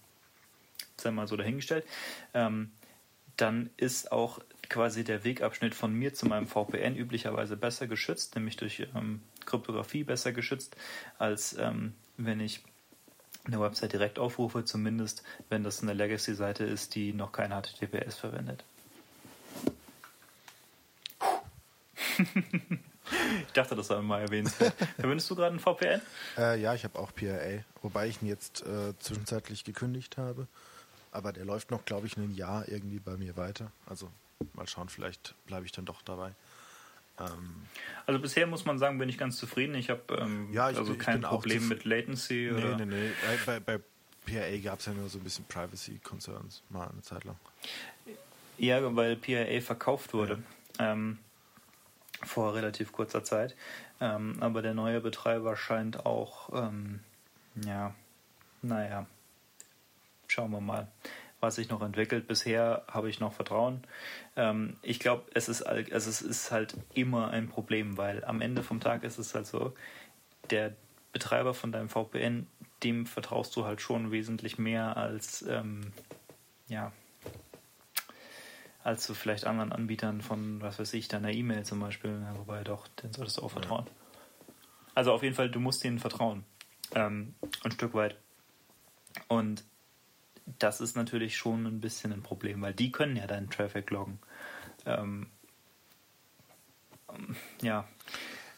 sei 0.96 1.12
mal 1.12 1.28
so 1.28 1.36
dahingestellt, 1.36 1.86
ähm, 2.34 2.72
dann 3.36 3.70
ist 3.76 4.11
auch 4.11 4.40
quasi 4.68 5.05
der 5.05 5.22
Wegabschnitt 5.22 5.72
von 5.72 5.94
mir 5.94 6.14
zu 6.14 6.26
meinem 6.26 6.48
VPN 6.48 6.96
üblicherweise 6.96 7.57
besser 7.57 7.86
geschützt, 7.86 8.34
nämlich 8.34 8.57
durch 8.57 8.88
ähm, 8.96 9.22
Kryptographie 9.46 10.03
besser 10.03 10.32
geschützt, 10.32 10.76
als 11.16 11.57
ähm, 11.59 11.94
wenn 12.16 12.40
ich 12.40 12.61
eine 13.44 13.61
Website 13.61 13.92
direkt 13.92 14.18
aufrufe, 14.18 14.64
zumindest 14.64 15.22
wenn 15.48 15.62
das 15.62 15.80
eine 15.80 15.94
Legacy-Seite 15.94 16.64
ist, 16.64 16.96
die 16.96 17.12
noch 17.12 17.30
kein 17.30 17.53
HTTPS 17.53 18.16
verwendet. 18.16 18.64
Ich 22.18 23.52
dachte, 23.52 23.74
das 23.76 23.88
sei 23.88 24.00
mal 24.00 24.20
erwähnenswert. 24.20 24.74
Verwendest 24.98 25.30
du 25.30 25.36
gerade 25.36 25.56
ein 25.56 25.61
VPN? 25.61 26.00
Äh, 26.36 26.61
ja, 26.61 26.74
ich 26.74 26.84
habe 26.84 26.98
auch 26.98 27.14
PIA, 27.14 27.64
wobei 27.82 28.08
ich 28.08 28.22
ihn 28.22 28.28
jetzt 28.28 28.64
äh, 28.66 28.98
zwischenzeitlich 28.98 29.64
gekündigt 29.64 30.16
habe. 30.16 30.46
Aber 31.12 31.32
der 31.32 31.44
läuft 31.44 31.70
noch, 31.70 31.84
glaube 31.84 32.06
ich, 32.06 32.16
ein 32.16 32.34
Jahr 32.34 32.68
irgendwie 32.68 33.00
bei 33.00 33.16
mir 33.16 33.36
weiter. 33.36 33.72
Also 33.86 34.08
mal 34.54 34.68
schauen, 34.68 34.88
vielleicht 34.88 35.34
bleibe 35.46 35.66
ich 35.66 35.72
dann 35.72 35.84
doch 35.84 36.02
dabei. 36.02 36.34
Ähm, 37.18 37.54
also 38.06 38.20
bisher 38.20 38.46
muss 38.46 38.64
man 38.64 38.78
sagen, 38.78 38.98
bin 38.98 39.08
ich 39.08 39.18
ganz 39.18 39.36
zufrieden. 39.36 39.74
Ich 39.74 39.90
habe 39.90 40.02
ähm, 40.18 40.52
ja, 40.52 40.70
ich, 40.70 40.78
also 40.78 40.94
kein 40.94 41.20
Problem 41.20 41.68
mit 41.68 41.84
Latency. 41.84 42.50
Nee, 42.52 42.58
oder? 42.58 42.76
nee, 42.76 42.86
nee. 42.86 43.11
Bei, 43.44 43.61
bei 43.61 43.80
PIA 44.24 44.58
gab 44.58 44.78
es 44.78 44.86
ja 44.86 44.92
nur 44.92 45.08
so 45.08 45.18
ein 45.18 45.24
bisschen 45.24 45.44
Privacy-Concerns 45.46 46.62
mal 46.70 46.88
eine 46.88 47.02
Zeit 47.02 47.24
lang. 47.24 47.36
Ja, 48.58 48.94
weil 48.94 49.16
PIA 49.16 49.61
verkauft 49.61 50.14
wurde. 50.14 50.42
Ja. 50.78 50.92
Ähm, 50.92 51.18
vor 52.22 52.54
relativ 52.54 52.92
kurzer 52.92 53.24
Zeit. 53.24 53.56
Ähm, 54.00 54.36
aber 54.40 54.62
der 54.62 54.74
neue 54.74 55.00
Betreiber 55.00 55.56
scheint 55.56 56.04
auch, 56.06 56.50
ähm, 56.52 57.00
ja, 57.64 57.94
naja, 58.62 59.06
schauen 60.26 60.50
wir 60.50 60.60
mal, 60.60 60.88
was 61.40 61.56
sich 61.56 61.68
noch 61.68 61.82
entwickelt. 61.82 62.28
Bisher 62.28 62.84
habe 62.88 63.08
ich 63.08 63.20
noch 63.20 63.32
Vertrauen. 63.32 63.82
Ähm, 64.36 64.76
ich 64.82 65.00
glaube, 65.00 65.24
es 65.34 65.48
ist, 65.48 65.62
also 65.62 66.10
es 66.10 66.22
ist 66.22 66.50
halt 66.50 66.76
immer 66.94 67.30
ein 67.30 67.48
Problem, 67.48 67.96
weil 67.96 68.24
am 68.24 68.40
Ende 68.40 68.62
vom 68.62 68.80
Tag 68.80 69.04
ist 69.04 69.18
es 69.18 69.34
halt 69.34 69.46
so, 69.46 69.74
der 70.50 70.74
Betreiber 71.12 71.54
von 71.54 71.72
deinem 71.72 71.88
VPN, 71.88 72.46
dem 72.82 73.06
vertraust 73.06 73.54
du 73.56 73.64
halt 73.64 73.80
schon 73.80 74.10
wesentlich 74.10 74.58
mehr 74.58 74.96
als, 74.96 75.42
ähm, 75.42 75.92
ja, 76.68 76.92
als 78.83 79.05
zu 79.05 79.14
vielleicht 79.14 79.47
anderen 79.47 79.72
Anbietern 79.72 80.22
von, 80.22 80.61
was 80.61 80.78
weiß 80.78 80.95
ich, 80.95 81.09
deiner 81.09 81.31
E-Mail 81.31 81.64
zum 81.64 81.81
Beispiel. 81.81 82.11
Ja, 82.11 82.37
wobei 82.39 82.64
doch, 82.64 82.89
den 82.89 83.12
solltest 83.12 83.39
du 83.39 83.43
auch 83.43 83.51
vertrauen. 83.51 83.87
Ja. 83.87 84.55
Also 84.95 85.12
auf 85.12 85.22
jeden 85.22 85.35
Fall, 85.35 85.51
du 85.51 85.61
musst 85.61 85.85
denen 85.85 85.99
vertrauen. 85.99 86.45
Ähm, 86.95 87.35
ein 87.62 87.70
Stück 87.70 87.95
weit. 87.95 88.16
Und 89.28 89.64
das 90.59 90.81
ist 90.81 90.97
natürlich 90.97 91.37
schon 91.37 91.66
ein 91.66 91.81
bisschen 91.81 92.12
ein 92.12 92.22
Problem, 92.22 92.62
weil 92.62 92.74
die 92.74 92.91
können 92.91 93.16
ja 93.16 93.26
deinen 93.26 93.51
Traffic 93.51 93.91
loggen. 93.91 94.18
Ähm, 94.87 95.26
ja, 97.61 97.87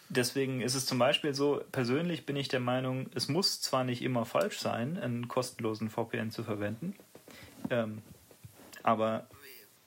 deswegen 0.08 0.60
ist 0.60 0.74
es 0.74 0.86
zum 0.86 0.98
Beispiel 0.98 1.34
so, 1.34 1.62
persönlich 1.72 2.26
bin 2.26 2.36
ich 2.36 2.48
der 2.48 2.60
Meinung, 2.60 3.10
es 3.14 3.28
muss 3.28 3.60
zwar 3.60 3.84
nicht 3.84 4.02
immer 4.02 4.24
falsch 4.24 4.58
sein, 4.58 4.98
einen 4.98 5.28
kostenlosen 5.28 5.90
VPN 5.90 6.30
zu 6.30 6.44
verwenden, 6.44 6.94
ähm, 7.70 8.02
aber 8.82 9.26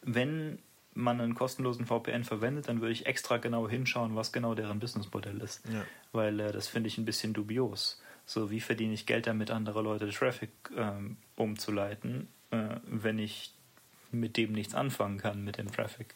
wenn 0.06 0.60
man 0.94 1.20
einen 1.20 1.36
kostenlosen 1.36 1.86
VPN 1.86 2.24
verwendet, 2.24 2.70
dann 2.70 2.80
würde 2.80 2.94
ich 2.94 3.06
extra 3.06 3.38
genau 3.38 3.68
hinschauen, 3.68 4.16
was 4.16 4.32
genau 4.32 4.56
deren 4.56 4.80
Businessmodell 4.80 5.42
ist. 5.42 5.62
Ja. 5.68 5.84
Weil 6.14 6.40
äh, 6.40 6.52
das 6.52 6.70
finde 6.70 6.88
ich 6.88 6.98
ein 6.98 7.06
bisschen 7.06 7.34
dubios. 7.34 8.02
So, 8.26 8.50
wie 8.50 8.62
verdiene 8.62 8.94
ich 8.94 9.06
Geld 9.06 9.28
damit, 9.28 9.52
andere 9.52 9.82
Leute 9.82 10.10
Traffic 10.10 10.52
ähm, 10.76 11.18
umzuleiten, 11.36 12.30
äh, 12.52 12.78
wenn 12.86 13.20
ich 13.20 13.54
mit 14.12 14.38
dem 14.38 14.54
nichts 14.54 14.74
anfangen 14.74 15.18
kann, 15.18 15.44
mit 15.44 15.58
dem 15.58 15.70
Traffic. 15.72 16.16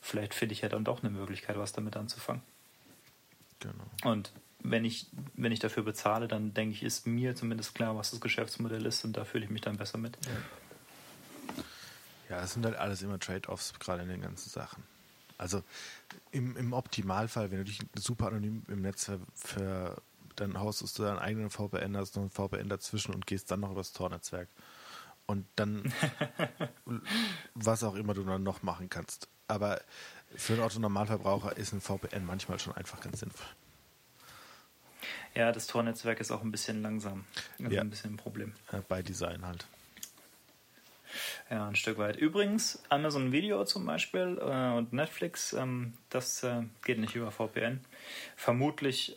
Vielleicht 0.00 0.34
finde 0.34 0.54
ich 0.54 0.62
ja 0.62 0.68
dann 0.68 0.84
doch 0.84 1.02
eine 1.02 1.10
Möglichkeit, 1.10 1.56
was 1.56 1.72
damit 1.72 1.96
anzufangen. 1.96 2.42
Genau. 3.60 3.84
Und 4.12 4.32
wenn 4.62 4.84
ich, 4.84 5.06
wenn 5.34 5.52
ich 5.52 5.60
dafür 5.60 5.84
bezahle, 5.84 6.26
dann 6.26 6.52
denke 6.52 6.74
ich, 6.74 6.82
ist 6.82 7.06
mir 7.06 7.36
zumindest 7.36 7.76
klar, 7.76 7.96
was 7.96 8.10
das 8.10 8.20
Geschäftsmodell 8.20 8.84
ist 8.84 9.04
und 9.04 9.16
da 9.16 9.24
fühle 9.24 9.44
ich 9.44 9.50
mich 9.50 9.60
dann 9.60 9.76
besser 9.76 9.98
mit. 9.98 10.18
Ja. 10.26 10.32
Ja, 12.28 12.42
es 12.42 12.54
sind 12.54 12.64
halt 12.64 12.76
alles 12.76 13.02
immer 13.02 13.18
Trade-offs, 13.18 13.78
gerade 13.78 14.02
in 14.02 14.08
den 14.08 14.20
ganzen 14.20 14.50
Sachen. 14.50 14.82
Also 15.38 15.62
im, 16.30 16.56
im 16.56 16.72
Optimalfall, 16.72 17.50
wenn 17.50 17.58
du 17.58 17.64
dich 17.64 17.78
super 17.94 18.28
anonym 18.28 18.64
im 18.68 18.82
Netz 18.82 19.04
ver, 19.04 19.18
ver 19.34 20.02
dann 20.34 20.58
haust 20.58 20.98
du 20.98 21.02
deinen 21.02 21.18
eigenen 21.18 21.50
VPN, 21.50 21.96
hast 21.96 22.16
noch 22.16 22.22
ein 22.24 22.30
VPN 22.30 22.68
dazwischen 22.68 23.14
und 23.14 23.26
gehst 23.26 23.50
dann 23.50 23.60
noch 23.60 23.70
übers 23.70 23.92
Tor-Netzwerk. 23.92 24.48
Und 25.26 25.46
dann, 25.56 25.92
was 27.54 27.82
auch 27.82 27.94
immer 27.94 28.14
du 28.14 28.22
dann 28.22 28.42
noch 28.42 28.62
machen 28.62 28.88
kannst. 28.88 29.28
Aber 29.48 29.80
für 30.34 30.54
einen 30.54 30.62
Otto-Normalverbraucher 30.62 31.56
ist 31.56 31.72
ein 31.72 31.80
VPN 31.80 32.24
manchmal 32.24 32.58
schon 32.60 32.74
einfach 32.74 33.00
ganz 33.00 33.20
sinnvoll. 33.20 33.46
Ja, 35.34 35.52
das 35.52 35.66
Tor-Netzwerk 35.66 36.20
ist 36.20 36.30
auch 36.30 36.42
ein 36.42 36.50
bisschen 36.50 36.82
langsam. 36.82 37.24
Also 37.58 37.74
ja. 37.74 37.80
ein 37.80 37.90
bisschen 37.90 38.14
ein 38.14 38.16
Problem. 38.16 38.54
Bei 38.88 39.02
Design 39.02 39.44
halt. 39.44 39.66
Ja, 41.50 41.68
ein 41.68 41.76
Stück 41.76 41.98
weit. 41.98 42.16
Übrigens, 42.16 42.82
Amazon 42.88 43.32
Video 43.32 43.64
zum 43.64 43.86
Beispiel 43.86 44.38
äh, 44.40 44.76
und 44.76 44.92
Netflix, 44.92 45.52
ähm, 45.52 45.94
das 46.10 46.42
äh, 46.42 46.62
geht 46.84 46.98
nicht 46.98 47.14
über 47.14 47.30
VPN. 47.30 47.80
Vermutlich 48.36 49.16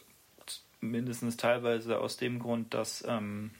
mindestens 0.81 1.37
teilweise 1.37 1.99
aus 1.99 2.17
dem 2.17 2.39
Grund, 2.39 2.73
dass 2.73 3.03
ähm, 3.07 3.51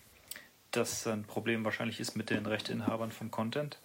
das 0.72 1.08
ein 1.08 1.24
Problem 1.24 1.66
wahrscheinlich 1.66 2.00
ist 2.00 2.16
mit 2.16 2.30
den 2.30 2.46
Rechteinhabern 2.46 3.12
vom 3.12 3.32
Content, 3.32 3.80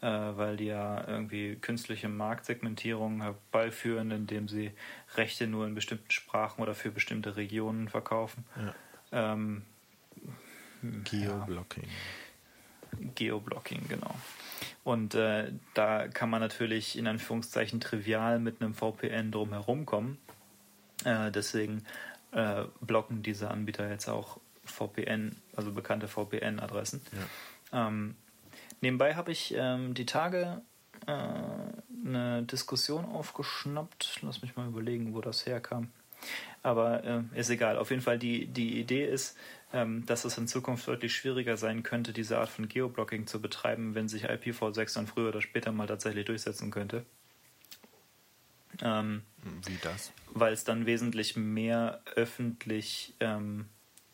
äh, 0.00 0.06
weil 0.06 0.56
die 0.56 0.66
ja 0.66 1.06
irgendwie 1.06 1.56
künstliche 1.56 2.08
Marktsegmentierung 2.08 3.22
herbeiführen, 3.22 4.10
indem 4.10 4.48
sie 4.48 4.72
Rechte 5.16 5.46
nur 5.46 5.66
in 5.66 5.74
bestimmten 5.74 6.10
Sprachen 6.10 6.62
oder 6.62 6.74
für 6.74 6.90
bestimmte 6.90 7.36
Regionen 7.36 7.88
verkaufen. 7.88 8.44
Ja. 8.56 8.74
Ähm, 9.36 9.62
Geoblocking. 11.04 11.84
Ja. 11.84 11.90
Geoblocking, 13.14 13.88
genau. 13.88 14.14
Und 14.84 15.14
äh, 15.14 15.52
da 15.74 16.08
kann 16.08 16.30
man 16.30 16.40
natürlich 16.40 16.98
in 16.98 17.06
Anführungszeichen 17.06 17.80
trivial 17.80 18.40
mit 18.40 18.60
einem 18.60 18.74
VPN 18.74 19.30
drumherum 19.30 19.86
kommen. 19.86 20.18
Äh, 21.04 21.30
deswegen 21.30 21.84
äh, 22.32 22.64
blocken 22.80 23.22
diese 23.22 23.50
Anbieter 23.50 23.88
jetzt 23.88 24.08
auch 24.08 24.38
VPN, 24.64 25.36
also 25.56 25.72
bekannte 25.72 26.08
VPN-Adressen. 26.08 27.02
Ja. 27.72 27.88
Ähm, 27.88 28.16
nebenbei 28.80 29.14
habe 29.14 29.32
ich 29.32 29.54
ähm, 29.56 29.94
die 29.94 30.06
Tage 30.06 30.62
äh, 31.06 31.12
eine 31.12 32.42
Diskussion 32.44 33.04
aufgeschnappt. 33.04 34.20
Lass 34.22 34.42
mich 34.42 34.56
mal 34.56 34.68
überlegen, 34.68 35.14
wo 35.14 35.20
das 35.20 35.46
herkam. 35.46 35.90
Aber 36.62 37.04
äh, 37.04 37.22
ist 37.34 37.50
egal. 37.50 37.76
Auf 37.76 37.90
jeden 37.90 38.02
Fall, 38.02 38.18
die, 38.18 38.46
die 38.46 38.78
Idee 38.78 39.04
ist, 39.04 39.36
ähm, 39.72 40.06
dass 40.06 40.24
es 40.24 40.38
in 40.38 40.46
Zukunft 40.46 40.86
deutlich 40.86 41.14
schwieriger 41.14 41.56
sein 41.56 41.82
könnte, 41.82 42.12
diese 42.12 42.38
Art 42.38 42.48
von 42.48 42.68
Geoblocking 42.68 43.26
zu 43.26 43.40
betreiben, 43.40 43.94
wenn 43.94 44.08
sich 44.08 44.28
IPv6 44.28 44.94
dann 44.94 45.06
früher 45.06 45.28
oder 45.28 45.40
später 45.40 45.72
mal 45.72 45.86
tatsächlich 45.86 46.26
durchsetzen 46.26 46.70
könnte. 46.70 47.04
Ähm, 48.80 49.22
Wie 49.66 49.78
das? 49.82 50.12
Weil 50.26 50.52
es 50.52 50.64
dann 50.64 50.86
wesentlich 50.86 51.36
mehr 51.36 52.00
öffentlich 52.14 53.14
ähm, 53.20 53.66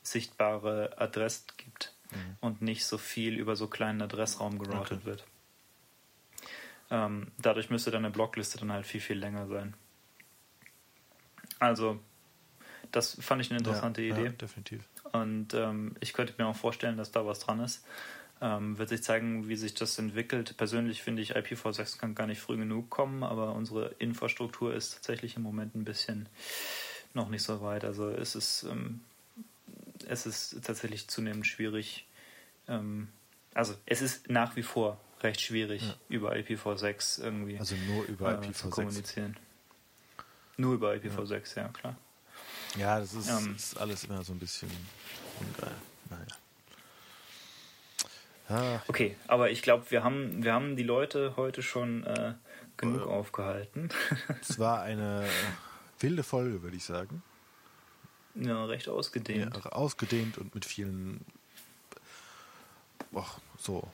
sichtbare 0.03 0.99
Adressen 0.99 1.47
gibt 1.57 1.95
mhm. 2.11 2.37
und 2.41 2.63
nicht 2.63 2.85
so 2.85 2.99
viel 2.99 3.39
über 3.39 3.57
so 3.57 3.69
kleinen 3.69 4.03
Adressraum 4.03 4.59
geroutet 4.59 5.01
okay. 5.03 5.07
wird. 5.07 5.27
Ähm, 6.91 7.29
dadurch 7.39 7.71
müsste 7.71 7.91
dann 7.91 8.05
eine 8.05 8.13
Blockliste 8.13 8.59
dann 8.59 8.73
halt 8.73 8.87
viel, 8.87 9.01
viel 9.01 9.19
länger 9.19 9.47
sein. 9.47 9.75
Also, 11.59 11.99
das 12.93 13.17
fand 13.21 13.43
ich 13.43 13.51
eine 13.51 13.59
interessante 13.59 14.03
ja, 14.03 14.15
Idee. 14.15 14.27
Ja, 14.27 14.33
definitiv. 14.33 14.83
Und 15.13 15.55
ähm, 15.55 15.97
ich 16.01 16.13
könnte 16.13 16.35
mir 16.39 16.47
auch 16.47 16.57
vorstellen, 16.57 16.97
dass 16.97 17.13
da 17.13 17.27
was 17.27 17.41
dran 17.41 17.61
ist. 17.61 17.85
Ähm, 18.41 18.79
wird 18.79 18.89
sich 18.89 19.03
zeigen, 19.03 19.49
wie 19.49 19.57
sich 19.57 19.75
das 19.75 19.99
entwickelt. 19.99 20.57
Persönlich 20.57 21.03
finde 21.03 21.23
ich, 21.23 21.37
IPv6 21.37 21.99
kann 21.99 22.15
gar 22.15 22.27
nicht 22.27 22.41
früh 22.41 22.57
genug 22.57 22.89
kommen, 22.89 23.25
aber 23.25 23.53
unsere 23.55 23.95
Infrastruktur 23.99 24.75
ist 24.75 24.95
tatsächlich 24.95 25.37
im 25.37 25.43
Moment 25.43 25.75
ein 25.75 25.85
bisschen 25.85 26.29
noch 27.15 27.29
nicht 27.29 27.43
so 27.43 27.61
weit. 27.63 27.85
Also 27.85 28.09
es 28.09 28.37
ist, 28.37 28.65
ähm, 28.71 29.01
es 30.07 30.25
ist 30.25 30.63
tatsächlich 30.63 31.09
zunehmend 31.09 31.47
schwierig. 31.47 32.07
Ähm, 32.69 33.09
also 33.55 33.75
es 33.87 34.03
ist 34.03 34.31
nach 34.31 34.55
wie 34.55 34.63
vor 34.63 35.01
recht 35.21 35.41
schwierig, 35.41 35.83
ja. 35.83 35.95
über 36.09 36.35
IPv6 36.35 37.21
irgendwie 37.21 37.59
also 37.59 37.75
nur 37.89 38.05
über 38.05 38.41
äh, 38.41 38.53
zu 38.53 38.71
kommunizieren. 38.71 39.37
Nur 40.59 40.75
über 40.75 40.93
IPv6, 40.93 41.57
ja, 41.57 41.63
ja 41.63 41.69
klar. 41.69 41.97
Ja, 42.77 42.99
das 42.99 43.15
ist, 43.15 43.29
ähm, 43.29 43.55
ist, 43.57 43.79
alles 43.79 44.05
immer 44.05 44.23
so 44.25 44.33
ein 44.33 44.39
bisschen 44.39 44.71
ungeil. 45.41 45.75
Naja. 46.11 46.27
Ah. 48.49 48.83
Okay, 48.89 49.17
aber 49.27 49.51
ich 49.51 49.63
glaube, 49.63 49.91
wir 49.91 50.03
haben, 50.03 50.43
wir 50.43 50.53
haben 50.53 50.77
die 50.77 50.83
Leute 50.83 51.35
heute 51.37 51.63
schon 51.63 52.05
äh, 52.05 52.35
genug 52.77 53.03
äh, 53.03 53.05
aufgehalten. 53.05 53.89
es 54.41 54.59
war 54.59 54.83
eine 54.83 55.27
wilde 56.01 56.25
Folge, 56.25 56.63
würde 56.63 56.77
ich 56.77 56.85
sagen. 56.85 57.23
Ja, 58.35 58.65
recht 58.65 58.89
ausgedehnt. 58.89 59.57
Ja, 59.57 59.71
ausgedehnt 59.71 60.39
und 60.39 60.55
mit 60.55 60.65
vielen 60.65 61.25
och, 63.13 63.41
so 63.59 63.89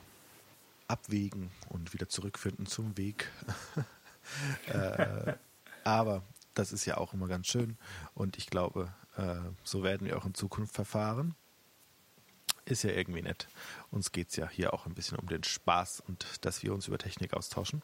abwägen 0.87 1.51
und 1.69 1.93
wieder 1.93 2.09
zurückfinden 2.09 2.65
zum 2.65 2.97
Weg. 2.97 3.31
äh, 4.67 5.33
aber 5.83 6.23
das 6.55 6.71
ist 6.71 6.85
ja 6.85 6.97
auch 6.97 7.13
immer 7.13 7.27
ganz 7.27 7.47
schön 7.47 7.77
und 8.13 8.37
ich 8.37 8.47
glaube, 8.47 8.91
äh, 9.17 9.35
so 9.63 9.83
werden 9.83 10.07
wir 10.07 10.17
auch 10.17 10.25
in 10.25 10.33
Zukunft 10.33 10.73
verfahren. 10.73 11.35
Ist 12.65 12.83
ja 12.83 12.89
irgendwie 12.89 13.21
nett. 13.21 13.47
Uns 13.91 14.11
geht 14.11 14.29
es 14.29 14.37
ja 14.37 14.49
hier 14.49 14.73
auch 14.73 14.87
ein 14.87 14.95
bisschen 14.95 15.19
um 15.19 15.27
den 15.27 15.43
Spaß 15.43 16.01
und 16.07 16.25
dass 16.41 16.63
wir 16.63 16.73
uns 16.73 16.87
über 16.87 16.97
Technik 16.97 17.33
austauschen. 17.33 17.83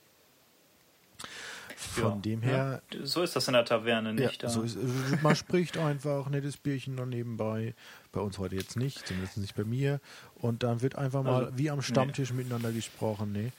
Von 1.76 2.03
ja, 2.03 2.15
dem 2.18 2.41
her. 2.41 2.81
Ja, 2.91 3.06
so 3.06 3.22
ist 3.22 3.35
das 3.35 3.48
in 3.48 3.53
der 3.53 3.65
Taverne 3.65 4.14
nicht. 4.14 4.43
Ja, 4.43 4.49
so 4.49 4.61
ist, 4.61 4.77
man 5.22 5.35
spricht 5.35 5.77
einfach, 5.77 6.30
nettes 6.30 6.57
Bierchen 6.57 6.95
noch 6.95 7.06
nebenbei. 7.06 7.73
Bei 8.11 8.22
uns 8.22 8.38
heute 8.38 8.56
jetzt 8.56 8.76
nicht, 8.76 9.07
zumindest 9.07 9.38
nicht 9.38 9.56
bei 9.56 9.64
mir. 9.64 9.99
Und 10.35 10.64
dann 10.64 10.81
wird 10.81 10.95
einfach 10.95 11.23
mal 11.23 11.45
also, 11.45 11.57
wie 11.57 11.69
am 11.69 11.81
Stammtisch 11.81 12.31
nee. 12.31 12.38
miteinander 12.38 12.72
gesprochen. 12.72 13.31
Nee. 13.31 13.52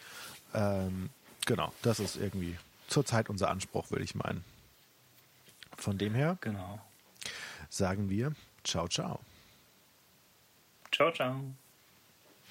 Ähm, 0.54 1.10
genau, 1.46 1.72
das 1.82 2.00
ist 2.00 2.16
irgendwie 2.16 2.56
zurzeit 2.88 3.28
unser 3.30 3.50
Anspruch, 3.50 3.90
würde 3.90 4.04
ich 4.04 4.14
meinen. 4.14 4.44
Von 5.82 5.98
dem 5.98 6.14
her 6.14 6.38
genau. 6.40 6.78
sagen 7.68 8.08
wir 8.08 8.32
ciao, 8.62 8.86
ciao. 8.86 9.18
Ciao, 10.92 11.10
ciao. 11.10 11.42